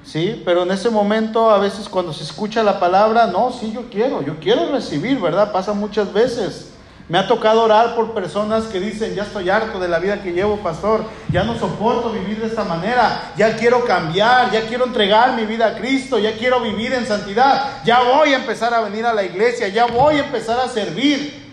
¿Sí? 0.10 0.42
Pero 0.44 0.64
en 0.64 0.72
ese 0.72 0.90
momento, 0.90 1.50
a 1.52 1.60
veces 1.60 1.88
cuando 1.88 2.14
se 2.14 2.24
escucha 2.24 2.64
la 2.64 2.80
palabra, 2.80 3.28
no, 3.28 3.52
sí, 3.52 3.72
yo 3.72 3.90
quiero, 3.90 4.22
yo 4.22 4.40
quiero 4.40 4.72
recibir, 4.72 5.20
¿verdad? 5.20 5.52
Pasa 5.52 5.74
muchas 5.74 6.12
veces. 6.12 6.72
Me 7.08 7.18
ha 7.18 7.28
tocado 7.28 7.64
orar 7.64 7.96
por 7.96 8.14
personas 8.14 8.66
que 8.66 8.80
dicen, 8.80 9.16
ya 9.16 9.24
estoy 9.24 9.50
harto 9.50 9.80
de 9.80 9.88
la 9.88 9.98
vida 9.98 10.22
que 10.22 10.32
llevo, 10.32 10.58
pastor, 10.58 11.04
ya 11.32 11.44
no 11.44 11.58
soporto 11.58 12.12
vivir 12.12 12.40
de 12.40 12.48
esta 12.48 12.64
manera, 12.64 13.34
ya 13.36 13.56
quiero 13.56 13.84
cambiar, 13.84 14.52
ya 14.52 14.68
quiero 14.68 14.86
entregar 14.86 15.34
mi 15.36 15.46
vida 15.46 15.68
a 15.68 15.76
Cristo, 15.76 16.20
ya 16.20 16.38
quiero 16.38 16.60
vivir 16.62 16.94
en 16.94 17.08
santidad, 17.08 17.84
ya 17.84 18.02
voy 18.04 18.34
a 18.34 18.38
empezar 18.38 18.74
a 18.76 18.82
venir 18.82 19.08
a 19.08 19.14
la 19.14 19.24
iglesia, 19.24 19.70
ya 19.70 19.88
voy 19.88 20.18
a 20.18 20.26
empezar 20.26 20.60
a 20.60 20.68
servir. 20.68 21.50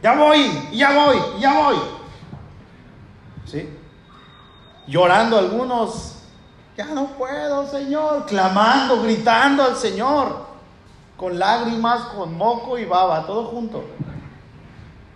Ya 0.00 0.14
voy, 0.14 0.50
ya 0.72 0.92
voy, 0.92 1.16
ya 1.40 1.54
voy. 1.54 1.76
¿Sí? 3.44 3.68
Llorando 4.86 5.36
algunos, 5.38 6.11
ya 6.76 6.86
no 6.86 7.06
puedo, 7.08 7.66
Señor. 7.66 8.26
Clamando, 8.26 9.02
gritando 9.02 9.62
al 9.62 9.76
Señor. 9.76 10.52
Con 11.16 11.38
lágrimas, 11.38 12.02
con 12.06 12.36
moco 12.36 12.78
y 12.78 12.84
baba, 12.84 13.26
todo 13.26 13.44
junto. 13.44 13.84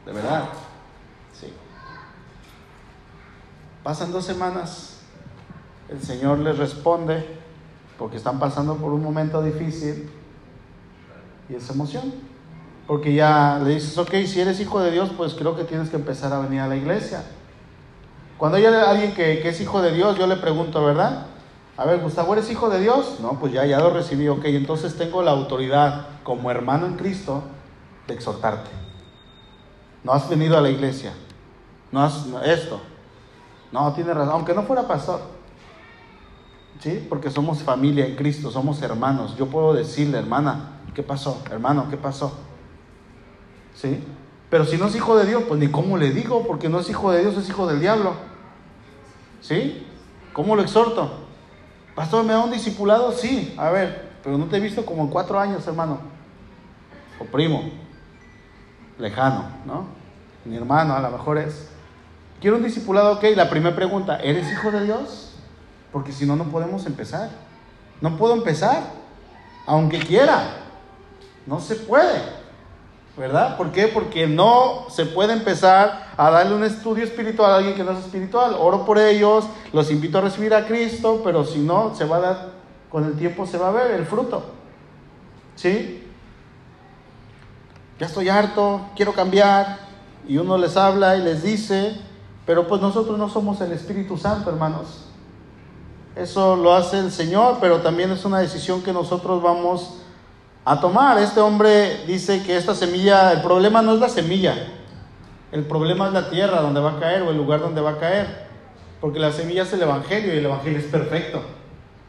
De 0.05 0.12
verdad. 0.12 0.45
Sí. 1.33 1.53
Pasan 3.83 4.12
dos 4.12 4.25
semanas. 4.25 4.99
El 5.88 6.03
Señor 6.03 6.38
les 6.38 6.59
responde 6.59 7.27
porque 7.99 8.16
están 8.16 8.38
pasando 8.38 8.77
por 8.77 8.92
un 8.92 9.03
momento 9.03 9.42
difícil 9.42 10.11
y 11.49 11.55
es 11.55 11.71
emoción. 11.71 12.12
Porque 12.87 13.14
ya 13.14 13.61
le 13.64 13.75
dices, 13.75 13.97
ok, 13.99 14.11
si 14.27 14.40
eres 14.40 14.61
hijo 14.61 14.81
de 14.81 14.92
Dios, 14.92 15.11
pues 15.16 15.35
creo 15.35 15.57
que 15.57 15.64
tienes 15.64 15.88
que 15.88 15.97
empezar 15.97 16.33
a 16.33 16.38
venir 16.38 16.61
a 16.61 16.69
la 16.69 16.77
iglesia. 16.77 17.25
Cuando 18.38 18.59
hay 18.59 18.66
alguien 18.66 19.14
que, 19.14 19.40
que 19.40 19.49
es 19.49 19.61
hijo 19.61 19.81
de 19.81 19.92
Dios, 19.92 20.19
yo 20.19 20.27
le 20.27 20.37
pregunto, 20.37 20.85
¿verdad? 20.85 21.27
A 21.77 21.85
ver, 21.85 22.01
Gustavo, 22.01 22.33
¿eres 22.33 22.51
hijo 22.51 22.71
de 22.71 22.81
Dios? 22.81 23.19
No, 23.21 23.39
pues 23.39 23.53
ya, 23.53 23.67
ya 23.67 23.79
lo 23.79 23.91
recibí, 23.91 24.29
ok, 24.29 24.47
entonces 24.47 24.97
tengo 24.97 25.23
la 25.23 25.33
autoridad 25.33 26.07
como 26.23 26.51
hermano 26.51 26.87
en 26.87 26.97
Cristo 26.97 27.43
de 28.07 28.15
exhortarte. 28.15 28.71
No 30.03 30.12
has 30.12 30.29
venido 30.29 30.57
a 30.57 30.62
la 30.62 30.71
iglesia, 30.71 31.12
no 31.93 32.03
has 32.03 32.27
esto. 32.45 32.81
No, 33.73 33.93
tiene 33.93 34.15
razón, 34.15 34.33
aunque 34.33 34.55
no 34.55 34.62
fuera 34.62 34.89
pastor. 34.89 35.21
¿Sí? 36.81 37.05
Porque 37.09 37.31
somos 37.31 37.62
familia 37.62 38.07
en 38.07 38.17
Cristo, 38.17 38.51
somos 38.51 38.81
hermanos. 38.81 39.37
Yo 39.37 39.47
puedo 39.47 39.75
decirle, 39.75 40.19
hermana, 40.19 40.81
¿qué 40.95 41.03
pasó? 41.03 41.43
Hermano, 41.51 41.89
¿qué 41.91 41.97
pasó? 41.97 42.33
¿Sí? 43.75 44.03
Pero 44.49 44.65
si 44.65 44.79
no 44.79 44.87
es 44.87 44.97
hijo 44.97 45.17
de 45.17 45.27
Dios, 45.27 45.43
pues 45.47 45.61
ni 45.61 45.69
cómo 45.69 45.99
le 45.99 46.11
digo, 46.11 46.47
porque 46.47 46.69
no 46.69 46.81
es 46.81 46.89
hijo 46.89 47.11
de 47.11 47.21
Dios, 47.21 47.37
es 47.37 47.49
hijo 47.49 47.67
del 47.67 47.81
diablo. 47.81 48.15
¿Sí? 49.41 49.87
¿Cómo 50.33 50.57
lo 50.57 50.62
exhorto? 50.62 51.26
Pastor, 51.97 52.27
¿me 52.27 52.35
da 52.35 52.41
un 52.41 52.51
discipulado? 52.51 53.11
Sí, 53.11 53.55
a 53.57 53.71
ver, 53.71 54.11
pero 54.23 54.37
no 54.37 54.45
te 54.45 54.59
he 54.59 54.61
visto 54.61 54.85
como 54.85 55.03
en 55.03 55.09
cuatro 55.09 55.41
años, 55.41 55.67
hermano. 55.67 55.99
O 57.19 57.25
primo, 57.25 57.71
lejano, 58.99 59.47
¿no? 59.65 59.87
Mi 60.45 60.57
hermano 60.57 60.95
a 60.95 61.01
lo 61.01 61.11
mejor 61.11 61.39
es. 61.39 61.71
Quiero 62.39 62.57
un 62.57 62.63
discipulado, 62.63 63.15
ok. 63.15 63.25
La 63.35 63.49
primera 63.49 63.75
pregunta, 63.75 64.19
¿eres 64.19 64.53
hijo 64.53 64.71
de 64.71 64.85
Dios? 64.85 65.33
Porque 65.91 66.13
si 66.13 66.27
no, 66.27 66.37
no 66.37 66.45
podemos 66.45 66.85
empezar. 66.85 67.31
No 68.03 68.19
puedo 68.19 68.35
empezar, 68.35 68.83
aunque 69.65 69.99
quiera. 69.99 70.43
No 71.47 71.61
se 71.61 71.77
puede. 71.77 72.36
¿Verdad? 73.16 73.57
¿Por 73.57 73.72
qué? 73.72 73.88
Porque 73.88 74.26
no 74.26 74.87
se 74.90 75.07
puede 75.07 75.33
empezar 75.33 76.12
a 76.18 76.31
darle 76.31 76.55
un 76.55 76.64
estudio 76.64 77.02
espiritual 77.02 77.50
a 77.50 77.57
alguien 77.57 77.74
que 77.74 77.83
no 77.83 77.92
es 77.92 78.05
espiritual. 78.05 78.55
Oro 78.59 78.85
por 78.85 78.98
ellos, 78.98 79.46
los 79.72 79.90
invito 79.90 80.18
a 80.18 80.20
recibir 80.20 80.52
a 80.52 80.66
Cristo, 80.66 81.22
pero 81.24 81.44
si 81.44 81.61
no, 81.61 81.94
se 81.94 82.05
va 82.05 82.16
a 82.18 82.20
dar, 82.20 82.48
con 82.90 83.05
el 83.05 83.14
tiempo 83.16 83.46
se 83.46 83.57
va 83.57 83.68
a 83.68 83.72
ver 83.72 83.92
el 83.92 84.05
fruto. 84.05 84.44
¿Sí? 85.55 86.07
Ya 87.98 88.07
estoy 88.07 88.29
harto, 88.29 88.83
quiero 88.94 89.14
cambiar. 89.14 89.79
Y 90.29 90.37
uno 90.37 90.59
les 90.59 90.76
habla 90.76 91.16
y 91.16 91.22
les 91.22 91.42
dice, 91.42 91.96
pero 92.44 92.66
pues 92.68 92.83
nosotros 92.83 93.16
no 93.18 93.31
somos 93.31 93.61
el 93.62 93.72
Espíritu 93.72 94.18
Santo, 94.18 94.50
hermanos. 94.50 95.07
Eso 96.16 96.57
lo 96.57 96.74
hace 96.74 96.98
el 96.98 97.11
Señor, 97.11 97.59
pero 97.61 97.81
también 97.81 98.11
es 98.11 98.24
una 98.26 98.40
decisión 98.40 98.83
que 98.83 98.92
nosotros 98.92 99.42
vamos 99.42 100.02
a 100.66 100.81
tomar. 100.81 101.18
Este 101.18 101.40
hombre 101.40 102.05
dice 102.07 102.42
que 102.42 102.57
esta 102.57 102.74
semilla, 102.74 103.33
el 103.33 103.40
problema 103.40 103.81
no 103.81 103.94
es 103.94 104.00
la 104.00 104.11
semilla, 104.11 104.55
el 105.52 105.64
problema 105.64 106.09
es 106.09 106.12
la 106.12 106.29
tierra 106.29 106.61
donde 106.61 106.81
va 106.81 106.92
a 106.92 107.00
caer 107.00 107.22
o 107.22 107.31
el 107.31 107.37
lugar 107.38 107.61
donde 107.61 107.81
va 107.81 107.92
a 107.92 107.98
caer. 107.98 108.46
Porque 109.00 109.18
la 109.18 109.33
semilla 109.33 109.62
es 109.62 109.72
el 109.72 109.83
Evangelio 109.83 110.35
y 110.35 110.38
el 110.38 110.44
Evangelio 110.44 110.79
es 110.79 110.87
perfecto. 110.87 111.40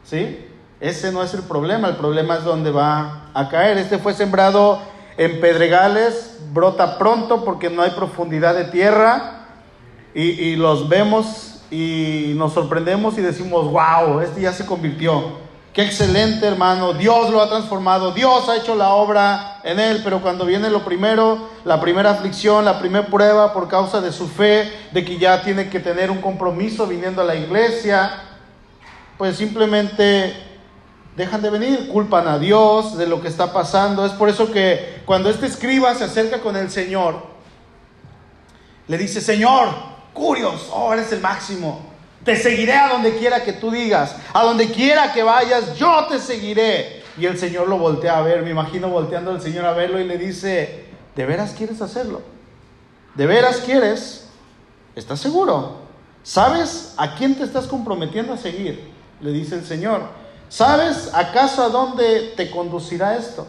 ¿Sí? 0.04 0.44
Ese 0.80 1.12
no 1.12 1.22
es 1.22 1.32
el 1.34 1.42
problema, 1.42 1.88
el 1.88 1.96
problema 1.96 2.36
es 2.36 2.44
donde 2.44 2.70
va 2.70 3.30
a 3.32 3.48
caer. 3.48 3.78
Este 3.78 3.98
fue 3.98 4.12
sembrado 4.12 4.80
en 5.16 5.40
pedregales, 5.40 6.40
brota 6.52 6.98
pronto 6.98 7.44
porque 7.44 7.70
no 7.70 7.82
hay 7.82 7.90
profundidad 7.90 8.54
de 8.54 8.64
tierra 8.64 9.46
y, 10.14 10.56
los 10.56 10.88
vemos 10.88 11.62
y 11.70 12.32
nos 12.36 12.54
sorprendemos 12.54 13.18
y 13.18 13.20
decimos, 13.20 13.70
wow, 13.70 14.20
este 14.20 14.40
ya 14.40 14.52
se 14.52 14.66
convirtió. 14.66 15.47
Qué 15.72 15.82
excelente 15.82 16.46
hermano, 16.46 16.92
Dios 16.94 17.30
lo 17.30 17.40
ha 17.40 17.48
transformado, 17.48 18.12
Dios 18.12 18.48
ha 18.48 18.56
hecho 18.56 18.74
la 18.74 18.90
obra 18.90 19.60
en 19.62 19.78
él, 19.78 20.00
pero 20.02 20.20
cuando 20.20 20.44
viene 20.44 20.70
lo 20.70 20.84
primero, 20.84 21.50
la 21.64 21.80
primera 21.80 22.10
aflicción, 22.10 22.64
la 22.64 22.80
primera 22.80 23.06
prueba 23.06 23.52
por 23.52 23.68
causa 23.68 24.00
de 24.00 24.10
su 24.10 24.26
fe, 24.26 24.72
de 24.92 25.04
que 25.04 25.18
ya 25.18 25.42
tiene 25.42 25.68
que 25.68 25.78
tener 25.78 26.10
un 26.10 26.20
compromiso 26.20 26.86
viniendo 26.86 27.22
a 27.22 27.24
la 27.24 27.36
iglesia, 27.36 28.10
pues 29.18 29.36
simplemente 29.36 30.34
dejan 31.16 31.42
de 31.42 31.50
venir, 31.50 31.88
culpan 31.88 32.28
a 32.28 32.38
Dios 32.38 32.96
de 32.96 33.06
lo 33.06 33.20
que 33.20 33.28
está 33.28 33.52
pasando. 33.52 34.06
Es 34.06 34.12
por 34.12 34.28
eso 34.28 34.50
que 34.50 35.02
cuando 35.04 35.28
este 35.28 35.46
escriba 35.46 35.94
se 35.94 36.04
acerca 36.04 36.40
con 36.40 36.56
el 36.56 36.70
Señor, 36.70 37.26
le 38.86 38.96
dice, 38.96 39.20
Señor, 39.20 39.68
curios, 40.12 40.68
oh, 40.72 40.94
eres 40.94 41.12
el 41.12 41.20
máximo. 41.20 41.87
Te 42.28 42.36
seguiré 42.36 42.74
a 42.74 42.90
donde 42.90 43.16
quiera 43.16 43.42
que 43.42 43.54
tú 43.54 43.70
digas. 43.70 44.14
A 44.34 44.44
donde 44.44 44.70
quiera 44.70 45.14
que 45.14 45.22
vayas, 45.22 45.78
yo 45.78 46.04
te 46.10 46.18
seguiré. 46.18 47.02
Y 47.16 47.24
el 47.24 47.38
Señor 47.38 47.66
lo 47.66 47.78
voltea 47.78 48.18
a 48.18 48.20
ver. 48.20 48.42
Me 48.42 48.50
imagino 48.50 48.90
volteando 48.90 49.30
al 49.30 49.40
Señor 49.40 49.64
a 49.64 49.72
verlo 49.72 49.98
y 49.98 50.04
le 50.04 50.18
dice, 50.18 50.84
¿de 51.16 51.24
veras 51.24 51.54
quieres 51.56 51.80
hacerlo? 51.80 52.20
¿De 53.14 53.24
veras 53.24 53.62
quieres? 53.64 54.28
¿Estás 54.94 55.20
seguro? 55.20 55.78
¿Sabes 56.22 56.92
a 56.98 57.14
quién 57.14 57.34
te 57.34 57.44
estás 57.44 57.66
comprometiendo 57.66 58.34
a 58.34 58.36
seguir? 58.36 58.92
Le 59.22 59.32
dice 59.32 59.54
el 59.54 59.64
Señor. 59.64 60.02
¿Sabes 60.50 61.08
acaso 61.14 61.62
a 61.62 61.70
dónde 61.70 62.34
te 62.36 62.50
conducirá 62.50 63.16
esto? 63.16 63.46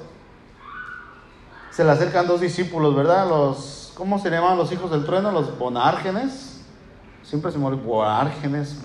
Se 1.72 1.84
le 1.84 1.92
acercan 1.92 2.28
dos 2.28 2.40
discípulos, 2.40 2.96
¿verdad? 2.96 3.28
Los, 3.28 3.92
¿cómo 3.96 4.20
se 4.20 4.30
llaman 4.30 4.58
los 4.58 4.72
hijos 4.72 4.90
del 4.90 5.04
trueno? 5.04 5.34
Los 5.34 5.60
bonárgenes 5.60 6.49
siempre 7.24 7.52
se 7.52 7.58
mueren 7.58 7.84
Boárgenes, 7.86 8.78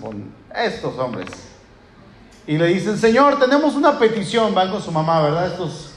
estos 0.53 0.97
hombres. 0.97 1.27
Y 2.47 2.57
le 2.57 2.67
dicen, 2.67 2.97
Señor, 2.97 3.39
tenemos 3.39 3.75
una 3.75 3.97
petición, 3.97 4.53
van 4.53 4.71
con 4.71 4.81
su 4.81 4.91
mamá, 4.91 5.21
¿verdad? 5.21 5.47
Estos 5.47 5.91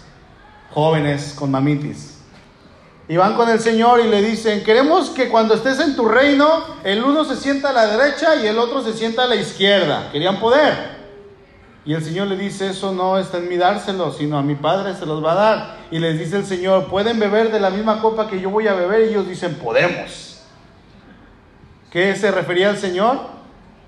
jóvenes 0.72 1.35
con 1.38 1.51
mamitis. 1.51 2.18
Y 3.09 3.16
van 3.16 3.35
con 3.37 3.48
el 3.48 3.59
Señor 3.59 4.01
y 4.01 4.09
le 4.09 4.20
dicen, 4.20 4.62
queremos 4.62 5.11
que 5.11 5.29
cuando 5.29 5.55
estés 5.55 5.81
en 5.81 5.96
tu 5.96 6.07
reino, 6.07 6.62
el 6.85 7.03
uno 7.03 7.24
se 7.24 7.37
sienta 7.37 7.70
a 7.70 7.72
la 7.72 7.87
derecha 7.87 8.37
y 8.37 8.46
el 8.46 8.59
otro 8.59 8.83
se 8.83 8.92
sienta 8.92 9.24
a 9.24 9.27
la 9.27 9.37
izquierda. 9.37 10.11
Querían 10.12 10.38
poder. 10.40 10.98
Y 11.87 11.94
el 11.94 12.05
Señor 12.05 12.29
le 12.29 12.37
dice, 12.37 12.68
eso 12.68 12.92
no 12.92 13.18
está 13.18 13.38
en 13.38 13.48
mí 13.48 13.57
dárselo, 13.57 14.12
sino 14.12 14.37
a 14.37 14.42
mi 14.42 14.55
Padre 14.55 14.94
se 14.94 15.07
los 15.07 15.24
va 15.24 15.33
a 15.33 15.35
dar. 15.35 15.77
Y 15.90 15.98
les 15.98 16.18
dice 16.18 16.37
el 16.37 16.44
Señor, 16.44 16.88
¿pueden 16.88 17.18
beber 17.18 17.51
de 17.51 17.61
la 17.61 17.70
misma 17.70 18.03
copa 18.03 18.29
que 18.29 18.40
yo 18.42 18.51
voy 18.51 18.68
a 18.68 18.74
beber? 18.74 19.07
Y 19.07 19.11
ellos 19.11 19.27
dicen, 19.27 19.55
podemos. 19.55 20.38
¿Qué 21.90 22.14
se 22.16 22.31
refería 22.31 22.70
al 22.70 22.79
Señor? 22.79 23.18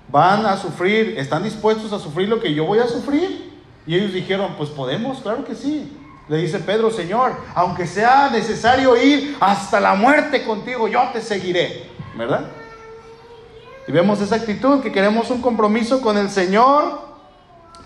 Van 0.09 0.45
a 0.45 0.57
sufrir, 0.57 1.15
están 1.17 1.43
dispuestos 1.43 1.93
a 1.93 1.99
sufrir 1.99 2.27
lo 2.27 2.39
que 2.39 2.53
yo 2.53 2.65
voy 2.65 2.79
a 2.79 2.87
sufrir. 2.87 3.51
Y 3.85 3.95
ellos 3.95 4.13
dijeron, 4.13 4.55
pues 4.57 4.69
podemos, 4.69 5.19
claro 5.19 5.43
que 5.45 5.55
sí. 5.55 5.97
Le 6.27 6.37
dice 6.37 6.59
Pedro, 6.59 6.91
Señor, 6.91 7.35
aunque 7.55 7.87
sea 7.87 8.29
necesario 8.31 8.95
ir 8.95 9.37
hasta 9.39 9.79
la 9.79 9.95
muerte 9.95 10.43
contigo, 10.45 10.87
yo 10.87 11.01
te 11.13 11.21
seguiré. 11.21 11.89
¿Verdad? 12.15 12.45
Y 13.87 13.91
vemos 13.91 14.21
esa 14.21 14.35
actitud, 14.35 14.81
que 14.81 14.91
queremos 14.91 15.29
un 15.29 15.41
compromiso 15.41 16.01
con 16.01 16.17
el 16.17 16.29
Señor, 16.29 17.01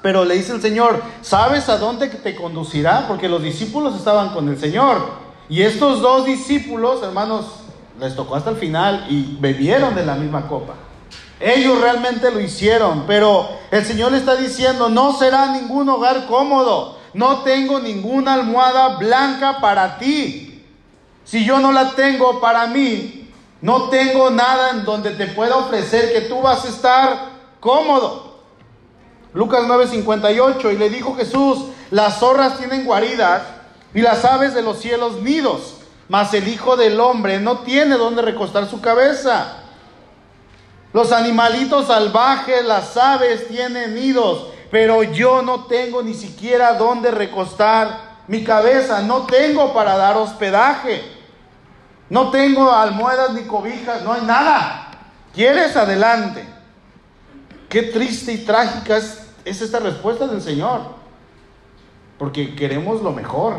pero 0.02 0.26
le 0.26 0.36
dice 0.36 0.54
el 0.54 0.62
Señor, 0.62 1.02
¿sabes 1.22 1.70
a 1.70 1.78
dónde 1.78 2.08
te 2.08 2.36
conducirá? 2.36 3.08
Porque 3.08 3.30
los 3.30 3.42
discípulos 3.42 3.96
estaban 3.96 4.34
con 4.34 4.48
el 4.50 4.60
Señor. 4.60 4.98
Y 5.50 5.62
estos 5.62 6.02
dos 6.02 6.26
discípulos, 6.26 7.02
hermanos, 7.02 7.65
les 8.00 8.16
tocó 8.16 8.36
hasta 8.36 8.50
el 8.50 8.58
final 8.58 9.06
y 9.10 9.38
bebieron 9.40 9.96
de 9.96 10.06
la 10.06 10.16
misma 10.16 10.48
copa. 10.48 10.74
Ellos 11.40 11.80
realmente 11.82 12.32
lo 12.32 12.40
hicieron, 12.40 13.04
pero 13.06 13.50
el 13.72 13.86
Señor 13.86 14.12
le 14.12 14.20
está 14.20 14.36
diciendo, 14.36 14.90
no 14.90 15.18
será 15.18 15.48
ningún 15.48 15.90
hogar 15.90 16.28
cómodo, 16.28 16.98
no 17.14 17.40
tengo 17.40 17.80
ninguna 17.80 18.34
almohada 18.34 18.98
blanca 18.98 19.60
para 19.60 19.98
ti. 19.98 20.64
Si 21.24 21.44
yo 21.44 21.60
no 21.60 21.72
la 21.72 21.92
tengo 21.92 22.40
para 22.40 22.68
mí, 22.68 23.30
no 23.62 23.90
tengo 23.90 24.30
nada 24.30 24.72
en 24.72 24.86
donde 24.86 25.12
te 25.12 25.28
pueda 25.28 25.58
ofrecer 25.58 26.14
que 26.14 26.22
tú 26.22 26.42
vas 26.42 26.64
a 26.66 26.70
estar 26.70 27.32
cómodo. 27.60 28.36
Lucas 29.34 29.64
9:58, 29.68 30.72
y 30.72 30.78
le 30.78 30.90
dijo 30.90 31.16
Jesús, 31.16 31.66
las 31.92 32.20
zorras 32.20 32.58
tienen 32.58 32.86
guaridas 32.86 33.42
y 33.94 34.02
las 34.02 34.24
aves 34.24 34.54
de 34.54 34.62
los 34.62 34.80
cielos 34.80 35.22
nidos 35.22 35.75
mas 36.08 36.34
el 36.34 36.48
Hijo 36.48 36.76
del 36.78 37.00
Hombre 37.00 37.40
no 37.40 37.60
tiene 37.60 37.98
donde 37.98 38.22
recostar 38.22 38.70
su 38.70 38.82
cabeza. 38.82 39.58
Los 40.94 41.12
animalitos 41.12 41.88
salvajes, 41.88 42.64
las 42.64 42.96
aves 42.96 43.48
tienen 43.48 43.96
nidos, 43.96 44.48
pero 44.72 45.04
yo 45.04 45.42
no 45.42 45.66
tengo 45.66 46.02
ni 46.02 46.14
siquiera 46.14 46.74
donde 46.74 47.12
recostar 47.12 48.16
mi 48.28 48.44
cabeza, 48.44 49.02
no 49.02 49.26
tengo 49.26 49.74
para 49.74 49.98
dar 49.98 50.16
hospedaje, 50.16 51.04
no 52.10 52.30
tengo 52.32 52.72
almohadas 52.72 53.34
ni 53.34 53.42
cobijas, 53.44 54.04
no 54.04 54.14
hay 54.14 54.22
nada. 54.22 54.92
¿Quieres? 55.34 55.76
Adelante. 55.76 56.48
Qué 57.68 57.84
triste 57.84 58.32
y 58.32 58.46
trágica 58.46 58.98
es, 58.98 59.28
es 59.44 59.62
esta 59.62 59.80
respuesta 59.80 60.28
del 60.28 60.42
Señor, 60.42 60.82
porque 62.18 62.56
queremos 62.56 63.02
lo 63.02 63.12
mejor, 63.12 63.58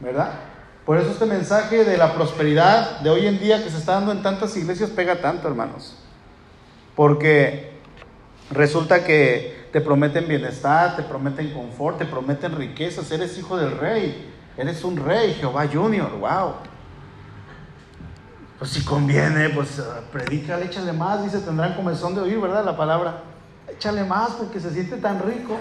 ¿verdad? 0.00 0.47
Por 0.88 0.96
eso 0.96 1.10
este 1.10 1.26
mensaje 1.26 1.84
de 1.84 1.98
la 1.98 2.14
prosperidad 2.14 3.00
de 3.00 3.10
hoy 3.10 3.26
en 3.26 3.38
día 3.38 3.62
que 3.62 3.68
se 3.68 3.76
está 3.76 3.92
dando 3.92 4.10
en 4.10 4.22
tantas 4.22 4.56
iglesias 4.56 4.88
pega 4.88 5.20
tanto, 5.20 5.46
hermanos. 5.46 5.94
Porque 6.96 7.78
resulta 8.50 9.04
que 9.04 9.68
te 9.70 9.82
prometen 9.82 10.26
bienestar, 10.26 10.96
te 10.96 11.02
prometen 11.02 11.52
confort, 11.52 11.98
te 11.98 12.06
prometen 12.06 12.56
riquezas, 12.56 13.10
eres 13.10 13.36
hijo 13.36 13.58
del 13.58 13.72
rey. 13.72 14.32
Eres 14.56 14.82
un 14.82 14.96
rey, 14.96 15.34
Jehová 15.34 15.68
Junior, 15.70 16.10
wow. 16.18 16.54
Pues 18.58 18.70
si 18.70 18.82
conviene, 18.82 19.50
pues 19.50 19.78
uh, 19.80 20.10
predícale, 20.10 20.64
échale 20.64 20.94
más, 20.94 21.22
dice, 21.22 21.40
tendrán 21.40 21.74
comezón 21.74 22.14
de 22.14 22.22
oír, 22.22 22.40
¿verdad? 22.40 22.64
La 22.64 22.78
palabra. 22.78 23.24
Échale 23.70 24.04
más 24.04 24.30
porque 24.30 24.58
se 24.58 24.70
siente 24.70 24.96
tan 24.96 25.20
rico. 25.20 25.58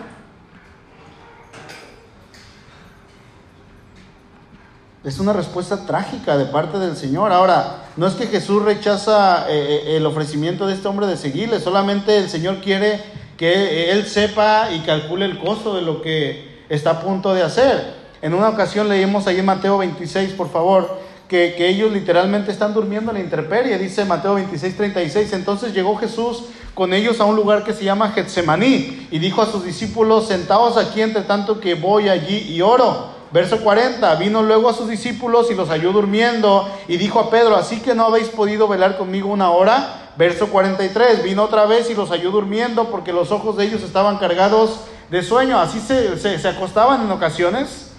Es 5.08 5.20
una 5.20 5.32
respuesta 5.32 5.86
trágica 5.86 6.38
de 6.38 6.44
parte 6.44 6.80
del 6.80 6.98
Señor. 6.98 7.32
Ahora, 7.32 7.86
no 7.96 8.08
es 8.08 8.16
que 8.16 8.28
Jesús 8.28 8.62
rechaza 8.62 9.46
eh, 9.50 9.84
eh, 9.86 9.96
el 9.96 10.06
ofrecimiento 10.06 10.68
de 10.68 10.74
este 10.74 10.90
hombre 10.90 11.08
de 11.08 11.16
seguirle, 11.16 11.62
solamente 11.62 12.18
el 12.18 12.30
Señor 12.30 12.58
quiere 12.58 13.00
que 13.38 13.90
él 13.90 14.06
sepa 14.06 14.70
y 14.70 14.80
calcule 14.82 15.24
el 15.24 15.40
costo 15.40 15.74
de 15.76 15.82
lo 15.82 16.02
que 16.02 16.66
está 16.68 16.90
a 16.90 17.00
punto 17.00 17.34
de 17.34 17.42
hacer. 17.42 17.94
En 18.22 18.34
una 18.34 18.50
ocasión 18.50 18.90
leímos 18.90 19.28
ahí 19.28 19.40
en 19.40 19.46
Mateo 19.46 19.78
26, 19.78 20.34
por 20.34 20.52
favor, 20.52 21.00
que, 21.30 21.56
ellos 21.70 21.90
literalmente 21.94 22.52
están 22.52 22.74
durmiendo 22.74 23.12
en 23.12 23.20
la 23.20 23.24
intemperie, 23.24 23.78
dice 23.78 24.04
Mateo 24.04 24.34
26, 24.34 24.76
36. 24.76 25.32
Entonces 25.32 25.74
llegó 25.74 25.96
Jesús 25.96 26.44
con 26.74 26.94
ellos 26.94 27.22
a 27.22 27.24
un 27.24 27.38
lugar 27.38 27.64
que 27.64 27.72
se 27.72 27.86
llama 27.86 28.12
Getsemaní 28.12 29.08
y 29.10 29.20
dijo 29.20 29.42
a 29.42 29.46
sus 29.46 29.64
discípulos, 29.64 30.28
sentaos 30.28 30.76
aquí 30.76 31.02
entre 31.02 31.22
tanto 31.22 31.62
que 31.62 31.76
voy 31.76 32.10
allí 32.10 32.54
y 32.54 32.62
oro. 32.62 33.16
Verso 33.32 33.60
40, 33.60 34.16
vino 34.16 34.42
luego 34.42 34.70
a 34.70 34.74
sus 34.74 34.88
discípulos 34.88 35.52
y 35.52 35.56
los 35.56 35.68
halló 35.70 35.92
durmiendo 35.92 36.70
y 36.88 36.96
dijo 36.98 37.20
a 37.20 37.30
Pedro, 37.30 37.58
así 37.58 37.82
que 37.82 37.94
no 37.94 38.06
habéis 38.06 38.30
podido 38.30 38.68
velar 38.68 38.98
conmigo 38.98 39.30
una 39.30 39.52
hora. 39.52 40.12
Verso 40.18 40.48
43, 40.48 41.24
vino 41.24 41.44
otra 41.44 41.66
vez 41.66 41.90
y 41.90 41.94
los 41.94 42.10
halló 42.10 42.32
durmiendo 42.32 42.86
porque 42.90 43.14
los 43.14 43.32
ojos 43.32 43.58
de 43.58 43.66
ellos 43.66 43.84
estaban 43.84 44.18
cargados 44.18 44.80
de 45.12 45.22
sueño. 45.22 45.60
Así 45.60 45.80
se, 45.80 46.18
se, 46.18 46.48
acostaban 46.48 47.02
en 47.02 47.12
ocasiones. 47.12 47.92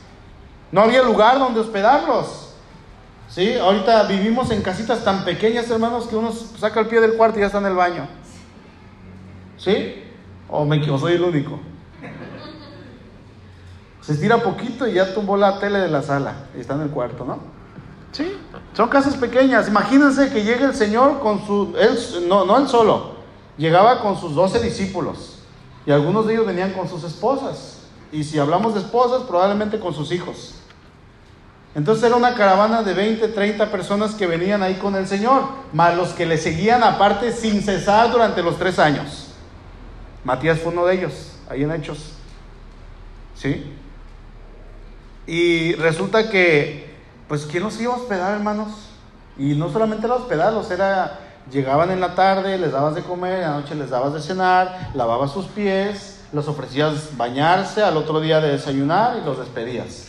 No 0.72 0.80
había 0.80 1.02
lugar 1.02 1.38
donde 1.38 1.60
hospedarlos. 1.60 2.54
¿Sí? 3.28 3.54
Ahorita 3.54 4.04
vivimos 4.04 4.50
en 4.50 4.62
casitas 4.62 5.04
tan 5.04 5.24
pequeñas, 5.24 5.70
hermanos, 5.70 6.06
que 6.06 6.16
uno 6.16 6.32
saca 6.32 6.80
el 6.80 6.86
pie 6.86 7.00
del 7.00 7.14
cuarto 7.14 7.38
y 7.38 7.40
ya 7.40 7.46
está 7.46 7.58
en 7.58 7.66
el 7.66 7.74
baño. 7.74 8.08
¿Sí? 9.58 10.02
¿O 10.48 10.64
me 10.64 10.76
equivoco? 10.76 11.02
Soy 11.02 11.12
el 11.14 11.22
único. 11.22 11.60
Se 14.08 14.14
estira 14.14 14.42
poquito 14.42 14.88
y 14.88 14.94
ya 14.94 15.12
tumbó 15.12 15.36
la 15.36 15.58
tele 15.58 15.80
de 15.80 15.88
la 15.88 16.00
sala 16.00 16.46
y 16.56 16.60
está 16.60 16.72
en 16.72 16.80
el 16.80 16.88
cuarto, 16.88 17.26
¿no? 17.26 17.40
Sí, 18.10 18.38
son 18.72 18.88
casas 18.88 19.14
pequeñas. 19.16 19.68
Imagínense 19.68 20.30
que 20.30 20.44
llegue 20.44 20.64
el 20.64 20.74
Señor 20.74 21.20
con 21.20 21.46
su, 21.46 21.74
él, 21.78 22.26
no, 22.26 22.46
no 22.46 22.56
él 22.56 22.68
solo, 22.68 23.16
llegaba 23.58 24.00
con 24.00 24.18
sus 24.18 24.34
doce 24.34 24.60
discípulos 24.60 25.40
y 25.84 25.90
algunos 25.90 26.26
de 26.26 26.32
ellos 26.32 26.46
venían 26.46 26.72
con 26.72 26.88
sus 26.88 27.04
esposas. 27.04 27.80
Y 28.10 28.24
si 28.24 28.38
hablamos 28.38 28.72
de 28.72 28.80
esposas, 28.80 29.24
probablemente 29.24 29.78
con 29.78 29.92
sus 29.92 30.10
hijos. 30.10 30.54
Entonces 31.74 32.02
era 32.02 32.16
una 32.16 32.34
caravana 32.34 32.82
de 32.82 32.94
20, 32.94 33.28
30 33.28 33.70
personas 33.70 34.14
que 34.14 34.26
venían 34.26 34.62
ahí 34.62 34.76
con 34.76 34.96
el 34.96 35.06
Señor, 35.06 35.42
más 35.74 35.94
los 35.94 36.14
que 36.14 36.24
le 36.24 36.38
seguían 36.38 36.82
aparte 36.82 37.30
sin 37.30 37.60
cesar 37.60 38.10
durante 38.10 38.42
los 38.42 38.56
tres 38.56 38.78
años. 38.78 39.34
Matías 40.24 40.60
fue 40.60 40.72
uno 40.72 40.86
de 40.86 40.94
ellos, 40.94 41.32
ahí 41.50 41.62
en 41.62 41.72
Hechos. 41.72 42.14
¿Sí? 43.34 43.74
Y 45.28 45.74
resulta 45.74 46.30
que, 46.30 46.90
pues, 47.28 47.44
¿quién 47.44 47.62
los 47.62 47.78
iba 47.82 47.92
a 47.92 47.98
hospedar, 47.98 48.32
hermanos? 48.32 48.70
Y 49.36 49.54
no 49.54 49.70
solamente 49.70 50.08
los 50.08 50.22
hospedarlos, 50.22 50.70
era, 50.70 51.20
llegaban 51.50 51.90
en 51.90 52.00
la 52.00 52.14
tarde, 52.14 52.56
les 52.56 52.72
dabas 52.72 52.94
de 52.94 53.02
comer, 53.02 53.34
en 53.34 53.42
la 53.42 53.60
noche 53.60 53.74
les 53.74 53.90
dabas 53.90 54.14
de 54.14 54.22
cenar, 54.22 54.90
lavabas 54.94 55.30
sus 55.30 55.44
pies, 55.44 56.24
los 56.32 56.48
ofrecías 56.48 57.14
bañarse, 57.18 57.82
al 57.82 57.98
otro 57.98 58.20
día 58.20 58.40
de 58.40 58.52
desayunar 58.52 59.18
y 59.18 59.26
los 59.26 59.38
despedías. 59.38 60.08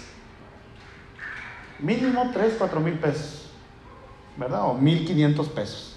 Mínimo 1.80 2.32
3, 2.34 2.56
4 2.58 2.80
mil 2.80 2.94
pesos, 2.94 3.50
¿verdad? 4.38 4.70
O 4.70 4.76
1500 4.76 5.50
pesos. 5.50 5.96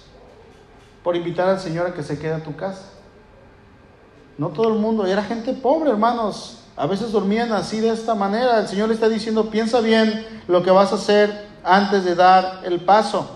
Por 1.01 1.15
invitar 1.15 1.47
al 1.47 1.61
Señor 1.61 1.87
a 1.87 1.93
que 1.93 2.03
se 2.03 2.19
quede 2.19 2.33
a 2.33 2.43
tu 2.43 2.57
casa. 2.57 2.89
No 4.37 4.49
todo 4.49 4.67
el 4.67 4.79
mundo, 4.79 5.05
era 5.05 5.23
gente 5.23 5.53
pobre, 5.53 5.91
hermanos. 5.91 6.62
A 6.75 6.87
veces 6.87 7.11
dormían 7.11 7.51
así 7.51 7.79
de 7.79 7.89
esta 7.89 8.15
manera. 8.15 8.59
El 8.59 8.67
Señor 8.67 8.87
le 8.87 8.95
está 8.95 9.07
diciendo, 9.07 9.49
piensa 9.49 9.79
bien 9.79 10.25
lo 10.47 10.63
que 10.63 10.71
vas 10.71 10.91
a 10.91 10.95
hacer 10.95 11.47
antes 11.63 12.03
de 12.03 12.15
dar 12.15 12.61
el 12.63 12.81
paso. 12.81 13.29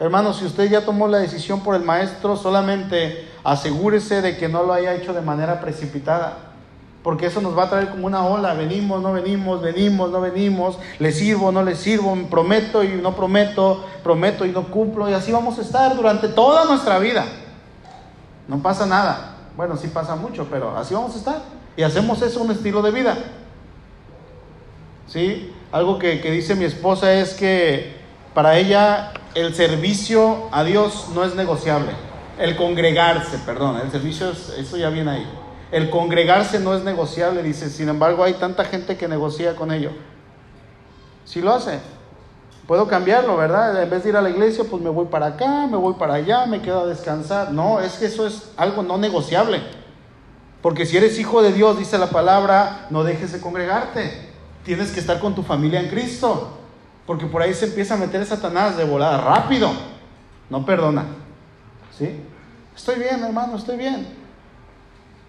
Hermanos, 0.00 0.38
si 0.38 0.46
usted 0.46 0.70
ya 0.70 0.84
tomó 0.84 1.08
la 1.08 1.18
decisión 1.18 1.60
por 1.60 1.74
el 1.74 1.82
maestro, 1.82 2.36
solamente 2.36 3.28
asegúrese 3.44 4.22
de 4.22 4.36
que 4.36 4.48
no 4.48 4.62
lo 4.62 4.72
haya 4.72 4.94
hecho 4.94 5.12
de 5.12 5.20
manera 5.20 5.60
precipitada. 5.60 6.38
Porque 7.02 7.26
eso 7.26 7.40
nos 7.40 7.56
va 7.56 7.64
a 7.64 7.70
traer 7.70 7.90
como 7.90 8.06
una 8.06 8.24
ola. 8.24 8.54
Venimos, 8.54 9.02
no 9.02 9.12
venimos, 9.12 9.60
venimos, 9.60 10.10
no 10.10 10.20
venimos. 10.20 10.78
Le 10.98 11.12
sirvo, 11.12 11.52
no 11.52 11.62
le 11.62 11.74
sirvo. 11.74 12.16
Prometo 12.30 12.82
y 12.82 12.88
no 12.88 13.14
prometo. 13.14 13.84
Prometo 14.02 14.44
y 14.46 14.50
no 14.50 14.64
cumplo. 14.68 15.08
Y 15.08 15.12
así 15.12 15.30
vamos 15.30 15.58
a 15.58 15.62
estar 15.62 15.94
durante 15.94 16.28
toda 16.28 16.64
nuestra 16.64 16.98
vida. 16.98 17.24
No 18.46 18.60
pasa 18.62 18.86
nada. 18.86 19.36
Bueno, 19.56 19.76
sí 19.76 19.88
pasa 19.88 20.16
mucho, 20.16 20.46
pero 20.50 20.76
así 20.76 20.94
vamos 20.94 21.14
a 21.14 21.18
estar. 21.18 21.57
Y 21.78 21.84
hacemos 21.84 22.20
eso 22.22 22.42
un 22.42 22.50
estilo 22.50 22.82
de 22.82 22.90
vida. 22.90 23.16
¿Sí? 25.06 25.54
Algo 25.70 25.96
que, 25.96 26.16
dice 26.16 26.56
mi 26.56 26.64
esposa 26.64 27.14
es 27.14 27.34
que 27.34 27.92
para 28.34 28.58
ella 28.58 29.12
el 29.36 29.54
servicio 29.54 30.48
a 30.50 30.64
Dios 30.64 31.06
no 31.14 31.22
es 31.22 31.36
negociable. 31.36 31.92
El 32.36 32.56
congregarse, 32.56 33.38
perdón, 33.46 33.80
el 33.80 33.92
servicio, 33.92 34.28
eso 34.28 34.76
ya 34.76 34.90
viene 34.90 35.12
ahí. 35.12 35.26
El 35.70 35.88
congregarse 35.88 36.58
no 36.58 36.74
es 36.74 36.82
negociable, 36.82 37.44
dice. 37.44 37.70
Sin 37.70 37.88
embargo, 37.88 38.24
hay 38.24 38.34
tanta 38.34 38.64
gente 38.64 38.96
que 38.96 39.06
negocia 39.06 39.54
con 39.54 39.70
ello. 39.70 39.92
Si 41.24 41.40
lo 41.40 41.54
hace, 41.54 41.78
puedo 42.66 42.88
cambiarlo, 42.88 43.36
¿verdad? 43.36 43.80
En 43.80 43.88
vez 43.88 44.02
de 44.02 44.08
ir 44.08 44.16
a 44.16 44.22
la 44.22 44.30
iglesia, 44.30 44.64
pues 44.68 44.82
me 44.82 44.90
voy 44.90 45.06
para 45.06 45.26
acá, 45.26 45.68
me 45.70 45.76
voy 45.76 45.94
para 45.94 46.14
allá, 46.14 46.44
me 46.44 46.60
quedo 46.60 46.80
a 46.80 46.86
descansar. 46.86 47.52
No, 47.52 47.78
es 47.78 47.92
que 47.98 48.06
eso 48.06 48.26
es 48.26 48.50
algo 48.56 48.82
no 48.82 48.98
negociable. 48.98 49.77
Porque 50.62 50.86
si 50.86 50.96
eres 50.96 51.18
hijo 51.18 51.42
de 51.42 51.52
Dios, 51.52 51.78
dice 51.78 51.98
la 51.98 52.10
palabra, 52.10 52.86
no 52.90 53.04
dejes 53.04 53.32
de 53.32 53.40
congregarte. 53.40 54.28
Tienes 54.64 54.90
que 54.90 55.00
estar 55.00 55.20
con 55.20 55.34
tu 55.34 55.42
familia 55.42 55.80
en 55.80 55.88
Cristo. 55.88 56.58
Porque 57.06 57.26
por 57.26 57.42
ahí 57.42 57.54
se 57.54 57.66
empieza 57.66 57.94
a 57.94 57.96
meter 57.96 58.24
Satanás 58.26 58.76
de 58.76 58.84
volada 58.84 59.18
rápido. 59.18 59.70
No 60.50 60.66
perdona. 60.66 61.04
¿Sí? 61.96 62.20
Estoy 62.76 62.96
bien, 62.96 63.22
hermano, 63.22 63.56
estoy 63.56 63.76
bien. 63.76 64.06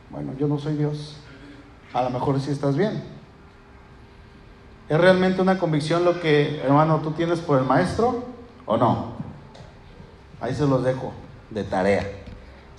Bueno, 0.10 0.34
yo 0.38 0.48
no 0.48 0.58
soy 0.58 0.76
Dios. 0.76 1.16
A 1.94 2.04
lo 2.04 2.10
mejor 2.10 2.40
sí 2.42 2.52
estás 2.52 2.76
bien. 2.76 3.04
¿Es 4.88 5.00
realmente 5.00 5.42
una 5.42 5.60
convicción 5.60 6.04
lo 6.04 6.20
que, 6.20 6.60
hermano, 6.62 7.00
tú 7.02 7.12
tienes 7.12 7.40
por 7.40 7.60
el 7.60 7.66
maestro 7.66 8.26
o 8.66 8.78
no? 8.78 9.14
Ahí 10.42 10.54
se 10.54 10.66
los 10.66 10.84
dejo 10.84 11.14
de 11.52 11.64
tarea. 11.64 12.19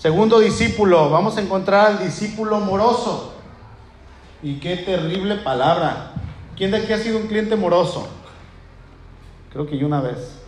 Segundo 0.01 0.41
discípulo, 0.41 1.11
vamos 1.11 1.37
a 1.37 1.43
encontrar 1.43 1.89
al 1.89 1.99
discípulo 1.99 2.59
moroso. 2.59 3.35
Y 4.43 4.55
qué 4.55 4.79
terrible 4.79 5.37
palabra. 5.37 6.13
¿Quién 6.57 6.71
de 6.71 6.79
aquí 6.79 6.95
ha 6.95 6.99
sido 6.99 7.19
un 7.19 7.27
cliente 7.27 7.55
moroso? 7.55 8.09
Creo 9.53 9.67
que 9.67 9.77
yo 9.77 9.87
una 9.87 10.01
vez. 10.01 10.39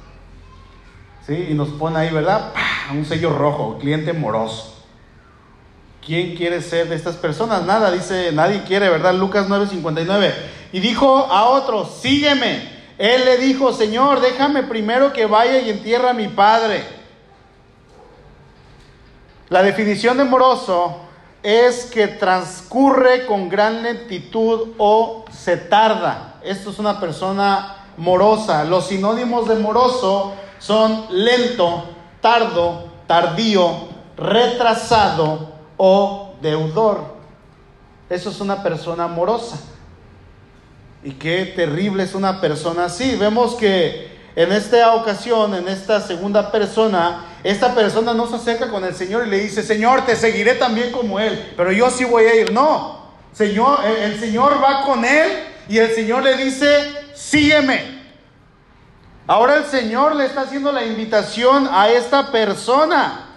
¿Sí? 1.27 1.49
Y 1.51 1.53
nos 1.53 1.69
pone 1.69 1.99
ahí, 1.99 2.11
¿verdad? 2.11 2.51
Un 2.93 3.05
sello 3.05 3.37
rojo, 3.37 3.77
cliente 3.79 4.15
moroso. 4.15 4.83
¿Quién 6.05 6.35
quiere 6.35 6.62
ser 6.62 6.88
de 6.88 6.97
estas 6.97 7.17
personas? 7.17 7.67
Nada, 7.67 7.93
dice, 7.93 8.33
nadie 8.33 8.62
quiere, 8.62 8.88
¿verdad? 8.88 9.15
Lucas 9.15 9.51
9:59. 9.51 10.33
Y 10.73 10.81
dijo 10.81 11.27
a 11.31 11.51
otro, 11.51 11.85
sígueme. 11.85 12.71
Él 12.97 13.27
le 13.27 13.37
dijo, 13.37 13.75
Señor, 13.75 14.23
déjame 14.23 14.62
primero 14.62 15.12
que 15.12 15.27
vaya 15.27 15.61
y 15.61 15.69
entierre 15.69 16.09
a 16.09 16.15
mi 16.15 16.29
padre. 16.29 17.02
La 19.53 19.62
definición 19.62 20.17
de 20.17 20.25
moroso 20.25 20.97
es 21.43 21.85
que 21.85 22.09
transcurre 22.09 23.27
con 23.27 23.51
gran 23.51 23.83
lentitud 23.83 24.69
o 24.79 25.27
se 25.31 25.59
tarda. 25.59 26.37
Esto 26.43 26.71
es 26.71 26.79
una 26.79 26.99
persona 26.99 27.85
morosa. 27.99 28.65
Los 28.65 28.87
sinónimos 28.87 29.47
de 29.47 29.57
moroso 29.57 30.33
son 30.59 31.05
lento, 31.11 31.85
tardo, 32.23 32.87
tardío, 33.07 33.88
retrasado 34.17 35.53
o 35.77 36.33
deudor. 36.41 37.05
Eso 38.09 38.31
es 38.31 38.41
una 38.41 38.62
persona 38.62 39.07
morosa. 39.07 39.59
Y 41.05 41.11
qué 41.11 41.45
terrible 41.45 42.05
es 42.05 42.15
una 42.15 42.41
persona 42.41 42.87
así. 42.87 43.17
Vemos 43.17 43.57
que 43.57 44.12
en 44.35 44.53
esta 44.53 44.95
ocasión, 44.95 45.55
en 45.55 45.68
esta 45.68 46.01
segunda 46.01 46.51
persona, 46.51 47.25
esta 47.45 47.75
persona 47.75 48.14
no 48.14 48.27
se 48.27 48.37
acerca 48.37 48.68
con 48.68 48.85
el 48.85 48.95
Señor 48.95 49.27
y 49.27 49.31
le 49.31 49.40
dice, 49.40 49.62
Señor, 49.62 50.07
te 50.07 50.16
seguiré 50.16 50.55
también 50.55 50.90
como 50.90 51.21
Él, 51.21 51.53
pero 51.57 51.71
yo 51.73 51.90
sí 51.90 52.05
voy 52.05 52.25
a 52.25 52.35
ir. 52.35 52.53
No, 52.53 53.11
Señor, 53.33 53.81
el 53.85 54.18
Señor 54.18 54.62
va 54.62 54.83
con 54.83 55.05
Él 55.05 55.31
y 55.68 55.79
el 55.79 55.90
Señor 55.95 56.23
le 56.23 56.37
dice, 56.37 56.92
sígueme. 57.14 58.03
Ahora 59.27 59.57
el 59.57 59.64
Señor 59.64 60.16
le 60.16 60.27
está 60.27 60.42
haciendo 60.42 60.73
la 60.73 60.85
invitación 60.85 61.68
a 61.71 61.88
esta 61.90 62.33
persona. 62.33 63.29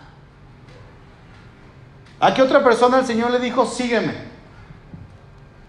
¿A 2.20 2.34
qué 2.34 2.42
otra 2.42 2.64
persona 2.64 3.00
el 3.00 3.06
Señor 3.06 3.32
le 3.32 3.40
dijo, 3.40 3.66
sígueme? 3.66 4.14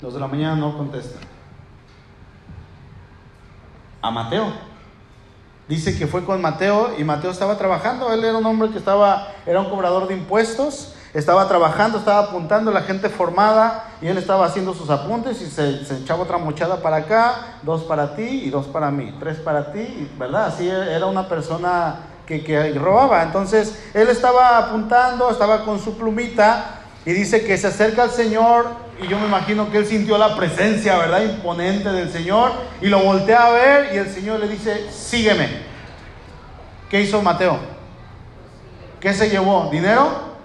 Los 0.01 0.15
de 0.15 0.21
la 0.21 0.29
mañana 0.29 0.57
no 0.57 0.77
contestan. 0.77 1.21
a 4.03 4.11
Mateo. 4.11 4.76
Dice 5.69 5.99
que 5.99 6.07
fue 6.07 6.25
con 6.25 6.41
Mateo 6.41 6.93
y 6.97 7.03
Mateo 7.03 7.33
estaba 7.33 7.59
trabajando. 7.59 8.13
Él 8.13 8.25
era 8.25 8.39
un 8.39 8.47
hombre 8.47 8.71
que 8.71 8.79
estaba, 8.79 9.33
era 9.45 9.61
un 9.61 9.69
cobrador 9.69 10.07
de 10.07 10.15
impuestos, 10.15 10.95
estaba 11.13 11.49
trabajando, 11.49 11.99
estaba 11.99 12.29
apuntando 12.29 12.71
la 12.71 12.83
gente 12.83 13.09
formada 13.09 13.89
y 14.01 14.07
él 14.07 14.17
estaba 14.17 14.47
haciendo 14.47 14.75
sus 14.75 14.91
apuntes 14.91 15.43
y 15.43 15.47
se, 15.47 15.83
echaba 16.03 16.23
otra 16.23 16.39
mochada 16.39 16.83
para 16.83 16.97
acá, 16.97 17.59
dos 17.63 17.83
para 17.83 18.15
ti 18.15 18.43
y 18.45 18.51
dos 18.51 18.67
para 18.67 18.93
mí, 18.93 19.17
tres 19.19 19.39
para 19.39 19.73
ti, 19.73 20.09
¿verdad? 20.17 20.47
Así 20.47 20.69
era 20.69 21.07
una 21.07 21.29
persona 21.29 21.97
que, 22.27 22.45
que 22.45 22.73
robaba. 22.75 23.25
Entonces 23.25 23.77
él 23.93 24.09
estaba 24.09 24.59
apuntando, 24.59 25.31
estaba 25.31 25.65
con 25.65 25.81
su 25.81 25.97
plumita 25.97 26.81
y 27.05 27.13
dice 27.13 27.45
que 27.45 27.59
se 27.59 27.67
acerca 27.67 28.05
al 28.05 28.11
Señor 28.11 28.86
y 29.03 29.09
yo 29.09 29.19
me 29.19 29.27
imagino 29.27 29.71
que 29.71 29.79
él 29.79 29.87
sintió 29.87 30.17
la 30.17 30.37
presencia, 30.37 30.97
¿verdad? 30.97 31.23
Imponente 31.23 31.91
del 31.91 32.11
Señor 32.11 32.53
y 32.81 32.87
lo 32.87 33.01
voltea 33.01 33.47
a 33.47 33.51
ver 33.51 33.95
y 33.95 33.99
el 33.99 34.09
Señor 34.09 34.41
le 34.41 34.49
dice, 34.49 34.91
sígueme. 34.91 35.49
¿Qué 36.89 37.03
hizo 37.03 37.21
Mateo? 37.21 37.59
¿Qué 39.01 39.13
se 39.13 39.29
llevó? 39.29 39.69
¿Dinero? 39.71 40.37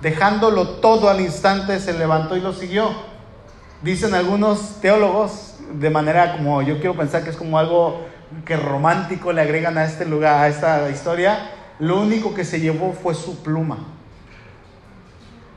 Dejándolo 0.00 0.68
todo 0.80 1.10
al 1.10 1.20
instante 1.20 1.78
se 1.80 1.92
levantó 1.92 2.36
y 2.36 2.40
lo 2.40 2.52
siguió. 2.52 2.90
Dicen 3.82 4.14
algunos 4.14 4.80
teólogos, 4.80 5.56
de 5.72 5.90
manera 5.90 6.36
como 6.36 6.62
yo 6.62 6.76
quiero 6.76 6.96
pensar 6.96 7.24
que 7.24 7.30
es 7.30 7.36
como 7.36 7.58
algo 7.58 8.06
que 8.46 8.56
romántico 8.56 9.32
le 9.32 9.42
agregan 9.42 9.76
a 9.76 9.84
este 9.84 10.06
lugar, 10.06 10.42
a 10.42 10.48
esta 10.48 10.88
historia, 10.88 11.50
lo 11.78 12.00
único 12.00 12.32
que 12.32 12.44
se 12.44 12.60
llevó 12.60 12.92
fue 12.92 13.14
su 13.14 13.42
pluma. 13.42 13.78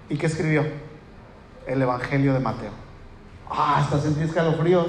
¿Y 0.09 0.17
qué 0.17 0.25
escribió? 0.25 0.84
El 1.67 1.81
Evangelio 1.81 2.33
de 2.33 2.39
Mateo. 2.39 2.71
Ah, 3.49 3.77
hasta 3.79 3.99
sentí 3.99 4.21
escalofríos. 4.21 4.87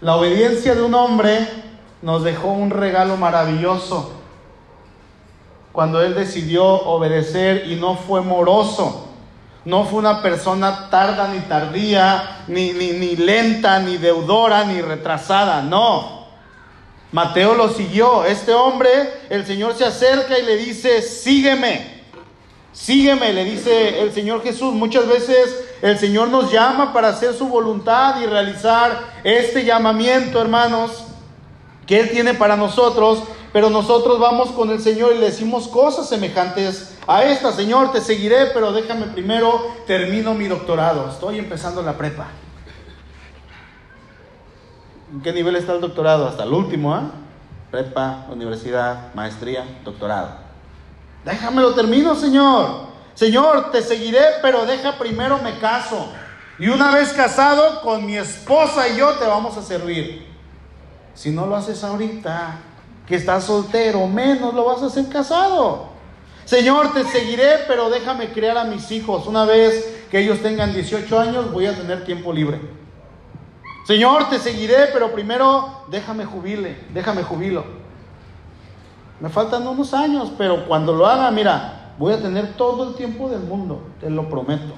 La 0.00 0.16
obediencia 0.16 0.74
de 0.74 0.82
un 0.82 0.94
hombre 0.94 1.48
nos 2.02 2.22
dejó 2.22 2.48
un 2.48 2.70
regalo 2.70 3.16
maravilloso. 3.16 4.12
Cuando 5.72 6.02
él 6.02 6.14
decidió 6.14 6.64
obedecer 6.64 7.66
y 7.66 7.76
no 7.76 7.96
fue 7.96 8.20
moroso. 8.20 9.06
No 9.64 9.84
fue 9.84 9.98
una 9.98 10.22
persona 10.22 10.88
tarda 10.88 11.28
ni 11.28 11.40
tardía, 11.40 12.44
ni, 12.48 12.72
ni, 12.72 12.92
ni 12.92 13.16
lenta, 13.16 13.80
ni 13.80 13.96
deudora, 13.96 14.64
ni 14.64 14.80
retrasada. 14.80 15.62
No. 15.62 16.26
Mateo 17.12 17.54
lo 17.54 17.68
siguió. 17.68 18.24
Este 18.24 18.54
hombre, 18.54 18.90
el 19.28 19.44
Señor 19.46 19.74
se 19.74 19.84
acerca 19.84 20.38
y 20.38 20.44
le 20.44 20.56
dice, 20.56 21.02
sígueme. 21.02 21.97
Sígueme, 22.78 23.32
le 23.32 23.44
dice 23.44 24.00
el 24.00 24.12
Señor 24.12 24.42
Jesús. 24.42 24.72
Muchas 24.72 25.06
veces 25.08 25.64
el 25.82 25.98
Señor 25.98 26.28
nos 26.28 26.50
llama 26.52 26.92
para 26.92 27.08
hacer 27.08 27.34
su 27.34 27.48
voluntad 27.48 28.20
y 28.20 28.26
realizar 28.26 29.00
este 29.24 29.64
llamamiento, 29.64 30.40
hermanos, 30.40 31.04
que 31.86 31.98
Él 31.98 32.10
tiene 32.10 32.34
para 32.34 32.56
nosotros. 32.56 33.24
Pero 33.52 33.68
nosotros 33.68 34.20
vamos 34.20 34.52
con 34.52 34.70
el 34.70 34.80
Señor 34.80 35.12
y 35.14 35.18
le 35.18 35.26
decimos 35.26 35.66
cosas 35.66 36.08
semejantes 36.08 36.96
a 37.06 37.24
esta. 37.24 37.50
Señor, 37.50 37.90
te 37.92 38.00
seguiré, 38.00 38.46
pero 38.54 38.72
déjame 38.72 39.06
primero, 39.06 39.60
termino 39.86 40.32
mi 40.34 40.46
doctorado. 40.46 41.10
Estoy 41.10 41.40
empezando 41.40 41.82
la 41.82 41.98
prepa. 41.98 42.28
¿En 45.12 45.20
qué 45.20 45.32
nivel 45.32 45.56
está 45.56 45.74
el 45.74 45.80
doctorado? 45.80 46.28
Hasta 46.28 46.44
el 46.44 46.52
último, 46.52 46.94
¿ah? 46.94 47.10
Prepa, 47.72 48.26
universidad, 48.30 49.12
maestría, 49.14 49.66
doctorado. 49.84 50.47
Déjamelo 51.24 51.74
termino, 51.74 52.14
Señor. 52.14 52.88
Señor, 53.14 53.70
te 53.72 53.82
seguiré, 53.82 54.20
pero 54.42 54.64
deja 54.64 54.98
primero 54.98 55.38
me 55.38 55.58
caso. 55.58 56.08
Y 56.58 56.68
una 56.68 56.92
vez 56.92 57.12
casado, 57.12 57.80
con 57.82 58.06
mi 58.06 58.16
esposa 58.16 58.88
y 58.88 58.96
yo 58.96 59.10
te 59.14 59.26
vamos 59.26 59.56
a 59.56 59.62
servir. 59.62 60.26
Si 61.14 61.30
no 61.30 61.46
lo 61.46 61.56
haces 61.56 61.82
ahorita, 61.82 62.58
que 63.06 63.16
estás 63.16 63.44
soltero, 63.44 64.06
menos 64.06 64.54
lo 64.54 64.64
vas 64.64 64.82
a 64.82 64.86
hacer 64.86 65.08
casado. 65.08 65.88
Señor, 66.44 66.92
te 66.92 67.04
seguiré, 67.04 67.64
pero 67.66 67.90
déjame 67.90 68.30
criar 68.30 68.56
a 68.56 68.64
mis 68.64 68.90
hijos. 68.90 69.26
Una 69.26 69.44
vez 69.44 70.06
que 70.10 70.20
ellos 70.20 70.40
tengan 70.40 70.72
18 70.72 71.18
años, 71.18 71.52
voy 71.52 71.66
a 71.66 71.76
tener 71.76 72.04
tiempo 72.04 72.32
libre. 72.32 72.60
Señor, 73.86 74.28
te 74.30 74.38
seguiré, 74.38 74.90
pero 74.92 75.12
primero 75.12 75.84
déjame 75.88 76.24
jubile, 76.24 76.86
déjame 76.92 77.22
jubilo. 77.22 77.77
Me 79.20 79.28
faltan 79.28 79.66
unos 79.66 79.94
años, 79.94 80.30
pero 80.38 80.66
cuando 80.66 80.94
lo 80.94 81.06
haga, 81.06 81.30
mira, 81.30 81.94
voy 81.98 82.12
a 82.12 82.22
tener 82.22 82.54
todo 82.56 82.88
el 82.88 82.94
tiempo 82.94 83.28
del 83.28 83.40
mundo, 83.40 83.82
te 84.00 84.08
lo 84.08 84.28
prometo. 84.28 84.74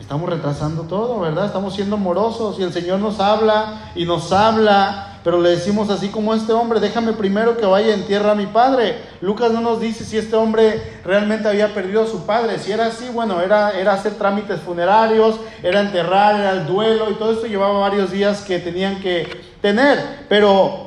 Estamos 0.00 0.30
retrasando 0.30 0.82
todo, 0.82 1.20
¿verdad? 1.20 1.46
Estamos 1.46 1.74
siendo 1.74 1.96
morosos 1.96 2.58
y 2.58 2.62
el 2.62 2.72
Señor 2.72 3.00
nos 3.00 3.18
habla 3.18 3.90
y 3.94 4.04
nos 4.04 4.32
habla, 4.32 5.18
pero 5.24 5.40
le 5.40 5.50
decimos 5.50 5.90
así 5.90 6.08
como 6.08 6.32
este 6.32 6.52
hombre, 6.52 6.80
déjame 6.80 7.12
primero 7.12 7.56
que 7.56 7.66
vaya 7.66 7.92
en 7.92 8.06
tierra 8.06 8.32
a 8.32 8.34
mi 8.36 8.46
padre. 8.46 9.02
Lucas 9.20 9.50
no 9.50 9.60
nos 9.60 9.80
dice 9.80 10.04
si 10.04 10.16
este 10.16 10.36
hombre 10.36 11.00
realmente 11.04 11.48
había 11.48 11.74
perdido 11.74 12.04
a 12.04 12.06
su 12.06 12.24
padre. 12.24 12.58
Si 12.58 12.70
era 12.70 12.86
así, 12.86 13.08
bueno, 13.12 13.40
era, 13.40 13.72
era 13.72 13.94
hacer 13.94 14.14
trámites 14.14 14.60
funerarios, 14.60 15.40
era 15.62 15.80
enterrar, 15.80 16.36
era 16.36 16.52
el 16.52 16.66
duelo 16.66 17.10
y 17.10 17.14
todo 17.14 17.32
esto 17.32 17.46
llevaba 17.46 17.80
varios 17.80 18.12
días 18.12 18.42
que 18.42 18.60
tenían 18.60 19.00
que 19.00 19.28
tener. 19.60 20.26
Pero 20.28 20.85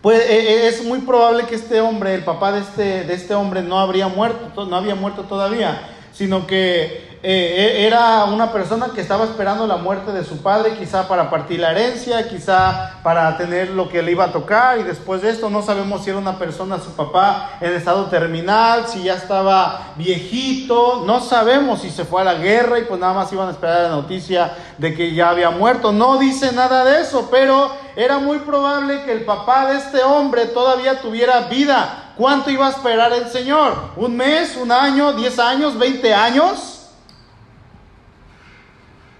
pues 0.00 0.20
eh, 0.20 0.26
eh, 0.30 0.68
es 0.68 0.84
muy 0.84 1.00
probable 1.00 1.44
que 1.44 1.56
este 1.56 1.80
hombre, 1.80 2.14
el 2.14 2.24
papá 2.24 2.52
de 2.52 2.60
este, 2.60 3.04
de 3.04 3.14
este 3.14 3.34
hombre, 3.34 3.62
no 3.62 3.80
habría 3.80 4.08
muerto, 4.08 4.64
no 4.66 4.76
había 4.76 4.94
muerto 4.94 5.24
todavía, 5.24 5.88
sino 6.12 6.46
que 6.46 7.08
eh, 7.20 7.84
era 7.84 8.26
una 8.26 8.52
persona 8.52 8.90
que 8.94 9.00
estaba 9.00 9.24
esperando 9.24 9.66
la 9.66 9.76
muerte 9.76 10.12
de 10.12 10.22
su 10.22 10.40
padre, 10.40 10.76
quizá 10.78 11.08
para 11.08 11.28
partir 11.30 11.58
la 11.58 11.72
herencia, 11.72 12.28
quizá 12.28 13.00
para 13.02 13.36
tener 13.36 13.70
lo 13.70 13.88
que 13.88 14.02
le 14.02 14.12
iba 14.12 14.26
a 14.26 14.32
tocar, 14.32 14.78
y 14.78 14.84
después 14.84 15.22
de 15.22 15.30
esto 15.30 15.50
no 15.50 15.62
sabemos 15.62 16.04
si 16.04 16.10
era 16.10 16.20
una 16.20 16.38
persona, 16.38 16.78
su 16.78 16.92
papá, 16.92 17.58
en 17.60 17.72
estado 17.72 18.06
terminal, 18.06 18.86
si 18.86 19.02
ya 19.02 19.14
estaba 19.14 19.94
viejito, 19.96 21.02
no 21.06 21.20
sabemos 21.20 21.82
si 21.82 21.90
se 21.90 22.04
fue 22.04 22.20
a 22.20 22.24
la 22.24 22.34
guerra 22.34 22.78
y 22.78 22.84
pues 22.84 23.00
nada 23.00 23.14
más 23.14 23.32
iban 23.32 23.48
a 23.48 23.50
esperar 23.50 23.82
la 23.82 23.88
noticia 23.88 24.52
de 24.78 24.94
que 24.94 25.12
ya 25.12 25.30
había 25.30 25.50
muerto, 25.50 25.90
no 25.90 26.18
dice 26.18 26.52
nada 26.52 26.84
de 26.84 27.00
eso, 27.00 27.28
pero 27.32 27.87
era 27.98 28.20
muy 28.20 28.38
probable 28.38 29.02
que 29.02 29.10
el 29.10 29.24
papá 29.24 29.72
de 29.72 29.78
este 29.78 30.04
hombre 30.04 30.46
todavía 30.46 31.00
tuviera 31.00 31.48
vida. 31.48 32.12
¿Cuánto 32.16 32.48
iba 32.48 32.68
a 32.68 32.70
esperar 32.70 33.12
el 33.12 33.26
Señor? 33.26 33.74
¿Un 33.96 34.16
mes, 34.16 34.56
un 34.56 34.70
año, 34.70 35.14
diez 35.14 35.36
años, 35.40 35.76
veinte 35.76 36.14
años? 36.14 36.90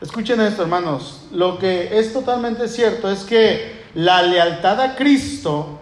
Escuchen 0.00 0.40
esto, 0.40 0.62
hermanos. 0.62 1.22
Lo 1.32 1.58
que 1.58 1.98
es 1.98 2.12
totalmente 2.12 2.68
cierto 2.68 3.10
es 3.10 3.24
que 3.24 3.84
la 3.94 4.22
lealtad 4.22 4.80
a 4.80 4.94
Cristo 4.94 5.80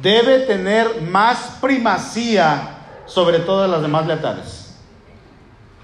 debe 0.00 0.38
tener 0.38 1.02
más 1.02 1.58
primacía 1.60 2.78
sobre 3.04 3.40
todas 3.40 3.68
las 3.68 3.82
demás 3.82 4.06
lealtades. 4.06 4.74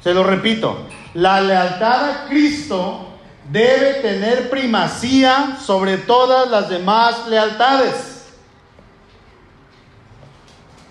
Se 0.03 0.15
lo 0.15 0.25
repito, 0.25 0.79
la 1.13 1.43
lealtad 1.43 2.09
a 2.09 2.25
Cristo 2.27 3.14
debe 3.51 3.95
tener 3.95 4.51
primacía 4.51 5.59
sobre 5.61 5.99
todas 5.99 6.51
las 6.51 6.69
demás 6.69 7.27
lealtades. 7.29 8.15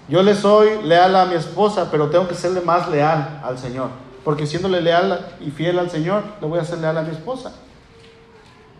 Yo 0.08 0.22
le 0.22 0.36
soy 0.36 0.84
leal 0.84 1.16
a 1.16 1.26
mi 1.26 1.36
esposa, 1.36 1.90
pero 1.90 2.10
tengo 2.10 2.28
que 2.28 2.36
serle 2.36 2.62
más 2.62 2.90
leal 2.90 3.42
al 3.44 3.58
Señor. 3.58 3.90
Porque 4.24 4.46
siéndole 4.46 4.82
leal 4.82 5.36
y 5.40 5.50
fiel 5.52 5.80
al 5.80 5.90
Señor, 5.90 6.24
le 6.40 6.48
voy 6.48 6.60
a 6.60 6.66
ser 6.66 6.80
leal 6.80 6.98
a 6.98 7.02
mi 7.02 7.12
esposa. 7.12 7.54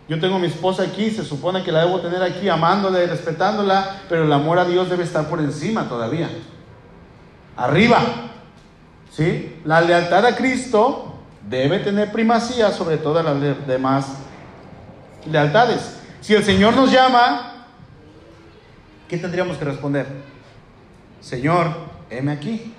Yo 0.06 0.20
tengo 0.20 0.36
a 0.36 0.38
mi 0.38 0.48
esposa 0.48 0.82
aquí, 0.82 1.10
se 1.10 1.24
supone 1.24 1.62
que 1.62 1.72
la 1.72 1.86
debo 1.86 2.00
tener 2.00 2.22
aquí 2.22 2.48
amándola 2.48 3.02
y 3.02 3.06
respetándola, 3.06 4.02
pero 4.08 4.24
el 4.24 4.32
amor 4.32 4.58
a 4.58 4.66
Dios 4.66 4.90
debe 4.90 5.02
estar 5.02 5.28
por 5.28 5.40
encima 5.40 5.88
todavía. 5.88 6.28
Arriba. 7.56 8.00
¿Sí? 9.10 9.60
La 9.64 9.80
lealtad 9.80 10.26
a 10.26 10.34
Cristo 10.36 11.13
debe 11.48 11.78
tener 11.78 12.12
primacía 12.12 12.70
sobre 12.70 12.96
todas 12.96 13.24
las 13.24 13.66
demás 13.66 14.06
lealtades. 15.30 15.98
Si 16.20 16.34
el 16.34 16.44
Señor 16.44 16.74
nos 16.74 16.90
llama, 16.90 17.66
¿qué 19.08 19.18
tendríamos 19.18 19.56
que 19.56 19.64
responder? 19.64 20.06
Señor, 21.20 21.72
heme 22.10 22.32
aquí 22.32 22.74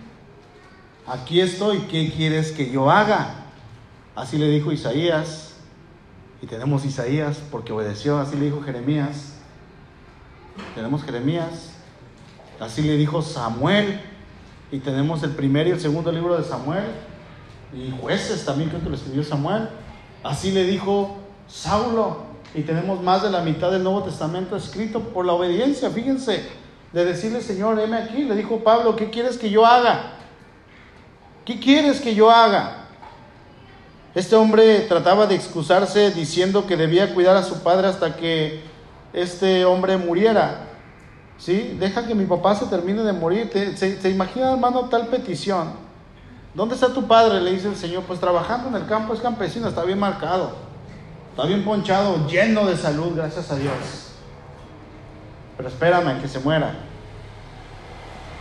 aquí 1.07 1.41
estoy, 1.41 1.80
¿qué 1.82 2.11
quieres 2.11 2.51
que 2.51 2.70
yo 2.72 2.89
haga? 2.89 3.45
Así 4.16 4.38
le 4.38 4.49
dijo 4.49 4.72
Isaías, 4.72 5.55
y 6.41 6.47
tenemos 6.47 6.86
Isaías 6.86 7.41
porque 7.51 7.74
obedeció, 7.74 8.18
así 8.18 8.36
le 8.36 8.45
dijo 8.45 8.61
Jeremías, 8.61 9.34
tenemos 10.74 11.03
Jeremías, 11.03 11.72
así 12.59 12.82
le 12.82 12.97
dijo 12.97 13.22
Samuel, 13.22 14.01
y 14.72 14.80
tenemos 14.80 15.22
el 15.24 15.32
primer 15.32 15.68
y 15.68 15.72
el 15.72 15.80
segundo 15.80 16.11
libro 16.11 16.38
de 16.38 16.43
Samuel, 16.43 16.86
y 17.76 17.93
jueces 18.01 18.45
también 18.45 18.69
creo 18.69 18.82
que 18.82 18.89
lo 18.89 18.95
escribió 18.95 19.23
Samuel, 19.23 19.69
así 20.23 20.51
le 20.51 20.63
dijo 20.63 21.17
Saulo, 21.47 22.23
y 22.53 22.61
tenemos 22.61 23.03
más 23.03 23.21
de 23.21 23.30
la 23.30 23.41
mitad 23.41 23.69
del 23.69 23.84
Nuevo 23.84 24.03
Testamento 24.03 24.55
escrito 24.55 25.01
por 25.01 25.26
la 25.26 25.34
obediencia, 25.34 25.89
fíjense, 25.89 26.43
de 26.93 27.05
decirle 27.05 27.41
Señor, 27.41 27.80
heme 27.80 27.97
aquí, 27.97 28.23
le 28.23 28.36
dijo 28.36 28.63
Pablo, 28.63 28.95
¿qué 28.95 29.09
quieres 29.09 29.38
que 29.38 29.49
yo 29.49 29.65
haga? 29.65 30.13
¿Qué 31.43 31.59
quieres 31.59 31.99
que 31.99 32.15
yo 32.15 32.32
haga? 32.32 32.86
Este 34.15 34.38
hombre 34.38 34.80
trataba 34.88 35.28
de 35.28 35.36
excusarse 35.36 36.09
diciendo 36.11 36.65
que 36.65 36.78
debía 36.78 37.13
cuidar 37.13 37.36
a 37.36 37.43
su 37.43 37.61
padre 37.61 37.88
hasta 37.88 38.15
que 38.15 38.61
este 39.11 39.65
hombre 39.65 39.97
muriera. 39.97 40.69
¿Sí? 41.38 41.76
Deja 41.78 42.07
que 42.07 42.15
mi 42.15 42.26
papá 42.26 42.55
se 42.55 42.65
termine 42.67 43.03
de 43.03 43.11
morir. 43.11 43.51
¿Se, 43.76 44.09
imagina, 44.09 44.53
hermano, 44.53 44.88
tal 44.88 45.07
petición? 45.07 45.84
¿Dónde 46.56 46.76
está 46.76 46.93
tu 46.93 47.06
padre? 47.06 47.41
Le 47.41 47.51
dice 47.51 47.68
el 47.68 47.76
Señor. 47.76 48.03
Pues 48.03 48.20
trabajando 48.20 48.70
en 48.70 48.76
el 48.76 48.88
campo, 48.88 49.14
es 49.14 49.20
campesino, 49.20 49.68
está 49.68 49.84
bien 49.84 49.99
marcado. 49.99 50.56
Está 51.32 51.45
bien 51.45 51.66
ponchado, 51.66 52.28
lleno 52.28 52.66
de 52.66 52.78
salud, 52.78 53.12
gracias 53.14 53.51
a 53.51 53.58
Dios. 53.58 53.74
Pero 55.58 55.68
espérame 55.68 56.22
que 56.22 56.30
se 56.30 56.39
muera. 56.39 56.74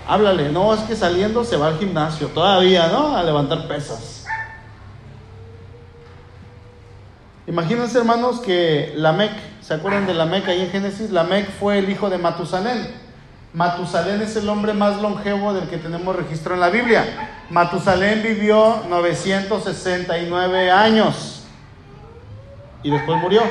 Háblale, 0.07 0.53
no, 0.53 0.73
es 0.73 0.81
que 0.83 0.95
saliendo 0.95 1.45
se 1.45 1.57
va 1.57 1.69
al 1.69 1.79
gimnasio 1.79 2.29
todavía, 2.29 2.87
¿no? 2.89 3.17
A 3.17 3.23
levantar 3.25 3.67
pesas. 3.67 4.27
Imagínense, 7.49 7.99
hermanos, 7.99 8.39
que 8.41 8.93
Lamec, 8.97 9.33
¿se 9.61 9.75
acuerdan 9.75 10.07
de 10.07 10.15
Lamec 10.15 10.47
ahí 10.47 10.61
en 10.61 10.71
Génesis? 10.71 11.11
Lamec 11.11 11.51
fue 11.51 11.79
el 11.79 11.91
hijo 11.91 12.11
de 12.11 12.19
Matusalén. 12.19 13.04
Matusalén 13.55 14.21
es 14.21 14.35
el 14.35 14.49
hombre 14.49 14.75
más 14.75 15.01
longevo 15.01 15.55
del 15.55 15.69
que 15.69 15.79
tenemos 15.79 16.17
registro 16.17 16.55
en 16.55 16.61
la 16.61 16.71
Biblia. 16.71 17.31
Matusalén 17.51 18.21
vivió 18.21 18.83
969 18.89 20.71
años 20.73 21.45
y 22.83 22.91
después 22.91 23.21
murió. 23.21 23.43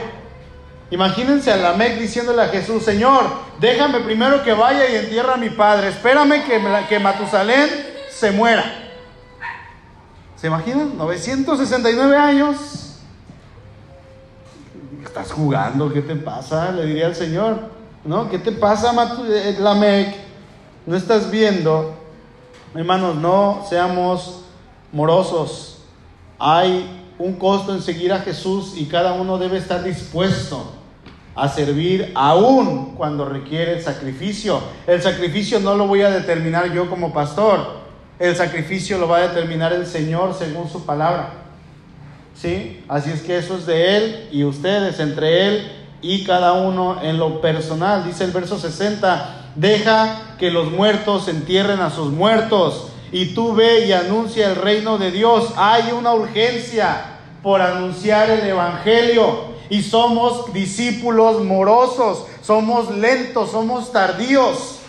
Imagínense 0.91 1.53
a 1.53 1.55
Lamec 1.55 1.97
diciéndole 1.97 2.41
a 2.41 2.49
Jesús, 2.49 2.83
Señor, 2.83 3.23
déjame 3.61 4.01
primero 4.01 4.43
que 4.43 4.51
vaya 4.51 4.89
y 4.89 4.97
entierra 4.97 5.35
a 5.35 5.37
mi 5.37 5.49
padre, 5.49 5.87
espérame 5.87 6.43
que, 6.43 6.61
que 6.89 6.99
Matusalén 6.99 7.69
se 8.09 8.31
muera. 8.31 8.65
¿Se 10.35 10.47
imaginan? 10.47 10.97
969 10.97 12.17
años 12.17 12.83
estás 15.03 15.31
jugando, 15.31 15.93
¿qué 15.93 16.01
te 16.01 16.15
pasa? 16.15 16.71
Le 16.71 16.87
diría 16.87 17.05
al 17.05 17.15
Señor, 17.15 17.69
¿no? 18.05 18.29
¿Qué 18.29 18.39
te 18.39 18.51
pasa, 18.51 18.93
eh, 19.27 19.57
Lamec? 19.59 20.15
No 20.85 20.95
estás 20.95 21.31
viendo. 21.31 21.93
Hermanos, 22.75 23.15
no 23.15 23.65
seamos 23.69 24.41
morosos. 24.91 25.79
Hay 26.39 27.05
un 27.17 27.33
costo 27.33 27.73
en 27.73 27.81
seguir 27.81 28.11
a 28.11 28.19
Jesús 28.19 28.73
y 28.75 28.85
cada 28.85 29.13
uno 29.13 29.37
debe 29.37 29.57
estar 29.57 29.83
dispuesto 29.83 30.71
a 31.35 31.47
servir 31.47 32.11
aún 32.15 32.95
cuando 32.95 33.25
requiere 33.25 33.73
el 33.73 33.83
sacrificio. 33.83 34.61
El 34.85 35.01
sacrificio 35.01 35.59
no 35.59 35.75
lo 35.75 35.87
voy 35.87 36.01
a 36.01 36.09
determinar 36.09 36.71
yo 36.73 36.89
como 36.89 37.13
pastor. 37.13 37.83
El 38.19 38.35
sacrificio 38.35 38.97
lo 38.97 39.07
va 39.07 39.17
a 39.17 39.27
determinar 39.29 39.73
el 39.73 39.87
Señor 39.87 40.33
según 40.33 40.69
su 40.69 40.85
palabra. 40.85 41.43
¿sí? 42.35 42.83
Así 42.87 43.09
es 43.11 43.21
que 43.21 43.37
eso 43.37 43.57
es 43.57 43.65
de 43.65 43.97
Él 43.97 44.29
y 44.31 44.43
ustedes, 44.43 44.99
entre 44.99 45.47
Él 45.47 45.82
y 46.03 46.23
cada 46.25 46.53
uno 46.53 47.01
en 47.01 47.17
lo 47.17 47.41
personal. 47.41 48.05
Dice 48.05 48.25
el 48.25 48.31
verso 48.31 48.59
60, 48.59 49.51
deja 49.55 50.35
que 50.37 50.51
los 50.51 50.69
muertos 50.69 51.27
entierren 51.27 51.79
a 51.79 51.89
sus 51.89 52.11
muertos 52.11 52.89
y 53.11 53.33
tú 53.33 53.55
ve 53.55 53.87
y 53.87 53.93
anuncia 53.93 54.49
el 54.49 54.57
reino 54.57 54.97
de 54.97 55.11
Dios. 55.11 55.53
Hay 55.55 55.91
una 55.91 56.13
urgencia 56.13 57.05
por 57.41 57.61
anunciar 57.61 58.29
el 58.29 58.47
Evangelio 58.47 59.53
y 59.69 59.81
somos 59.81 60.53
discípulos 60.53 61.43
morosos, 61.43 62.25
somos 62.41 62.91
lentos, 62.91 63.51
somos 63.51 63.91
tardíos. 63.91 64.79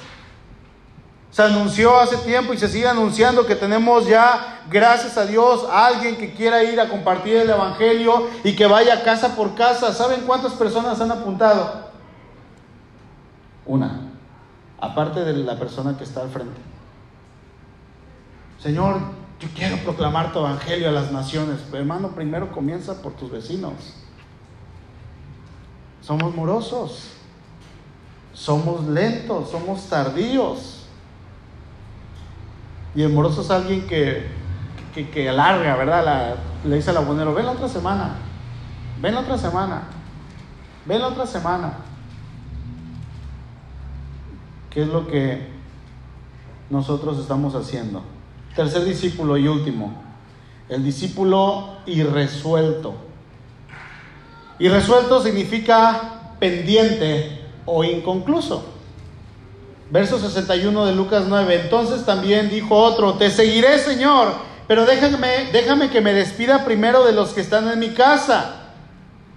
Se 1.30 1.42
anunció 1.42 1.98
hace 1.98 2.16
tiempo 2.18 2.54
y 2.54 2.58
se 2.58 2.68
sigue 2.68 2.86
anunciando 2.86 3.46
que 3.46 3.56
tenemos 3.56 4.06
ya, 4.06 4.53
gracias 4.70 5.16
a 5.16 5.26
Dios, 5.26 5.66
alguien 5.70 6.16
que 6.16 6.34
quiera 6.34 6.62
ir 6.64 6.80
a 6.80 6.88
compartir 6.88 7.36
el 7.36 7.50
Evangelio 7.50 8.28
y 8.42 8.54
que 8.54 8.66
vaya 8.66 9.02
casa 9.02 9.34
por 9.34 9.54
casa. 9.54 9.92
¿Saben 9.92 10.22
cuántas 10.22 10.54
personas 10.54 11.00
han 11.00 11.10
apuntado? 11.10 11.90
Una, 13.66 14.00
aparte 14.80 15.20
de 15.24 15.32
la 15.32 15.58
persona 15.58 15.96
que 15.96 16.04
está 16.04 16.22
al 16.22 16.30
frente. 16.30 16.60
Señor, 18.58 19.00
yo 19.40 19.48
quiero 19.54 19.76
proclamar 19.78 20.32
tu 20.32 20.38
Evangelio 20.38 20.88
a 20.88 20.92
las 20.92 21.12
naciones, 21.12 21.60
pero 21.70 21.82
hermano, 21.82 22.10
primero 22.10 22.52
comienza 22.52 23.02
por 23.02 23.12
tus 23.12 23.30
vecinos. 23.30 23.72
Somos 26.00 26.34
morosos, 26.34 27.10
somos 28.32 28.86
lentos, 28.86 29.50
somos 29.50 29.86
tardíos. 29.88 30.86
Y 32.94 33.02
el 33.02 33.12
moroso 33.12 33.40
es 33.40 33.50
alguien 33.50 33.86
que, 33.86 34.26
que, 34.94 35.28
alarga, 35.28 35.76
¿verdad? 35.76 36.36
le 36.64 36.76
dice 36.76 36.90
al 36.90 36.98
abonero, 36.98 37.34
ven 37.34 37.46
la 37.46 37.52
otra 37.52 37.68
semana, 37.68 38.14
ven 39.00 39.14
la 39.14 39.20
otra 39.20 39.36
semana, 39.36 39.82
ven 40.86 41.00
la 41.00 41.08
otra 41.08 41.26
semana. 41.26 41.72
¿Qué 44.70 44.82
es 44.82 44.88
lo 44.88 45.06
que 45.06 45.48
nosotros 46.70 47.18
estamos 47.18 47.54
haciendo? 47.54 48.02
Tercer 48.54 48.84
discípulo 48.84 49.36
y 49.36 49.48
último, 49.48 49.94
el 50.68 50.84
discípulo 50.84 51.76
irresuelto. 51.86 52.94
Irresuelto 54.58 55.22
significa 55.22 56.36
pendiente 56.38 57.44
o 57.66 57.82
inconcluso. 57.82 58.64
Verso 59.90 60.18
61 60.18 60.86
de 60.86 60.94
Lucas 60.94 61.24
9. 61.28 61.62
Entonces 61.62 62.04
también 62.04 62.48
dijo 62.48 62.76
otro, 62.76 63.14
te 63.14 63.30
seguiré 63.30 63.78
Señor, 63.78 64.32
pero 64.66 64.86
déjame, 64.86 65.50
déjame 65.52 65.90
que 65.90 66.00
me 66.00 66.12
despida 66.12 66.64
primero 66.64 67.04
de 67.04 67.12
los 67.12 67.30
que 67.30 67.40
están 67.40 67.68
en 67.68 67.78
mi 67.78 67.90
casa. 67.90 68.60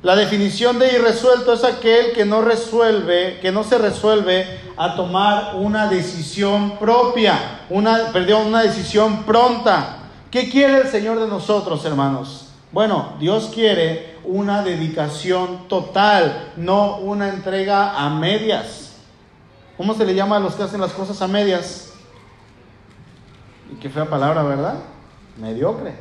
La 0.04 0.16
definición 0.16 0.80
de 0.80 0.94
irresuelto 0.94 1.54
es 1.54 1.64
aquel 1.64 2.14
que 2.14 2.24
no 2.24 2.42
resuelve, 2.42 3.40
que 3.42 3.52
no 3.52 3.64
se 3.64 3.78
resuelve 3.78 4.46
a 4.78 4.96
tomar 4.96 5.56
una 5.56 5.88
decisión 5.88 6.78
propia, 6.78 7.62
una, 7.70 8.12
perdón, 8.14 8.48
una 8.48 8.62
decisión 8.62 9.24
pronta. 9.24 9.98
¿Qué 10.30 10.50
quiere 10.50 10.82
el 10.82 10.88
Señor 10.88 11.20
de 11.20 11.28
nosotros, 11.28 11.84
hermanos? 11.84 12.50
Bueno, 12.72 13.14
Dios 13.20 13.50
quiere 13.54 14.18
una 14.24 14.62
dedicación 14.62 15.68
total, 15.68 16.54
no 16.58 16.98
una 16.98 17.30
entrega 17.30 17.98
a 17.98 18.10
medias. 18.10 18.98
¿Cómo 19.78 19.94
se 19.94 20.06
le 20.06 20.14
llama 20.14 20.38
a 20.38 20.40
los 20.40 20.54
que 20.56 20.64
hacen 20.64 20.82
las 20.82 20.92
cosas 20.92 21.22
a 21.22 21.28
medias? 21.28 21.94
Y 23.72 23.76
qué 23.76 23.90
fea 23.90 24.06
palabra, 24.06 24.44
¿verdad? 24.44 24.76
Mediocre. 25.38 25.94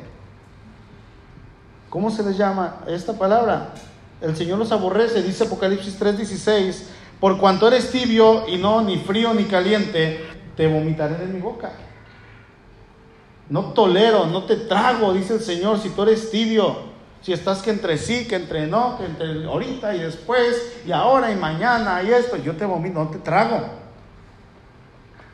¿Cómo 1.89 2.11
se 2.11 2.23
les 2.23 2.37
llama 2.37 2.81
esta 2.87 3.13
palabra? 3.13 3.73
El 4.21 4.35
Señor 4.35 4.57
los 4.57 4.71
aborrece, 4.71 5.21
dice 5.21 5.45
Apocalipsis 5.45 5.99
3:16, 5.99 6.83
por 7.19 7.37
cuanto 7.37 7.67
eres 7.67 7.91
tibio 7.91 8.47
y 8.47 8.57
no 8.57 8.81
ni 8.81 8.97
frío 8.97 9.33
ni 9.33 9.45
caliente, 9.45 10.25
te 10.55 10.67
vomitaré 10.67 11.17
de 11.17 11.27
mi 11.27 11.39
boca. 11.39 11.71
No 13.49 13.73
tolero, 13.73 14.25
no 14.25 14.43
te 14.43 14.57
trago, 14.57 15.13
dice 15.13 15.35
el 15.35 15.41
Señor, 15.41 15.79
si 15.79 15.89
tú 15.89 16.03
eres 16.03 16.31
tibio. 16.31 16.87
Si 17.21 17.33
estás 17.33 17.61
que 17.61 17.71
entre 17.71 17.97
sí, 17.97 18.27
que 18.27 18.35
entre 18.35 18.67
no, 18.67 18.97
que 18.97 19.05
entre 19.05 19.45
ahorita 19.45 19.95
y 19.95 19.99
después, 19.99 20.81
y 20.85 20.91
ahora 20.91 21.31
y 21.31 21.35
mañana 21.35 22.01
y 22.03 22.11
esto, 22.11 22.37
yo 22.37 22.55
te 22.55 22.65
vomito, 22.65 23.03
no 23.03 23.09
te 23.09 23.17
trago. 23.17 23.61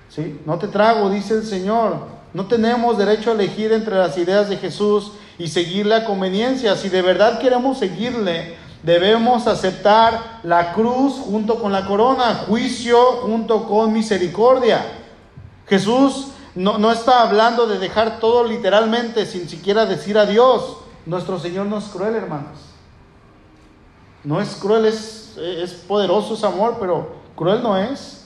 ¿Sí? 0.09 0.41
No 0.45 0.57
te 0.57 0.67
trago, 0.67 1.09
dice 1.09 1.35
el 1.35 1.43
Señor. 1.43 2.22
No 2.33 2.47
tenemos 2.47 2.97
derecho 2.97 3.29
a 3.29 3.33
elegir 3.33 3.71
entre 3.71 3.95
las 3.95 4.17
ideas 4.17 4.49
de 4.49 4.57
Jesús 4.57 5.11
y 5.37 5.47
seguirle 5.47 5.95
a 5.95 6.05
conveniencia. 6.05 6.75
Si 6.75 6.89
de 6.89 7.01
verdad 7.01 7.39
queremos 7.39 7.77
seguirle, 7.77 8.57
debemos 8.81 9.45
aceptar 9.45 10.39
la 10.43 10.73
cruz 10.73 11.13
junto 11.13 11.59
con 11.59 11.71
la 11.71 11.85
corona, 11.85 12.43
juicio 12.47 12.97
junto 13.21 13.67
con 13.67 13.93
misericordia. 13.93 14.83
Jesús 15.67 16.29
no, 16.55 16.79
no 16.79 16.91
está 16.91 17.21
hablando 17.21 17.67
de 17.67 17.77
dejar 17.77 18.19
todo 18.19 18.43
literalmente 18.43 19.25
sin 19.25 19.47
siquiera 19.47 19.85
decir 19.85 20.17
adiós. 20.17 20.77
Nuestro 21.05 21.39
Señor 21.39 21.67
no 21.67 21.77
es 21.77 21.85
cruel, 21.85 22.15
hermanos. 22.15 22.59
No 24.23 24.41
es 24.41 24.55
cruel, 24.55 24.85
es, 24.85 25.37
es 25.37 25.73
poderoso 25.73 26.35
su 26.35 26.45
amor, 26.45 26.77
pero 26.79 27.15
cruel 27.35 27.61
no 27.61 27.77
es. 27.77 28.25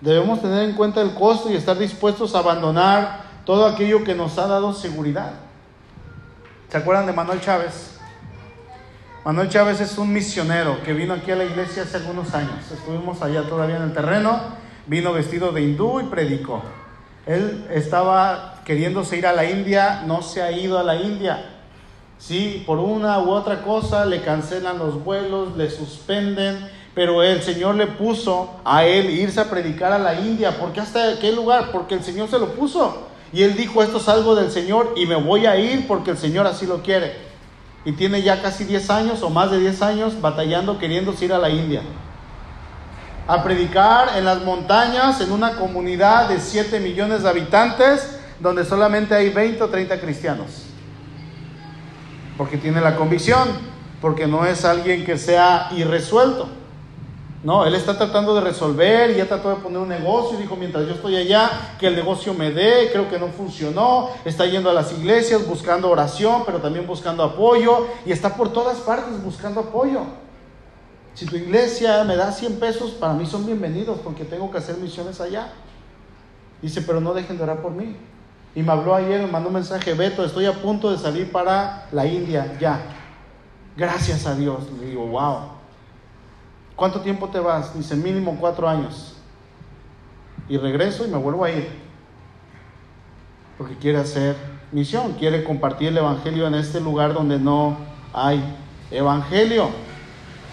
Debemos 0.00 0.40
tener 0.40 0.68
en 0.68 0.74
cuenta 0.74 1.02
el 1.02 1.14
costo 1.14 1.50
y 1.50 1.54
estar 1.54 1.76
dispuestos 1.78 2.34
a 2.34 2.38
abandonar 2.38 3.27
todo 3.48 3.64
aquello 3.64 4.04
que 4.04 4.14
nos 4.14 4.36
ha 4.36 4.46
dado 4.46 4.74
seguridad. 4.74 5.30
¿Se 6.68 6.76
acuerdan 6.76 7.06
de 7.06 7.14
Manuel 7.14 7.40
Chávez? 7.40 7.98
Manuel 9.24 9.48
Chávez 9.48 9.80
es 9.80 9.96
un 9.96 10.12
misionero 10.12 10.82
que 10.82 10.92
vino 10.92 11.14
aquí 11.14 11.30
a 11.30 11.36
la 11.36 11.44
iglesia 11.44 11.84
hace 11.84 11.96
algunos 11.96 12.34
años. 12.34 12.70
Estuvimos 12.70 13.22
allá 13.22 13.44
todavía 13.44 13.76
en 13.76 13.84
el 13.84 13.94
terreno, 13.94 14.38
vino 14.86 15.14
vestido 15.14 15.50
de 15.50 15.62
hindú 15.62 15.98
y 15.98 16.04
predicó. 16.04 16.62
Él 17.24 17.66
estaba 17.70 18.60
queriéndose 18.66 19.16
ir 19.16 19.26
a 19.26 19.32
la 19.32 19.46
India, 19.46 20.02
no 20.04 20.20
se 20.20 20.42
ha 20.42 20.52
ido 20.52 20.78
a 20.78 20.82
la 20.82 20.96
India. 20.96 21.62
Sí, 22.18 22.64
por 22.66 22.78
una 22.78 23.18
u 23.20 23.30
otra 23.30 23.62
cosa 23.62 24.04
le 24.04 24.20
cancelan 24.20 24.76
los 24.76 25.02
vuelos, 25.02 25.56
le 25.56 25.70
suspenden, 25.70 26.70
pero 26.94 27.22
el 27.22 27.40
Señor 27.40 27.76
le 27.76 27.86
puso 27.86 28.60
a 28.62 28.84
él 28.84 29.08
irse 29.08 29.40
a 29.40 29.48
predicar 29.48 29.90
a 29.90 29.98
la 29.98 30.20
India. 30.20 30.58
¿Por 30.58 30.74
qué 30.74 30.80
hasta 30.80 31.18
qué 31.18 31.32
lugar? 31.32 31.70
Porque 31.72 31.94
el 31.94 32.04
Señor 32.04 32.28
se 32.28 32.38
lo 32.38 32.48
puso. 32.52 33.08
Y 33.32 33.42
él 33.42 33.56
dijo, 33.56 33.82
esto 33.82 33.98
es 33.98 34.08
algo 34.08 34.34
del 34.34 34.50
Señor 34.50 34.94
y 34.96 35.06
me 35.06 35.16
voy 35.16 35.46
a 35.46 35.56
ir 35.56 35.86
porque 35.86 36.12
el 36.12 36.18
Señor 36.18 36.46
así 36.46 36.66
lo 36.66 36.82
quiere. 36.82 37.28
y 37.84 37.92
tiene 37.92 38.20
ya 38.22 38.42
casi 38.42 38.64
10 38.64 38.90
años 38.90 39.22
o 39.22 39.30
más 39.30 39.50
de 39.50 39.60
10 39.60 39.82
años 39.82 40.20
batallando 40.20 40.78
queriendo 40.78 41.14
ir 41.20 41.32
a 41.32 41.38
la 41.38 41.48
India. 41.48 41.80
A 43.26 43.42
predicar 43.42 44.16
en 44.16 44.24
las 44.24 44.42
montañas 44.42 45.20
en 45.20 45.32
una 45.32 45.56
comunidad 45.56 46.28
de 46.28 46.40
7 46.40 46.80
millones 46.80 47.22
de 47.22 47.28
habitantes 47.28 48.18
donde 48.40 48.64
solamente 48.64 49.14
hay 49.14 49.30
20 49.30 49.62
o 49.62 49.68
30 49.68 50.00
cristianos. 50.00 50.64
Porque 52.36 52.56
tiene 52.56 52.80
la 52.80 52.96
convicción, 52.96 53.48
porque 54.00 54.26
no 54.26 54.44
es 54.44 54.64
alguien 54.64 55.04
que 55.04 55.18
sea 55.18 55.68
irresuelto. 55.76 56.48
No, 57.44 57.64
él 57.64 57.74
está 57.76 57.96
tratando 57.96 58.34
de 58.34 58.40
resolver 58.40 59.12
y 59.12 59.16
ya 59.16 59.26
trató 59.26 59.50
de 59.50 59.56
poner 59.56 59.78
un 59.78 59.88
negocio 59.88 60.36
y 60.36 60.42
dijo, 60.42 60.56
mientras 60.56 60.86
yo 60.88 60.94
estoy 60.94 61.14
allá, 61.14 61.76
que 61.78 61.86
el 61.86 61.94
negocio 61.94 62.34
me 62.34 62.50
dé, 62.50 62.90
creo 62.90 63.08
que 63.08 63.18
no 63.18 63.28
funcionó, 63.28 64.10
está 64.24 64.44
yendo 64.46 64.70
a 64.70 64.74
las 64.74 64.92
iglesias 64.92 65.46
buscando 65.46 65.88
oración, 65.88 66.42
pero 66.44 66.58
también 66.58 66.86
buscando 66.86 67.22
apoyo 67.22 67.86
y 68.04 68.10
está 68.10 68.34
por 68.34 68.52
todas 68.52 68.78
partes 68.78 69.22
buscando 69.22 69.60
apoyo. 69.60 70.00
Si 71.14 71.26
tu 71.26 71.36
iglesia 71.36 72.02
me 72.04 72.16
da 72.16 72.32
100 72.32 72.58
pesos, 72.58 72.90
para 72.92 73.12
mí 73.12 73.24
son 73.24 73.46
bienvenidos 73.46 73.98
porque 74.02 74.24
tengo 74.24 74.50
que 74.50 74.58
hacer 74.58 74.76
misiones 74.78 75.20
allá. 75.20 75.52
Dice, 76.60 76.82
pero 76.82 77.00
no 77.00 77.14
dejen 77.14 77.36
de 77.36 77.44
orar 77.44 77.62
por 77.62 77.70
mí. 77.70 77.96
Y 78.54 78.62
me 78.62 78.72
habló 78.72 78.96
ayer, 78.96 79.20
me 79.20 79.28
mandó 79.28 79.48
un 79.48 79.54
mensaje, 79.54 79.94
Beto, 79.94 80.24
estoy 80.24 80.46
a 80.46 80.54
punto 80.54 80.90
de 80.90 80.98
salir 80.98 81.30
para 81.30 81.86
la 81.92 82.04
India, 82.06 82.56
ya. 82.60 82.80
Gracias 83.76 84.26
a 84.26 84.34
Dios. 84.34 84.64
Le 84.80 84.86
digo, 84.86 85.06
wow. 85.06 85.57
¿Cuánto 86.78 87.00
tiempo 87.00 87.26
te 87.26 87.40
vas? 87.40 87.76
Dice, 87.76 87.96
mínimo 87.96 88.36
cuatro 88.38 88.68
años. 88.68 89.14
Y 90.48 90.56
regreso 90.58 91.04
y 91.04 91.08
me 91.08 91.18
vuelvo 91.18 91.44
a 91.44 91.50
ir. 91.50 91.68
Porque 93.58 93.76
quiere 93.76 93.98
hacer 93.98 94.36
misión, 94.70 95.14
quiere 95.14 95.42
compartir 95.42 95.88
el 95.88 95.98
Evangelio 95.98 96.46
en 96.46 96.54
este 96.54 96.80
lugar 96.80 97.14
donde 97.14 97.40
no 97.40 97.78
hay 98.12 98.40
Evangelio. 98.92 99.70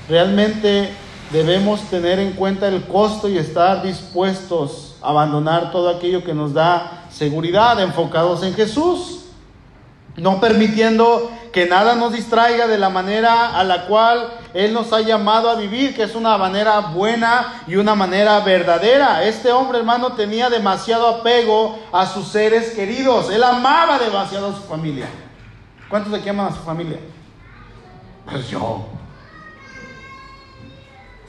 Realmente 0.09 0.89
debemos 1.31 1.81
tener 1.91 2.17
en 2.17 2.31
cuenta 2.31 2.69
el 2.69 2.87
costo 2.87 3.29
y 3.29 3.37
estar 3.37 3.83
dispuestos 3.83 4.97
a 5.03 5.09
abandonar 5.09 5.71
todo 5.71 5.89
aquello 5.89 6.23
que 6.23 6.33
nos 6.33 6.55
da 6.55 7.05
seguridad, 7.11 7.79
enfocados 7.79 8.41
en 8.41 8.55
Jesús, 8.55 9.25
no 10.17 10.39
permitiendo 10.39 11.29
que 11.55 11.65
nada 11.65 11.95
nos 11.95 12.11
distraiga 12.11 12.67
de 12.67 12.77
la 12.77 12.89
manera 12.89 13.57
a 13.57 13.63
la 13.63 13.87
cual 13.87 14.27
Él 14.53 14.73
nos 14.73 14.91
ha 14.91 14.99
llamado 14.99 15.49
a 15.49 15.55
vivir, 15.55 15.95
que 15.95 16.03
es 16.03 16.13
una 16.13 16.37
manera 16.37 16.81
buena 16.81 17.63
y 17.65 17.77
una 17.77 17.95
manera 17.95 18.41
verdadera. 18.41 19.23
Este 19.23 19.53
hombre, 19.53 19.77
hermano, 19.77 20.11
tenía 20.11 20.49
demasiado 20.49 21.07
apego 21.07 21.79
a 21.93 22.07
sus 22.07 22.27
seres 22.27 22.71
queridos. 22.71 23.29
Él 23.29 23.41
amaba 23.41 23.97
demasiado 23.97 24.49
a 24.49 24.53
su 24.53 24.63
familia. 24.63 25.07
¿Cuántos 25.87 26.11
de 26.11 26.17
aquí 26.17 26.27
aman 26.27 26.47
a 26.47 26.51
su 26.57 26.61
familia? 26.61 26.99
Pues 28.29 28.49
yo. 28.49 28.87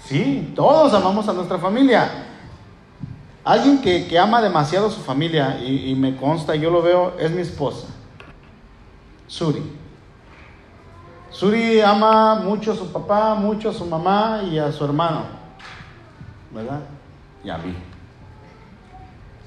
Sí, 0.07 0.53
todos 0.57 0.93
amamos 0.93 1.29
a 1.29 1.35
nuestra 1.35 1.59
familia. 1.59 2.11
Alguien 3.45 3.81
que, 3.81 4.18
ama 4.18 4.43
demasiado 4.43 4.89
a 4.89 4.91
su 4.91 5.03
familia, 5.03 5.61
y, 5.62 5.93
y 5.93 5.95
me 5.95 6.16
consta, 6.16 6.57
yo 6.57 6.68
lo 6.68 6.83
veo, 6.83 7.14
es 7.16 7.31
mi 7.31 7.43
esposa, 7.43 7.87
Suri. 9.29 9.86
Suri 11.37 11.82
ama 11.82 12.37
mucho 12.37 12.72
a 12.72 12.74
su 12.74 12.91
papá, 12.91 13.34
mucho 13.34 13.68
a 13.68 13.72
su 13.74 13.84
mamá 13.84 14.41
y 14.51 14.59
a 14.59 14.72
su 14.72 14.82
hermano, 14.87 15.24
¿verdad? 16.51 16.80
Y 17.45 17.51
a 17.51 17.59
mí. 17.59 17.76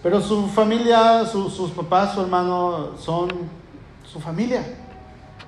Pero 0.03 0.21
su 0.21 0.47
familia, 0.49 1.25
sus 1.25 1.71
papás, 1.71 2.13
su 2.13 2.21
hermano 2.21 2.95
son 2.95 3.29
su 4.05 4.19
familia. 4.19 4.63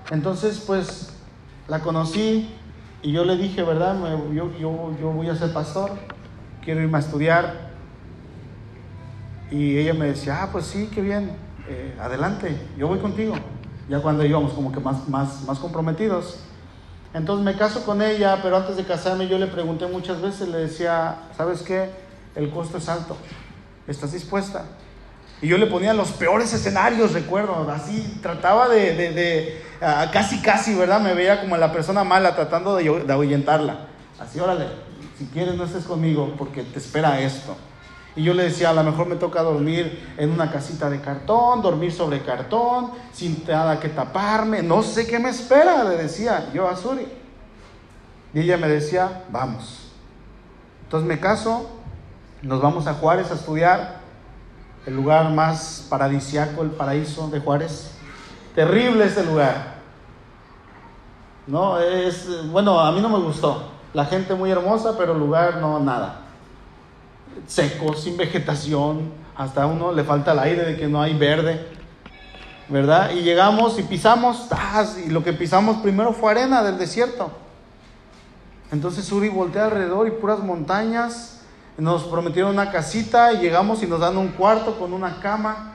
Entonces, 0.10 0.64
pues, 0.66 1.14
la 1.68 1.80
conocí 1.82 2.50
y 3.04 3.12
yo 3.12 3.24
le 3.24 3.38
dije, 3.38 3.62
¿verdad? 3.62 3.96
Yo, 4.34 4.52
yo, 4.58 5.12
voy 5.12 5.30
a 5.30 5.36
ser 5.36 5.54
pastor, 5.54 5.92
quiero 6.66 6.82
irme 6.82 6.98
a 6.98 7.02
estudiar. 7.02 7.70
Y 9.52 9.78
ella 9.78 9.94
me 9.94 10.08
decía, 10.08 10.42
ah, 10.42 10.50
pues 10.52 10.66
sí, 10.66 10.90
qué 10.92 11.02
bien, 11.02 11.38
eh, 11.68 11.96
adelante, 12.02 12.60
yo 12.80 12.88
voy 12.88 12.98
contigo 12.98 13.36
ya 13.92 14.00
cuando 14.00 14.26
íbamos 14.26 14.54
como 14.54 14.72
que 14.72 14.80
más, 14.80 15.10
más, 15.10 15.44
más 15.44 15.60
comprometidos. 15.60 16.38
Entonces 17.14 17.44
me 17.44 17.58
caso 17.58 17.84
con 17.84 18.02
ella, 18.02 18.40
pero 18.42 18.56
antes 18.56 18.78
de 18.78 18.86
casarme 18.86 19.28
yo 19.28 19.38
le 19.38 19.48
pregunté 19.48 19.86
muchas 19.86 20.22
veces, 20.22 20.48
le 20.48 20.60
decía, 20.60 21.24
¿sabes 21.36 21.62
qué? 21.62 21.90
El 22.34 22.50
costo 22.52 22.78
es 22.78 22.88
alto, 22.88 23.18
¿estás 23.86 24.14
dispuesta? 24.14 24.64
Y 25.42 25.50
yo 25.50 25.58
le 25.58 25.68
ponía 25.68 25.94
los 25.94 26.12
peores 26.12 26.54
escenarios, 26.54 27.12
recuerdo, 27.12 27.70
así 27.70 28.18
trataba 28.22 28.70
de, 28.70 28.96
de, 28.96 29.12
de 29.12 29.62
ah, 29.82 30.10
casi, 30.14 30.42
casi, 30.42 30.74
¿verdad? 30.74 31.02
Me 31.02 31.14
veía 31.14 31.42
como 31.42 31.58
la 31.58 31.74
persona 31.74 32.06
mala 32.06 32.34
tratando 32.34 32.78
de, 32.78 33.04
de 33.04 33.12
ahuyentarla. 33.12 33.88
Así, 34.18 34.40
órale, 34.40 34.68
si 35.18 35.26
quieres 35.26 35.56
no 35.56 35.66
estés 35.66 35.84
conmigo 35.84 36.34
porque 36.38 36.64
te 36.64 36.80
espera 36.80 37.20
esto. 37.20 37.58
Y 38.16 38.24
yo 38.24 38.34
le 38.34 38.44
decía, 38.44 38.72
a 38.72 38.74
lo 38.74 38.84
mejor 38.84 39.08
me 39.08 39.16
toca 39.16 39.42
dormir 39.42 40.14
en 40.18 40.32
una 40.32 40.52
casita 40.52 40.90
de 40.90 41.00
cartón, 41.00 41.62
dormir 41.62 41.94
sobre 41.94 42.22
cartón, 42.22 42.92
sin 43.14 43.44
nada 43.48 43.80
que 43.80 43.88
taparme, 43.88 44.62
no 44.62 44.84
sé 44.84 45.08
qué 45.08 45.18
me 45.18 45.30
espera, 45.30 45.84
le 45.86 45.96
decía 45.96 46.50
yo 46.54 46.68
a 46.68 46.76
Suri. 46.76 47.08
Y 48.34 48.40
ella 48.42 48.58
me 48.58 48.68
decía, 48.68 49.24
vamos. 49.30 49.92
Entonces 50.84 51.08
me 51.08 51.20
caso, 51.22 51.70
nos 52.42 52.62
vamos 52.62 52.86
a 52.88 52.96
Juárez 52.96 53.32
a 53.32 53.36
estudiar, 53.36 54.02
el 54.86 54.96
lugar 54.96 55.30
más 55.32 55.86
paradisiaco, 55.90 56.64
el 56.64 56.72
paraíso 56.72 57.30
de 57.30 57.40
Juárez. 57.40 57.92
Terrible 58.56 59.06
ese 59.06 59.24
lugar. 59.24 59.76
No, 61.48 61.80
es, 61.80 62.28
bueno, 62.52 62.80
a 62.80 62.92
mí 62.92 63.00
no 63.00 63.08
me 63.08 63.20
gustó. 63.20 63.70
La 63.94 64.06
gente 64.06 64.34
muy 64.36 64.52
hermosa, 64.52 64.98
pero 64.98 65.14
el 65.14 65.20
lugar 65.20 65.58
no, 65.58 65.80
nada 65.80 66.21
seco, 67.48 67.94
sin 67.94 68.18
vegetación, 68.18 69.12
hasta 69.36 69.64
a 69.64 69.68
uno 69.68 69.92
le 69.92 70.04
falta 70.04 70.34
el 70.34 70.40
aire 70.40 70.64
de 70.64 70.78
que 70.78 70.88
no 70.88 71.02
hay 71.02 71.18
verde, 71.18 71.66
¿verdad? 72.70 73.12
Y 73.12 73.22
llegamos 73.22 73.80
y 73.80 73.84
pisamos, 73.84 74.48
y 75.06 75.10
lo 75.10 75.24
que 75.24 75.34
pisamos 75.34 75.78
primero 75.78 76.14
fue 76.14 76.32
arena 76.32 76.64
del 76.64 76.78
desierto. 76.78 77.32
Entonces 78.72 79.12
Uri 79.12 79.30
voltea 79.30 79.66
alrededor 79.66 80.08
y 80.08 80.12
puras 80.12 80.40
montañas. 80.40 81.42
Nos 81.78 82.04
prometieron 82.04 82.52
una 82.52 82.72
casita 82.72 83.34
y 83.34 83.40
llegamos 83.40 83.82
y 83.84 83.88
nos 83.88 84.00
dan 84.00 84.18
un 84.18 84.30
cuarto 84.30 84.78
con 84.78 84.94
una 84.94 85.20
cama. 85.20 85.74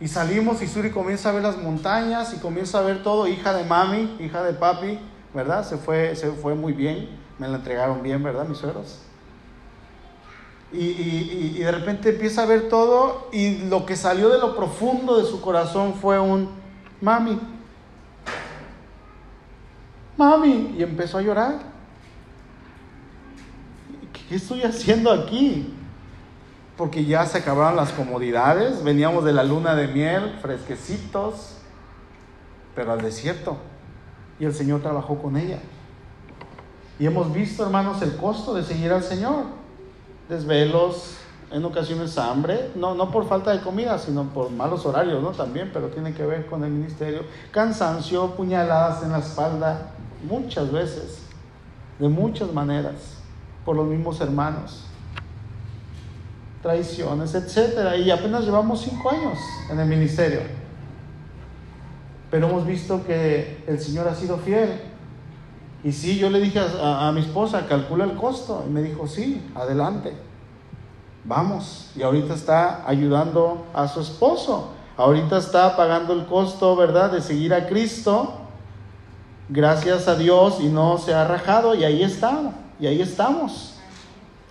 Y 0.00 0.08
salimos 0.08 0.60
y 0.60 0.66
Suri 0.66 0.90
comienza 0.90 1.30
a 1.30 1.32
ver 1.32 1.42
las 1.42 1.56
montañas 1.56 2.34
y 2.34 2.38
comienza 2.38 2.80
a 2.80 2.82
ver 2.82 3.02
todo, 3.02 3.28
hija 3.28 3.54
de 3.54 3.64
mami, 3.64 4.16
hija 4.18 4.42
de 4.42 4.52
papi, 4.52 4.98
¿verdad? 5.32 5.64
Se 5.64 5.78
fue, 5.78 6.16
se 6.16 6.32
fue 6.32 6.54
muy 6.54 6.72
bien, 6.72 7.08
me 7.38 7.48
la 7.48 7.56
entregaron 7.56 8.02
bien, 8.02 8.22
¿verdad? 8.22 8.46
Mis 8.46 8.58
suegros 8.58 9.03
y, 10.72 11.58
de 11.58 11.70
repente 11.70 12.10
empieza 12.10 12.42
a 12.42 12.46
ver 12.46 12.68
todo 12.68 13.28
y 13.32 13.58
lo 13.68 13.86
que 13.86 13.96
salió 13.96 14.28
de 14.28 14.38
lo 14.38 14.56
profundo 14.56 15.18
de 15.18 15.24
su 15.24 15.40
corazón 15.40 15.94
fue 15.94 16.18
un 16.18 16.48
mami. 17.00 17.38
Mami. 20.16 20.74
Y 20.76 20.82
empezó 20.82 21.18
a 21.18 21.22
llorar. 21.22 21.58
¿Qué 24.28 24.36
estoy 24.36 24.62
haciendo 24.62 25.12
aquí? 25.12 25.72
Porque 26.76 27.04
ya 27.04 27.24
se 27.26 27.38
acabaron 27.38 27.76
las 27.76 27.92
comodidades, 27.92 28.82
veníamos 28.82 29.24
de 29.24 29.32
la 29.32 29.44
luna 29.44 29.76
de 29.76 29.86
miel, 29.86 30.38
fresquecitos, 30.42 31.58
pero 32.74 32.92
al 32.92 33.00
desierto. 33.00 33.58
Y 34.40 34.44
el 34.44 34.54
Señor 34.54 34.80
trabajó 34.80 35.22
con 35.22 35.36
ella. 35.36 35.60
Y 36.98 37.06
hemos 37.06 37.32
visto, 37.32 37.64
hermanos, 37.64 38.02
el 38.02 38.16
costo 38.16 38.54
de 38.54 38.64
seguir 38.64 38.92
al 38.92 39.04
Señor 39.04 39.63
desvelos, 40.34 41.16
en 41.50 41.64
ocasiones 41.64 42.18
hambre, 42.18 42.70
no, 42.74 42.94
no 42.94 43.10
por 43.10 43.28
falta 43.28 43.52
de 43.52 43.60
comida, 43.60 43.96
sino 43.98 44.24
por 44.24 44.50
malos 44.50 44.84
horarios, 44.86 45.22
¿no? 45.22 45.30
También, 45.30 45.70
pero 45.72 45.88
tiene 45.88 46.12
que 46.12 46.26
ver 46.26 46.46
con 46.46 46.64
el 46.64 46.70
ministerio. 46.70 47.22
Cansancio, 47.52 48.34
puñaladas 48.34 49.04
en 49.04 49.12
la 49.12 49.18
espalda, 49.18 49.90
muchas 50.28 50.72
veces, 50.72 51.20
de 51.98 52.08
muchas 52.08 52.52
maneras, 52.52 53.18
por 53.64 53.76
los 53.76 53.86
mismos 53.86 54.20
hermanos. 54.20 54.84
Traiciones, 56.60 57.34
etcétera. 57.34 57.96
Y 57.96 58.10
apenas 58.10 58.44
llevamos 58.44 58.80
cinco 58.80 59.10
años 59.10 59.38
en 59.70 59.78
el 59.78 59.86
ministerio. 59.86 60.40
Pero 62.30 62.48
hemos 62.48 62.66
visto 62.66 63.04
que 63.06 63.62
el 63.68 63.78
Señor 63.78 64.08
ha 64.08 64.14
sido 64.14 64.38
fiel 64.38 64.80
y 65.84 65.92
sí, 65.92 66.16
yo 66.16 66.30
le 66.30 66.40
dije 66.40 66.58
a, 66.80 67.12
mi 67.12 67.20
esposa, 67.20 67.66
calcula 67.66 68.04
el 68.04 68.14
costo. 68.14 68.64
Y 68.66 68.70
me 68.70 68.80
dijo, 68.80 69.06
sí, 69.06 69.46
adelante. 69.54 70.16
Vamos. 71.24 71.90
Y 71.94 72.02
ahorita 72.02 72.32
está 72.32 72.88
ayudando 72.88 73.66
a 73.74 73.86
su 73.86 74.00
esposo. 74.00 74.70
Ahorita 74.96 75.36
está 75.36 75.76
pagando 75.76 76.14
el 76.14 76.24
costo, 76.24 76.74
¿verdad?, 76.74 77.12
de 77.12 77.20
seguir 77.20 77.52
a 77.52 77.66
Cristo. 77.66 78.32
Gracias 79.50 80.08
a 80.08 80.14
Dios 80.14 80.56
y 80.58 80.68
no 80.68 80.96
se 80.96 81.12
ha 81.12 81.28
rajado. 81.28 81.74
Y 81.74 81.84
ahí 81.84 82.02
está. 82.02 82.54
Y 82.80 82.86
ahí 82.86 83.02
estamos. 83.02 83.74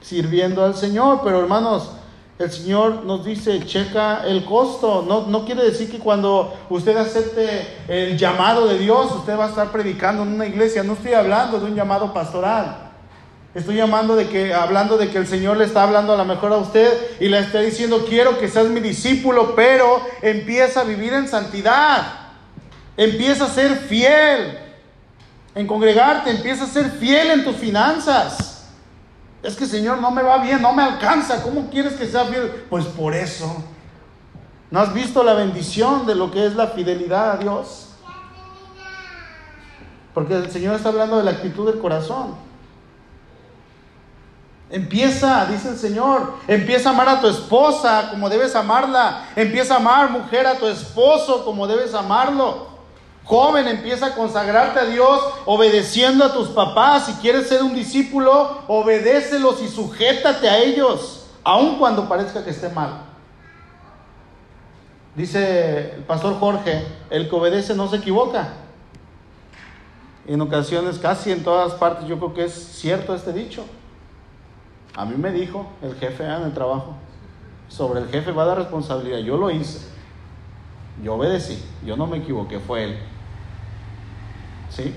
Sirviendo 0.02 0.64
al 0.64 0.76
Señor. 0.76 1.22
Pero 1.24 1.40
hermanos, 1.40 1.94
El 2.40 2.52
Señor 2.52 3.04
nos 3.06 3.24
dice, 3.24 3.64
checa 3.66 4.24
el 4.26 4.44
costo. 4.44 5.06
No, 5.08 5.28
no 5.28 5.46
quiere 5.46 5.64
decir 5.64 5.92
que 5.92 6.00
cuando 6.00 6.54
usted 6.70 6.98
acepte 6.98 7.68
el 7.88 8.18
llamado 8.18 8.68
de 8.68 8.80
Dios, 8.80 9.12
usted 9.12 9.38
va 9.38 9.46
a 9.46 9.50
estar 9.50 9.72
predicando 9.72 10.24
en 10.24 10.30
una 10.30 10.48
iglesia. 10.48 10.84
No 10.84 10.94
estoy 10.94 11.14
hablando 11.14 11.60
de 11.60 11.66
un 11.66 11.76
llamado 11.76 12.12
pastoral. 12.12 12.92
Estoy 13.54 13.76
llamando 13.76 14.16
de 14.16 14.28
que, 14.30 14.52
hablando 14.52 14.98
de 14.98 15.10
que 15.10 15.20
el 15.20 15.28
Señor 15.28 15.58
le 15.58 15.66
está 15.66 15.84
hablando 15.84 16.14
a 16.14 16.18
lo 16.18 16.26
mejor 16.26 16.52
a 16.54 16.58
usted 16.58 17.18
y 17.20 17.30
le 17.30 17.38
está 17.38 17.60
diciendo, 17.60 18.04
quiero 18.10 18.40
que 18.40 18.48
seas 18.48 18.68
mi 18.68 18.80
discípulo, 18.80 19.54
pero 19.56 20.02
empieza 20.24 20.82
a 20.82 20.86
vivir 20.86 21.14
en 21.14 21.28
santidad. 21.28 22.02
Empieza 22.98 23.46
a 23.46 23.50
ser 23.50 23.76
fiel 23.78 24.58
en 25.54 25.68
congregarte, 25.68 26.32
empieza 26.32 26.64
a 26.64 26.68
ser 26.68 26.90
fiel 26.90 27.30
en 27.30 27.44
tus 27.44 27.56
finanzas. 27.58 28.53
Es 29.44 29.58
que 29.58 29.66
Señor 29.66 30.00
no 30.00 30.10
me 30.10 30.24
va 30.24 30.38
bien, 30.38 30.62
no 30.62 30.72
me 30.72 30.82
alcanza. 30.82 31.44
¿Cómo 31.44 31.70
quieres 31.70 31.94
que 31.94 32.08
sea 32.08 32.24
fiel? 32.26 32.66
Pues 32.70 32.86
por 32.86 33.14
eso. 33.14 33.62
¿No 34.72 34.80
has 34.80 34.94
visto 34.94 35.22
la 35.22 35.34
bendición 35.34 36.06
de 36.06 36.16
lo 36.16 36.32
que 36.32 36.48
es 36.48 36.56
la 36.56 36.68
fidelidad 36.68 37.32
a 37.32 37.38
Dios? 37.38 37.90
Porque 40.14 40.36
el 40.36 40.50
Señor 40.50 40.76
está 40.76 40.90
hablando 40.90 41.18
de 41.18 41.24
la 41.24 41.32
actitud 41.32 41.70
del 41.70 41.80
corazón. 41.80 42.36
Empieza, 44.70 45.46
dice 45.46 45.70
el 45.70 45.78
Señor, 45.78 46.36
empieza 46.48 46.90
a 46.90 46.94
amar 46.94 47.10
a 47.10 47.22
tu 47.22 47.28
esposa 47.28 48.10
como 48.12 48.30
debes 48.30 48.56
amarla. 48.56 49.26
Empieza 49.36 49.76
a 49.76 49.78
amar, 49.78 50.10
mujer, 50.10 50.48
a 50.48 50.58
tu 50.58 50.66
esposo 50.68 51.44
como 51.44 51.68
debes 51.68 51.94
amarlo. 51.94 52.73
Joven, 53.26 53.68
empieza 53.68 54.08
a 54.08 54.16
consagrarte 54.16 54.80
a 54.80 54.86
Dios 54.86 55.22
obedeciendo 55.46 56.26
a 56.26 56.34
tus 56.34 56.50
papás. 56.50 57.06
Si 57.06 57.14
quieres 57.14 57.48
ser 57.48 57.64
un 57.64 57.74
discípulo, 57.74 58.64
obedécelos 58.68 59.62
y 59.62 59.70
sujétate 59.70 60.50
a 60.50 60.60
ellos, 60.60 61.28
aun 61.44 61.78
cuando 61.80 62.10
parezca 62.10 62.44
que 62.44 62.50
esté 62.50 62.70
mal. 62.70 63.06
Dice 65.16 65.94
el 65.96 66.04
pastor 66.04 66.40
Jorge, 66.40 66.86
el 67.10 67.30
que 67.30 67.36
obedece 67.36 67.76
no 67.76 67.88
se 67.88 67.98
equivoca. 67.98 68.54
En 70.26 70.42
ocasiones, 70.42 71.00
casi 71.00 71.32
en 71.32 71.44
todas 71.44 71.74
partes, 71.74 72.08
yo 72.08 72.18
creo 72.18 72.34
que 72.34 72.46
es 72.46 72.54
cierto 72.54 73.14
este 73.14 73.32
dicho. 73.32 73.66
A 74.96 75.06
mí 75.06 75.16
me 75.18 75.32
dijo 75.32 75.68
el 75.82 75.96
jefe 75.96 76.24
en 76.24 76.44
el 76.44 76.54
trabajo, 76.54 76.96
sobre 77.68 78.02
el 78.02 78.10
jefe 78.10 78.32
va 78.32 78.46
la 78.46 78.56
responsabilidad. 78.56 79.20
Yo 79.20 79.38
lo 79.38 79.50
hice. 79.50 79.80
Yo 81.02 81.16
obedecí. 81.16 81.64
Yo 81.86 81.98
no 81.98 82.06
me 82.06 82.18
equivoqué, 82.18 82.60
fue 82.60 82.84
él. 82.84 83.00
¿Sí? 84.76 84.94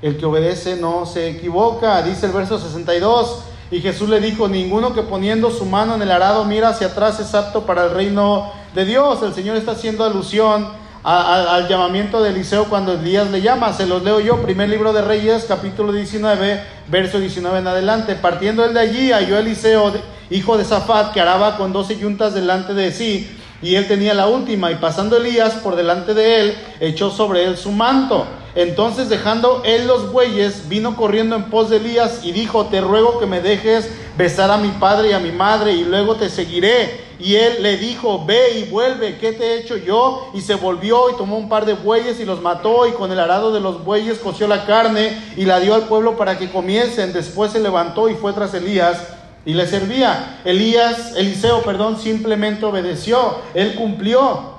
El 0.00 0.16
que 0.16 0.26
obedece 0.26 0.76
no 0.76 1.06
se 1.06 1.28
equivoca, 1.28 2.02
dice 2.02 2.26
el 2.26 2.32
verso 2.32 2.58
62. 2.58 3.44
Y 3.70 3.80
Jesús 3.80 4.08
le 4.08 4.20
dijo, 4.20 4.48
ninguno 4.48 4.94
que 4.94 5.02
poniendo 5.02 5.50
su 5.50 5.66
mano 5.66 5.94
en 5.94 6.02
el 6.02 6.10
arado 6.10 6.44
mira 6.44 6.70
hacia 6.70 6.88
atrás 6.88 7.20
es 7.20 7.34
apto 7.34 7.66
para 7.66 7.84
el 7.84 7.90
reino 7.90 8.50
de 8.74 8.84
Dios. 8.84 9.22
El 9.22 9.34
Señor 9.34 9.56
está 9.56 9.72
haciendo 9.72 10.04
alusión 10.04 10.68
al 11.02 11.68
llamamiento 11.68 12.22
de 12.22 12.30
Eliseo 12.30 12.64
cuando 12.64 12.92
Elías 12.92 13.30
le 13.30 13.40
llama. 13.40 13.72
Se 13.72 13.86
los 13.86 14.02
leo 14.02 14.20
yo, 14.20 14.42
primer 14.42 14.68
libro 14.68 14.92
de 14.92 15.02
Reyes, 15.02 15.44
capítulo 15.46 15.92
19, 15.92 16.62
verso 16.88 17.18
19 17.18 17.58
en 17.58 17.66
adelante. 17.66 18.14
Partiendo 18.14 18.64
él 18.64 18.74
de 18.74 18.80
allí, 18.80 19.12
halló 19.12 19.38
Eliseo, 19.38 19.92
hijo 20.30 20.56
de 20.56 20.64
Zafat, 20.64 21.12
que 21.12 21.20
araba 21.20 21.56
con 21.56 21.72
doce 21.72 21.98
yuntas 21.98 22.34
delante 22.34 22.72
de 22.74 22.92
sí, 22.92 23.30
y 23.60 23.74
él 23.74 23.86
tenía 23.88 24.14
la 24.14 24.28
última. 24.28 24.70
Y 24.70 24.76
pasando 24.76 25.16
Elías 25.16 25.54
por 25.54 25.76
delante 25.76 26.14
de 26.14 26.40
él, 26.40 26.54
echó 26.80 27.10
sobre 27.10 27.44
él 27.44 27.56
su 27.56 27.72
manto. 27.72 28.26
Entonces 28.58 29.08
dejando 29.08 29.62
él 29.64 29.86
los 29.86 30.10
bueyes, 30.10 30.68
vino 30.68 30.96
corriendo 30.96 31.36
en 31.36 31.44
pos 31.44 31.70
de 31.70 31.76
Elías 31.76 32.22
y 32.24 32.32
dijo, 32.32 32.66
te 32.66 32.80
ruego 32.80 33.20
que 33.20 33.26
me 33.26 33.40
dejes 33.40 33.88
besar 34.16 34.50
a 34.50 34.56
mi 34.56 34.70
padre 34.70 35.10
y 35.10 35.12
a 35.12 35.20
mi 35.20 35.30
madre, 35.30 35.74
y 35.74 35.84
luego 35.84 36.16
te 36.16 36.28
seguiré. 36.28 37.06
Y 37.20 37.36
él 37.36 37.62
le 37.62 37.76
dijo, 37.76 38.24
ve 38.26 38.58
y 38.58 38.64
vuelve, 38.64 39.16
¿qué 39.18 39.30
te 39.30 39.44
he 39.44 39.60
hecho 39.60 39.76
yo? 39.76 40.32
Y 40.34 40.40
se 40.40 40.56
volvió 40.56 41.08
y 41.08 41.16
tomó 41.16 41.38
un 41.38 41.48
par 41.48 41.66
de 41.66 41.74
bueyes 41.74 42.18
y 42.18 42.24
los 42.24 42.42
mató 42.42 42.88
y 42.88 42.90
con 42.94 43.12
el 43.12 43.20
arado 43.20 43.52
de 43.52 43.60
los 43.60 43.84
bueyes 43.84 44.18
coció 44.18 44.48
la 44.48 44.66
carne 44.66 45.16
y 45.36 45.44
la 45.44 45.60
dio 45.60 45.76
al 45.76 45.82
pueblo 45.82 46.16
para 46.16 46.36
que 46.36 46.50
comiesen. 46.50 47.12
Después 47.12 47.52
se 47.52 47.60
levantó 47.60 48.08
y 48.08 48.16
fue 48.16 48.32
tras 48.32 48.54
Elías 48.54 49.06
y 49.44 49.54
le 49.54 49.68
servía. 49.68 50.40
Elías, 50.44 51.14
Eliseo, 51.14 51.62
perdón, 51.62 51.96
simplemente 51.96 52.66
obedeció. 52.66 53.36
Él 53.54 53.76
cumplió. 53.76 54.58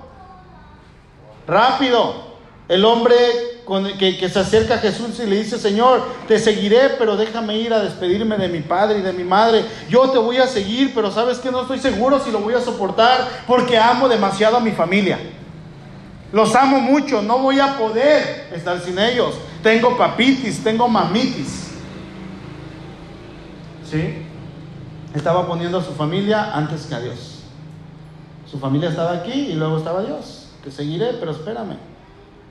Rápido. 1.46 2.29
El 2.70 2.86
hombre 2.86 3.16
que, 3.98 4.30
se 4.30 4.40
acerca 4.40 4.76
a 4.76 4.78
Jesús 4.78 5.20
y 5.20 5.26
le 5.26 5.38
dice, 5.38 5.58
Señor, 5.58 6.04
te 6.28 6.38
seguiré, 6.38 6.90
pero 7.00 7.18
déjame 7.18 7.58
ir 7.58 7.74
a 7.74 7.80
despedirme 7.80 8.38
de 8.38 8.48
mi 8.48 8.60
padre 8.60 9.00
y 9.00 9.02
de 9.02 9.12
mi 9.12 9.24
madre. 9.24 9.66
Yo 9.90 10.08
te 10.12 10.20
voy 10.20 10.38
a 10.38 10.46
seguir, 10.46 10.94
pero 10.94 11.10
sabes 11.10 11.40
que 11.40 11.50
no 11.50 11.62
estoy 11.62 11.80
seguro 11.80 12.20
si 12.24 12.30
lo 12.30 12.42
voy 12.42 12.54
a 12.54 12.62
soportar 12.62 13.28
porque 13.48 13.76
amo 13.76 14.08
demasiado 14.08 14.58
a 14.58 14.60
mi 14.60 14.70
familia. 14.70 15.18
Los 16.32 16.54
amo 16.54 16.80
mucho, 16.80 17.24
no 17.24 17.40
voy 17.40 17.60
a 17.60 17.76
poder 17.76 18.50
estar 18.54 18.80
sin 18.80 19.00
ellos. 19.00 19.34
Tengo 19.64 19.98
papitis, 19.98 20.64
tengo 20.64 20.88
mamitis. 20.88 21.72
¿Sí? 23.90 24.26
Estaba 25.16 25.48
poniendo 25.48 25.80
a 25.80 25.84
su 25.84 25.94
familia 25.94 26.54
antes 26.54 26.86
que 26.86 26.94
a 26.94 27.00
Dios. 27.00 27.40
Su 28.46 28.60
familia 28.60 28.90
estaba 28.90 29.14
aquí 29.14 29.34
y 29.34 29.54
luego 29.54 29.80
estaba 29.80 30.04
Dios. 30.04 30.50
Te 30.64 30.70
seguiré, 30.70 31.14
pero 31.20 31.32
espérame. 31.32 31.89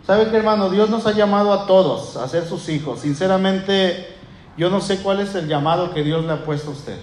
¿Sabe 0.09 0.31
qué, 0.31 0.39
hermano? 0.39 0.71
Dios 0.71 0.89
nos 0.89 1.07
ha 1.07 1.13
llamado 1.13 1.53
a 1.53 1.67
todos 1.67 2.17
a 2.17 2.27
ser 2.29 2.47
sus 2.47 2.71
hijos. 2.71 3.01
Sinceramente, 3.01 4.09
yo 4.57 4.71
no 4.71 4.81
sé 4.81 5.03
cuál 5.03 5.21
es 5.21 5.35
el 5.35 5.49
llamado 5.49 5.93
que 5.93 6.03
Dios 6.03 6.25
le 6.25 6.33
ha 6.33 6.45
puesto 6.47 6.71
a 6.71 6.73
usted. 6.73 6.97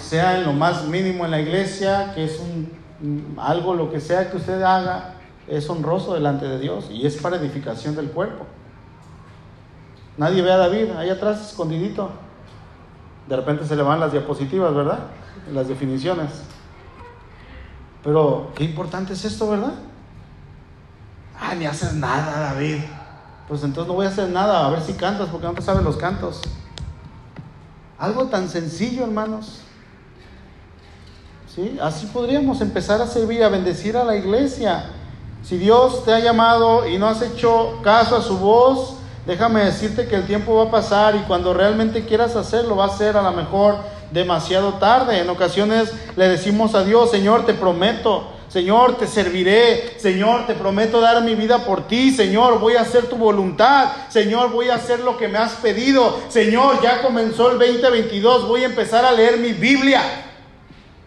Sea 0.00 0.38
en 0.38 0.46
lo 0.46 0.52
más 0.52 0.86
mínimo 0.86 1.24
en 1.24 1.30
la 1.30 1.40
iglesia, 1.40 2.10
que 2.16 2.24
es 2.24 2.40
un, 2.40 3.36
algo, 3.38 3.74
lo 3.74 3.92
que 3.92 4.00
sea 4.00 4.28
que 4.28 4.38
usted 4.38 4.60
haga, 4.60 5.14
es 5.46 5.70
honroso 5.70 6.14
delante 6.14 6.48
de 6.48 6.58
Dios 6.58 6.88
y 6.90 7.06
es 7.06 7.16
para 7.18 7.36
edificación 7.36 7.94
del 7.94 8.10
cuerpo. 8.10 8.44
Nadie 10.16 10.42
ve 10.42 10.50
a 10.50 10.56
David 10.56 10.90
ahí 10.96 11.10
atrás, 11.10 11.48
escondidito. 11.48 12.10
De 13.28 13.36
repente 13.36 13.64
se 13.66 13.76
le 13.76 13.84
van 13.84 14.00
las 14.00 14.10
diapositivas, 14.10 14.74
¿verdad? 14.74 14.98
Las 15.52 15.68
definiciones. 15.68 16.42
Pero 18.02 18.50
qué 18.56 18.64
importante 18.64 19.12
es 19.12 19.24
esto, 19.24 19.48
¿verdad? 19.48 19.74
Ah, 21.40 21.54
ni 21.54 21.64
haces 21.64 21.94
nada, 21.94 22.52
David. 22.52 22.80
Pues 23.48 23.64
entonces 23.64 23.88
no 23.88 23.94
voy 23.94 24.06
a 24.06 24.10
hacer 24.10 24.28
nada, 24.28 24.66
a 24.66 24.70
ver 24.70 24.82
si 24.82 24.92
cantas, 24.92 25.28
porque 25.30 25.46
no 25.46 25.54
te 25.54 25.62
sabes 25.62 25.82
los 25.82 25.96
cantos. 25.96 26.40
Algo 27.98 28.26
tan 28.26 28.48
sencillo, 28.48 29.04
hermanos. 29.04 29.60
¿Sí? 31.54 31.78
Así 31.82 32.06
podríamos 32.06 32.60
empezar 32.60 33.00
a 33.00 33.06
servir, 33.06 33.42
a 33.42 33.48
bendecir 33.48 33.96
a 33.96 34.04
la 34.04 34.16
iglesia. 34.16 34.90
Si 35.42 35.56
Dios 35.56 36.04
te 36.04 36.12
ha 36.12 36.20
llamado 36.20 36.86
y 36.86 36.98
no 36.98 37.08
has 37.08 37.22
hecho 37.22 37.80
caso 37.82 38.16
a 38.16 38.22
su 38.22 38.38
voz, 38.38 38.96
déjame 39.26 39.64
decirte 39.64 40.06
que 40.06 40.16
el 40.16 40.26
tiempo 40.26 40.54
va 40.54 40.64
a 40.64 40.70
pasar 40.70 41.16
y 41.16 41.20
cuando 41.20 41.54
realmente 41.54 42.04
quieras 42.04 42.36
hacerlo, 42.36 42.76
va 42.76 42.84
a 42.84 42.96
ser 42.96 43.16
a 43.16 43.22
lo 43.22 43.32
mejor 43.32 43.78
demasiado 44.12 44.74
tarde. 44.74 45.18
En 45.18 45.30
ocasiones 45.30 45.92
le 46.16 46.28
decimos 46.28 46.74
a 46.74 46.84
Dios, 46.84 47.10
Señor, 47.10 47.46
te 47.46 47.54
prometo 47.54 48.28
Señor, 48.50 48.96
te 48.96 49.06
serviré. 49.06 49.94
Señor, 50.00 50.44
te 50.44 50.54
prometo 50.54 51.00
dar 51.00 51.22
mi 51.22 51.36
vida 51.36 51.64
por 51.64 51.86
ti. 51.86 52.10
Señor, 52.10 52.58
voy 52.58 52.74
a 52.74 52.80
hacer 52.80 53.06
tu 53.06 53.16
voluntad. 53.16 53.92
Señor, 54.08 54.50
voy 54.50 54.68
a 54.68 54.74
hacer 54.74 55.00
lo 55.00 55.16
que 55.16 55.28
me 55.28 55.38
has 55.38 55.52
pedido. 55.52 56.18
Señor, 56.28 56.82
ya 56.82 57.00
comenzó 57.00 57.52
el 57.52 57.60
2022. 57.60 58.48
Voy 58.48 58.64
a 58.64 58.66
empezar 58.66 59.04
a 59.04 59.12
leer 59.12 59.38
mi 59.38 59.52
Biblia. 59.52 60.02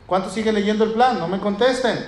¿Cuántos 0.08 0.32
siguen 0.32 0.56
leyendo 0.56 0.86
el 0.86 0.94
plan? 0.94 1.20
No 1.20 1.28
me 1.28 1.40
contesten. 1.40 2.00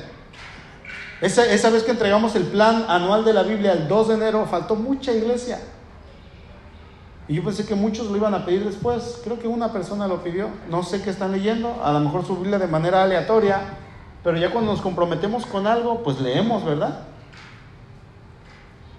Esa, 1.20 1.46
esa 1.52 1.70
vez 1.70 1.84
que 1.84 1.92
entregamos 1.92 2.34
el 2.36 2.44
plan 2.44 2.86
anual 2.88 3.26
de 3.26 3.34
la 3.34 3.44
Biblia 3.44 3.74
el 3.74 3.90
2 3.90 4.08
de 4.08 4.14
enero, 4.14 4.48
faltó 4.50 4.76
mucha 4.76 5.12
iglesia. 5.12 5.60
Y 7.28 7.36
yo 7.36 7.44
pensé 7.44 7.66
que 7.66 7.76
muchos 7.76 8.08
lo 8.08 8.16
iban 8.16 8.34
a 8.34 8.46
pedir 8.46 8.64
después. 8.64 9.20
Creo 9.26 9.38
que 9.38 9.50
una 9.50 9.74
persona 9.74 10.08
lo 10.08 10.24
pidió. 10.24 10.48
No 10.70 10.84
sé 10.84 11.02
qué 11.02 11.10
están 11.10 11.34
leyendo. 11.34 11.82
A 11.84 11.92
lo 11.92 12.00
mejor 12.00 12.26
su 12.26 12.38
Biblia 12.38 12.58
de 12.58 12.68
manera 12.68 13.04
aleatoria. 13.04 13.80
Pero 14.26 14.38
ya 14.40 14.50
cuando 14.50 14.72
nos 14.72 14.82
comprometemos 14.82 15.46
con 15.46 15.68
algo, 15.68 16.02
pues 16.02 16.20
leemos, 16.20 16.66
¿verdad? 16.66 17.02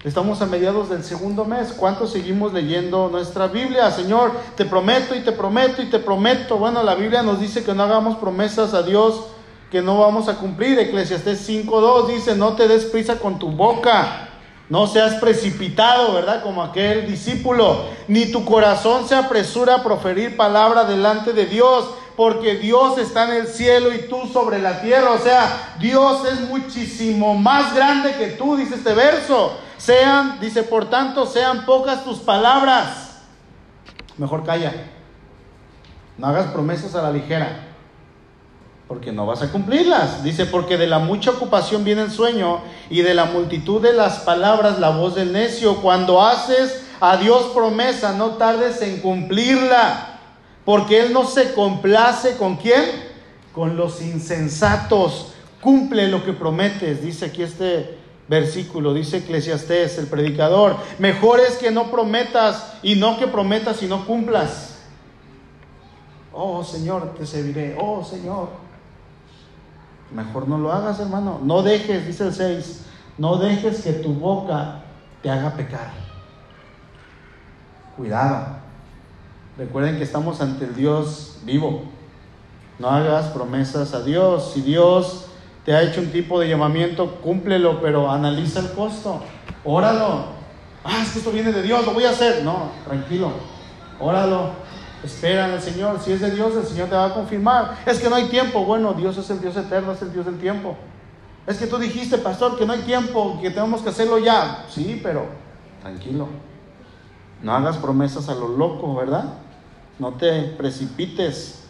Estamos 0.04 0.40
a 0.40 0.46
mediados 0.46 0.88
del 0.88 1.02
segundo 1.02 1.44
mes. 1.44 1.72
¿Cuántos 1.72 2.12
seguimos 2.12 2.52
leyendo 2.52 3.08
nuestra 3.10 3.48
Biblia? 3.48 3.90
Señor, 3.90 4.30
te 4.54 4.64
prometo 4.64 5.16
y 5.16 5.22
te 5.22 5.32
prometo 5.32 5.82
y 5.82 5.86
te 5.86 5.98
prometo. 5.98 6.58
Bueno, 6.58 6.84
la 6.84 6.94
Biblia 6.94 7.24
nos 7.24 7.40
dice 7.40 7.64
que 7.64 7.74
no 7.74 7.82
hagamos 7.82 8.18
promesas 8.18 8.72
a 8.72 8.84
Dios 8.84 9.24
que 9.72 9.82
no 9.82 9.98
vamos 9.98 10.28
a 10.28 10.36
cumplir. 10.36 10.78
Eclesiastés 10.78 11.48
5.2 11.48 12.06
dice, 12.06 12.36
no 12.36 12.52
te 12.52 12.68
des 12.68 12.84
prisa 12.84 13.18
con 13.18 13.40
tu 13.40 13.50
boca. 13.50 14.28
No 14.68 14.86
seas 14.86 15.14
precipitado, 15.14 16.14
¿verdad? 16.14 16.44
Como 16.44 16.62
aquel 16.62 17.04
discípulo. 17.08 17.86
Ni 18.06 18.30
tu 18.30 18.44
corazón 18.44 19.08
se 19.08 19.16
apresura 19.16 19.74
a 19.74 19.82
proferir 19.82 20.36
palabra 20.36 20.84
delante 20.84 21.32
de 21.32 21.46
Dios 21.46 21.84
porque 22.16 22.56
Dios 22.56 22.96
está 22.98 23.24
en 23.24 23.42
el 23.42 23.46
cielo 23.46 23.92
y 23.92 24.08
tú 24.08 24.26
sobre 24.32 24.58
la 24.58 24.80
tierra. 24.80 25.10
O 25.10 25.18
sea, 25.18 25.74
Dios 25.78 26.26
es 26.26 26.40
muchísimo 26.48 27.34
más 27.34 27.74
grande 27.74 28.14
que 28.16 28.28
tú, 28.28 28.56
dice 28.56 28.76
este 28.76 28.94
verso. 28.94 29.58
Sean, 29.76 30.40
dice, 30.40 30.62
por 30.62 30.88
tanto, 30.88 31.26
sean 31.26 31.66
pocas 31.66 32.04
tus 32.04 32.18
palabras. 32.18 33.20
Mejor 34.16 34.44
calla. 34.44 34.72
No 36.16 36.28
hagas 36.28 36.46
promesas 36.46 36.94
a 36.94 37.02
la 37.02 37.10
ligera. 37.10 37.62
porque 38.88 39.10
no 39.10 39.26
vas 39.26 39.42
a 39.42 39.50
cumplirlas. 39.50 40.22
Dice, 40.22 40.46
porque 40.46 40.78
de 40.78 40.86
la 40.86 41.00
mucha 41.00 41.32
ocupación 41.32 41.84
viene 41.84 42.02
el 42.02 42.10
sueño 42.10 42.60
y 42.88 43.02
de 43.02 43.14
la 43.14 43.24
multitud 43.26 43.82
de 43.82 43.92
las 43.92 44.20
palabras 44.20 44.78
la 44.78 44.90
voz 44.90 45.16
del 45.16 45.32
necio. 45.32 45.82
Cuando 45.82 46.22
haces 46.22 46.84
a 47.00 47.16
Dios 47.16 47.50
promesa, 47.52 48.12
no 48.12 48.36
tardes 48.36 48.80
en 48.82 49.00
cumplirla, 49.00 50.15
porque 50.66 51.00
Él 51.00 51.12
no 51.12 51.24
se 51.24 51.54
complace 51.54 52.36
con 52.36 52.56
quién? 52.56 52.84
Con 53.54 53.76
los 53.76 54.02
insensatos. 54.02 55.32
Cumple 55.62 56.08
lo 56.08 56.24
que 56.24 56.32
prometes, 56.32 57.00
dice 57.00 57.26
aquí 57.26 57.42
este 57.42 57.98
versículo, 58.28 58.92
dice 58.92 59.18
Eclesiastés, 59.18 59.96
el 59.98 60.08
predicador. 60.08 60.76
Mejor 60.98 61.38
es 61.38 61.56
que 61.56 61.70
no 61.70 61.90
prometas 61.90 62.74
y 62.82 62.96
no 62.96 63.16
que 63.16 63.28
prometas 63.28 63.82
y 63.82 63.86
no 63.86 64.04
cumplas. 64.06 64.78
Oh 66.32 66.64
Señor, 66.64 67.14
te 67.14 67.24
serviré. 67.24 67.76
Oh 67.80 68.04
Señor. 68.04 68.48
Mejor 70.10 70.48
no 70.48 70.58
lo 70.58 70.72
hagas, 70.72 70.98
hermano. 70.98 71.40
No 71.42 71.62
dejes, 71.62 72.06
dice 72.06 72.24
el 72.24 72.34
6, 72.34 72.84
no 73.18 73.36
dejes 73.36 73.82
que 73.82 73.92
tu 73.92 74.12
boca 74.12 74.82
te 75.22 75.30
haga 75.30 75.52
pecar. 75.52 75.92
Cuidado. 77.96 78.55
Recuerden 79.58 79.96
que 79.96 80.04
estamos 80.04 80.40
ante 80.40 80.66
el 80.66 80.74
Dios 80.74 81.38
vivo. 81.44 81.82
No 82.78 82.90
hagas 82.90 83.26
promesas 83.28 83.94
a 83.94 84.02
Dios. 84.02 84.52
Si 84.52 84.60
Dios 84.60 85.26
te 85.64 85.74
ha 85.74 85.82
hecho 85.82 86.00
un 86.00 86.10
tipo 86.10 86.38
de 86.38 86.48
llamamiento, 86.48 87.16
cúmplelo, 87.22 87.80
pero 87.80 88.10
analiza 88.10 88.60
el 88.60 88.70
costo. 88.72 89.22
Óralo. 89.64 90.36
Ah, 90.84 91.02
es 91.02 91.10
que 91.10 91.18
esto 91.18 91.32
viene 91.32 91.52
de 91.52 91.62
Dios, 91.62 91.84
lo 91.86 91.94
voy 91.94 92.04
a 92.04 92.10
hacer. 92.10 92.44
No, 92.44 92.70
tranquilo. 92.84 93.30
Óralo 93.98 94.66
Espera 95.02 95.46
en 95.46 95.54
el 95.54 95.60
Señor. 95.60 96.00
Si 96.00 96.12
es 96.12 96.20
de 96.20 96.30
Dios, 96.30 96.54
el 96.56 96.64
Señor 96.64 96.88
te 96.88 96.96
va 96.96 97.06
a 97.06 97.14
confirmar. 97.14 97.76
Es 97.86 98.00
que 98.00 98.08
no 98.08 98.16
hay 98.16 98.24
tiempo. 98.28 98.64
Bueno, 98.64 98.92
Dios 98.94 99.16
es 99.16 99.30
el 99.30 99.40
Dios 99.40 99.56
eterno, 99.56 99.92
es 99.92 100.02
el 100.02 100.12
Dios 100.12 100.26
del 100.26 100.38
tiempo. 100.38 100.76
Es 101.46 101.58
que 101.58 101.66
tú 101.66 101.78
dijiste, 101.78 102.18
pastor, 102.18 102.58
que 102.58 102.66
no 102.66 102.72
hay 102.72 102.80
tiempo, 102.80 103.38
que 103.40 103.50
tenemos 103.50 103.82
que 103.82 103.90
hacerlo 103.90 104.18
ya. 104.18 104.64
Sí, 104.68 105.00
pero 105.02 105.26
tranquilo. 105.80 106.26
No 107.40 107.54
hagas 107.54 107.76
promesas 107.76 108.28
a 108.28 108.34
lo 108.34 108.48
loco, 108.48 108.96
¿verdad? 108.96 109.26
No 109.98 110.12
te 110.12 110.42
precipites. 110.42 111.64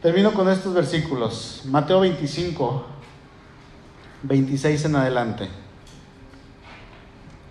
Termino 0.00 0.32
con 0.32 0.48
estos 0.48 0.74
versículos. 0.74 1.62
Mateo 1.66 2.00
25, 2.00 2.86
26 4.22 4.84
en 4.86 4.96
adelante. 4.96 5.48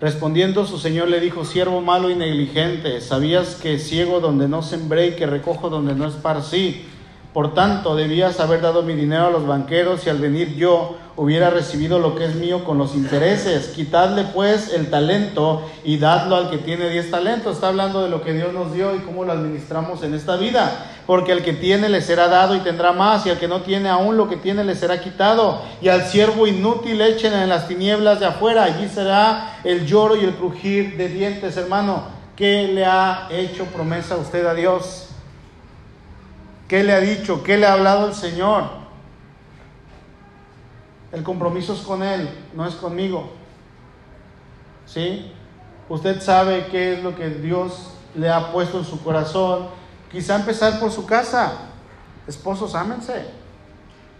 Respondiendo 0.00 0.66
su 0.66 0.78
señor 0.78 1.08
le 1.08 1.20
dijo, 1.20 1.44
siervo 1.44 1.80
malo 1.80 2.10
y 2.10 2.16
negligente, 2.16 3.00
¿sabías 3.00 3.54
que 3.54 3.78
ciego 3.78 4.18
donde 4.18 4.48
no 4.48 4.60
sembré 4.62 5.06
y 5.08 5.12
que 5.12 5.26
recojo 5.26 5.70
donde 5.70 5.94
no 5.94 6.08
esparcí? 6.08 6.84
Por 7.32 7.54
tanto, 7.54 7.96
debías 7.96 8.40
haber 8.40 8.60
dado 8.60 8.82
mi 8.82 8.94
dinero 8.94 9.26
a 9.26 9.30
los 9.30 9.46
banqueros 9.46 10.06
y 10.06 10.10
al 10.10 10.18
venir 10.18 10.54
yo 10.54 10.96
hubiera 11.16 11.48
recibido 11.50 11.98
lo 11.98 12.14
que 12.14 12.26
es 12.26 12.34
mío 12.34 12.64
con 12.64 12.76
los 12.76 12.94
intereses. 12.94 13.68
Quitadle 13.68 14.24
pues 14.34 14.72
el 14.72 14.90
talento 14.90 15.62
y 15.82 15.96
dadlo 15.96 16.36
al 16.36 16.50
que 16.50 16.58
tiene 16.58 16.90
diez 16.90 17.10
talentos. 17.10 17.54
Está 17.54 17.68
hablando 17.68 18.02
de 18.02 18.10
lo 18.10 18.22
que 18.22 18.34
Dios 18.34 18.52
nos 18.52 18.74
dio 18.74 18.94
y 18.94 18.98
cómo 18.98 19.24
lo 19.24 19.32
administramos 19.32 20.02
en 20.02 20.14
esta 20.14 20.36
vida 20.36 20.88
porque 21.06 21.32
al 21.32 21.42
que 21.42 21.52
tiene 21.52 21.88
le 21.88 22.00
será 22.00 22.28
dado 22.28 22.54
y 22.54 22.60
tendrá 22.60 22.92
más, 22.92 23.26
y 23.26 23.30
al 23.30 23.38
que 23.38 23.48
no 23.48 23.62
tiene 23.62 23.88
aún 23.88 24.16
lo 24.16 24.28
que 24.28 24.36
tiene 24.36 24.64
le 24.64 24.74
será 24.74 25.00
quitado, 25.00 25.60
y 25.80 25.88
al 25.88 26.06
siervo 26.06 26.46
inútil 26.46 27.00
echen 27.00 27.32
en 27.32 27.48
las 27.48 27.66
tinieblas 27.68 28.20
de 28.20 28.26
afuera, 28.26 28.64
allí 28.64 28.88
será 28.88 29.58
el 29.64 29.86
lloro 29.86 30.16
y 30.16 30.24
el 30.24 30.34
crujir 30.34 30.96
de 30.96 31.08
dientes, 31.08 31.56
hermano. 31.56 32.04
¿Qué 32.36 32.68
le 32.68 32.84
ha 32.84 33.28
hecho 33.30 33.66
promesa 33.66 34.16
usted 34.16 34.46
a 34.46 34.54
Dios? 34.54 35.11
¿Qué 36.68 36.82
le 36.84 36.92
ha 36.92 37.00
dicho? 37.00 37.42
¿Qué 37.42 37.56
le 37.58 37.66
ha 37.66 37.74
hablado 37.74 38.08
el 38.08 38.14
Señor? 38.14 38.64
El 41.12 41.22
compromiso 41.22 41.74
es 41.74 41.80
con 41.80 42.02
Él, 42.02 42.28
no 42.54 42.66
es 42.66 42.74
conmigo. 42.74 43.30
¿Sí? 44.86 45.32
Usted 45.88 46.20
sabe 46.22 46.66
qué 46.70 46.94
es 46.94 47.02
lo 47.02 47.14
que 47.14 47.28
Dios 47.28 47.94
le 48.14 48.30
ha 48.30 48.52
puesto 48.52 48.78
en 48.78 48.84
su 48.84 49.02
corazón 49.02 49.68
Quizá 50.12 50.36
empezar 50.36 50.78
por 50.78 50.92
su 50.92 51.06
casa. 51.06 51.52
Esposos, 52.26 52.74
ámense. 52.74 53.24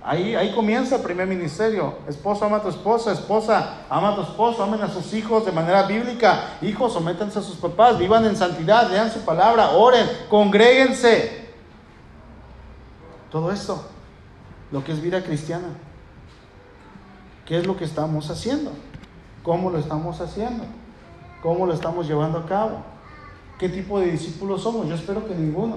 Ahí, 0.03 0.35
ahí 0.35 0.55
comienza 0.55 0.97
el 0.97 1.03
primer 1.03 1.29
ministerio. 1.29 1.99
Esposo, 2.09 2.47
ama 2.47 2.57
a 2.57 2.63
tu 2.63 2.71
esposa. 2.71 3.13
Esposa, 3.13 3.75
ama 3.91 4.09
a 4.09 4.15
tu 4.17 4.23
esposo. 4.23 4.65
Amen 4.65 4.81
a 4.81 4.89
sus 4.89 5.13
hijos 5.13 5.45
de 5.45 5.53
manera 5.53 5.83
bíblica. 5.83 6.55
Hijos, 6.63 6.95
sométanse 6.95 7.39
a 7.39 7.43
sus 7.43 7.57
papás. 7.57 7.99
Vivan 7.99 8.25
en 8.25 8.35
santidad. 8.35 8.91
Lean 8.91 9.13
su 9.13 9.21
palabra. 9.21 9.73
Oren. 9.73 10.09
Congréguense. 10.31 11.42
Todo 13.33 13.51
esto. 13.51 13.85
Lo 14.71 14.85
que 14.85 14.93
es 14.93 15.03
vida 15.03 15.25
cristiana. 15.25 15.69
¿Qué 17.47 17.59
es 17.59 17.67
lo 17.67 17.77
que 17.77 17.85
estamos 17.85 18.31
haciendo? 18.31 18.71
¿Cómo 19.43 19.71
lo 19.71 19.79
estamos 19.79 20.21
haciendo? 20.21 20.65
¿Cómo 21.43 21.67
lo 21.67 21.75
estamos 21.75 22.07
llevando 22.07 22.39
a 22.39 22.47
cabo? 22.47 22.93
qué 23.63 23.69
tipo 23.69 24.01
de 24.01 24.11
discípulos 24.11 24.63
somos. 24.63 24.89
Yo 24.89 24.97
espero 24.97 25.25
que 25.25 25.37
ninguno, 25.37 25.77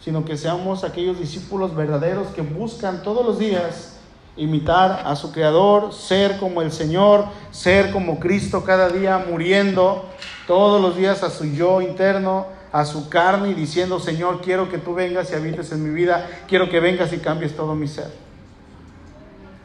sino 0.00 0.24
que 0.24 0.36
seamos 0.36 0.82
aquellos 0.82 1.16
discípulos 1.16 1.76
verdaderos 1.76 2.26
que 2.34 2.42
buscan 2.42 3.04
todos 3.04 3.24
los 3.24 3.38
días 3.38 4.00
imitar 4.36 5.02
a 5.04 5.14
su 5.14 5.30
Creador, 5.30 5.92
ser 5.92 6.40
como 6.40 6.60
el 6.60 6.72
Señor, 6.72 7.26
ser 7.52 7.92
como 7.92 8.18
Cristo 8.18 8.64
cada 8.64 8.88
día, 8.88 9.24
muriendo 9.30 10.06
todos 10.48 10.82
los 10.82 10.96
días 10.96 11.22
a 11.22 11.30
su 11.30 11.44
yo 11.44 11.80
interno, 11.82 12.46
a 12.72 12.84
su 12.84 13.08
carne 13.08 13.50
y 13.50 13.54
diciendo, 13.54 13.98
Señor, 13.98 14.40
quiero 14.40 14.68
que 14.68 14.78
tú 14.78 14.94
vengas 14.94 15.30
y 15.30 15.34
habites 15.34 15.72
en 15.72 15.82
mi 15.82 15.90
vida, 15.90 16.28
quiero 16.46 16.68
que 16.68 16.80
vengas 16.80 17.12
y 17.12 17.18
cambies 17.18 17.56
todo 17.56 17.74
mi 17.74 17.88
ser. 17.88 18.12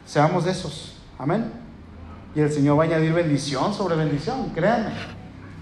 Seamos 0.06 0.44
de 0.44 0.52
esos. 0.52 0.96
Amén. 1.18 1.50
Y 2.34 2.40
el 2.40 2.50
Señor 2.50 2.78
va 2.78 2.84
a 2.84 2.86
añadir 2.86 3.12
bendición 3.12 3.72
sobre 3.74 3.96
bendición, 3.96 4.50
créanme. 4.50 4.90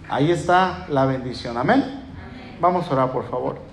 Ahí 0.08 0.30
está 0.30 0.86
la 0.88 1.06
bendición. 1.06 1.56
Amén. 1.56 2.02
Vamos 2.60 2.86
a 2.88 2.92
orar, 2.92 3.12
por 3.12 3.28
favor. 3.28 3.71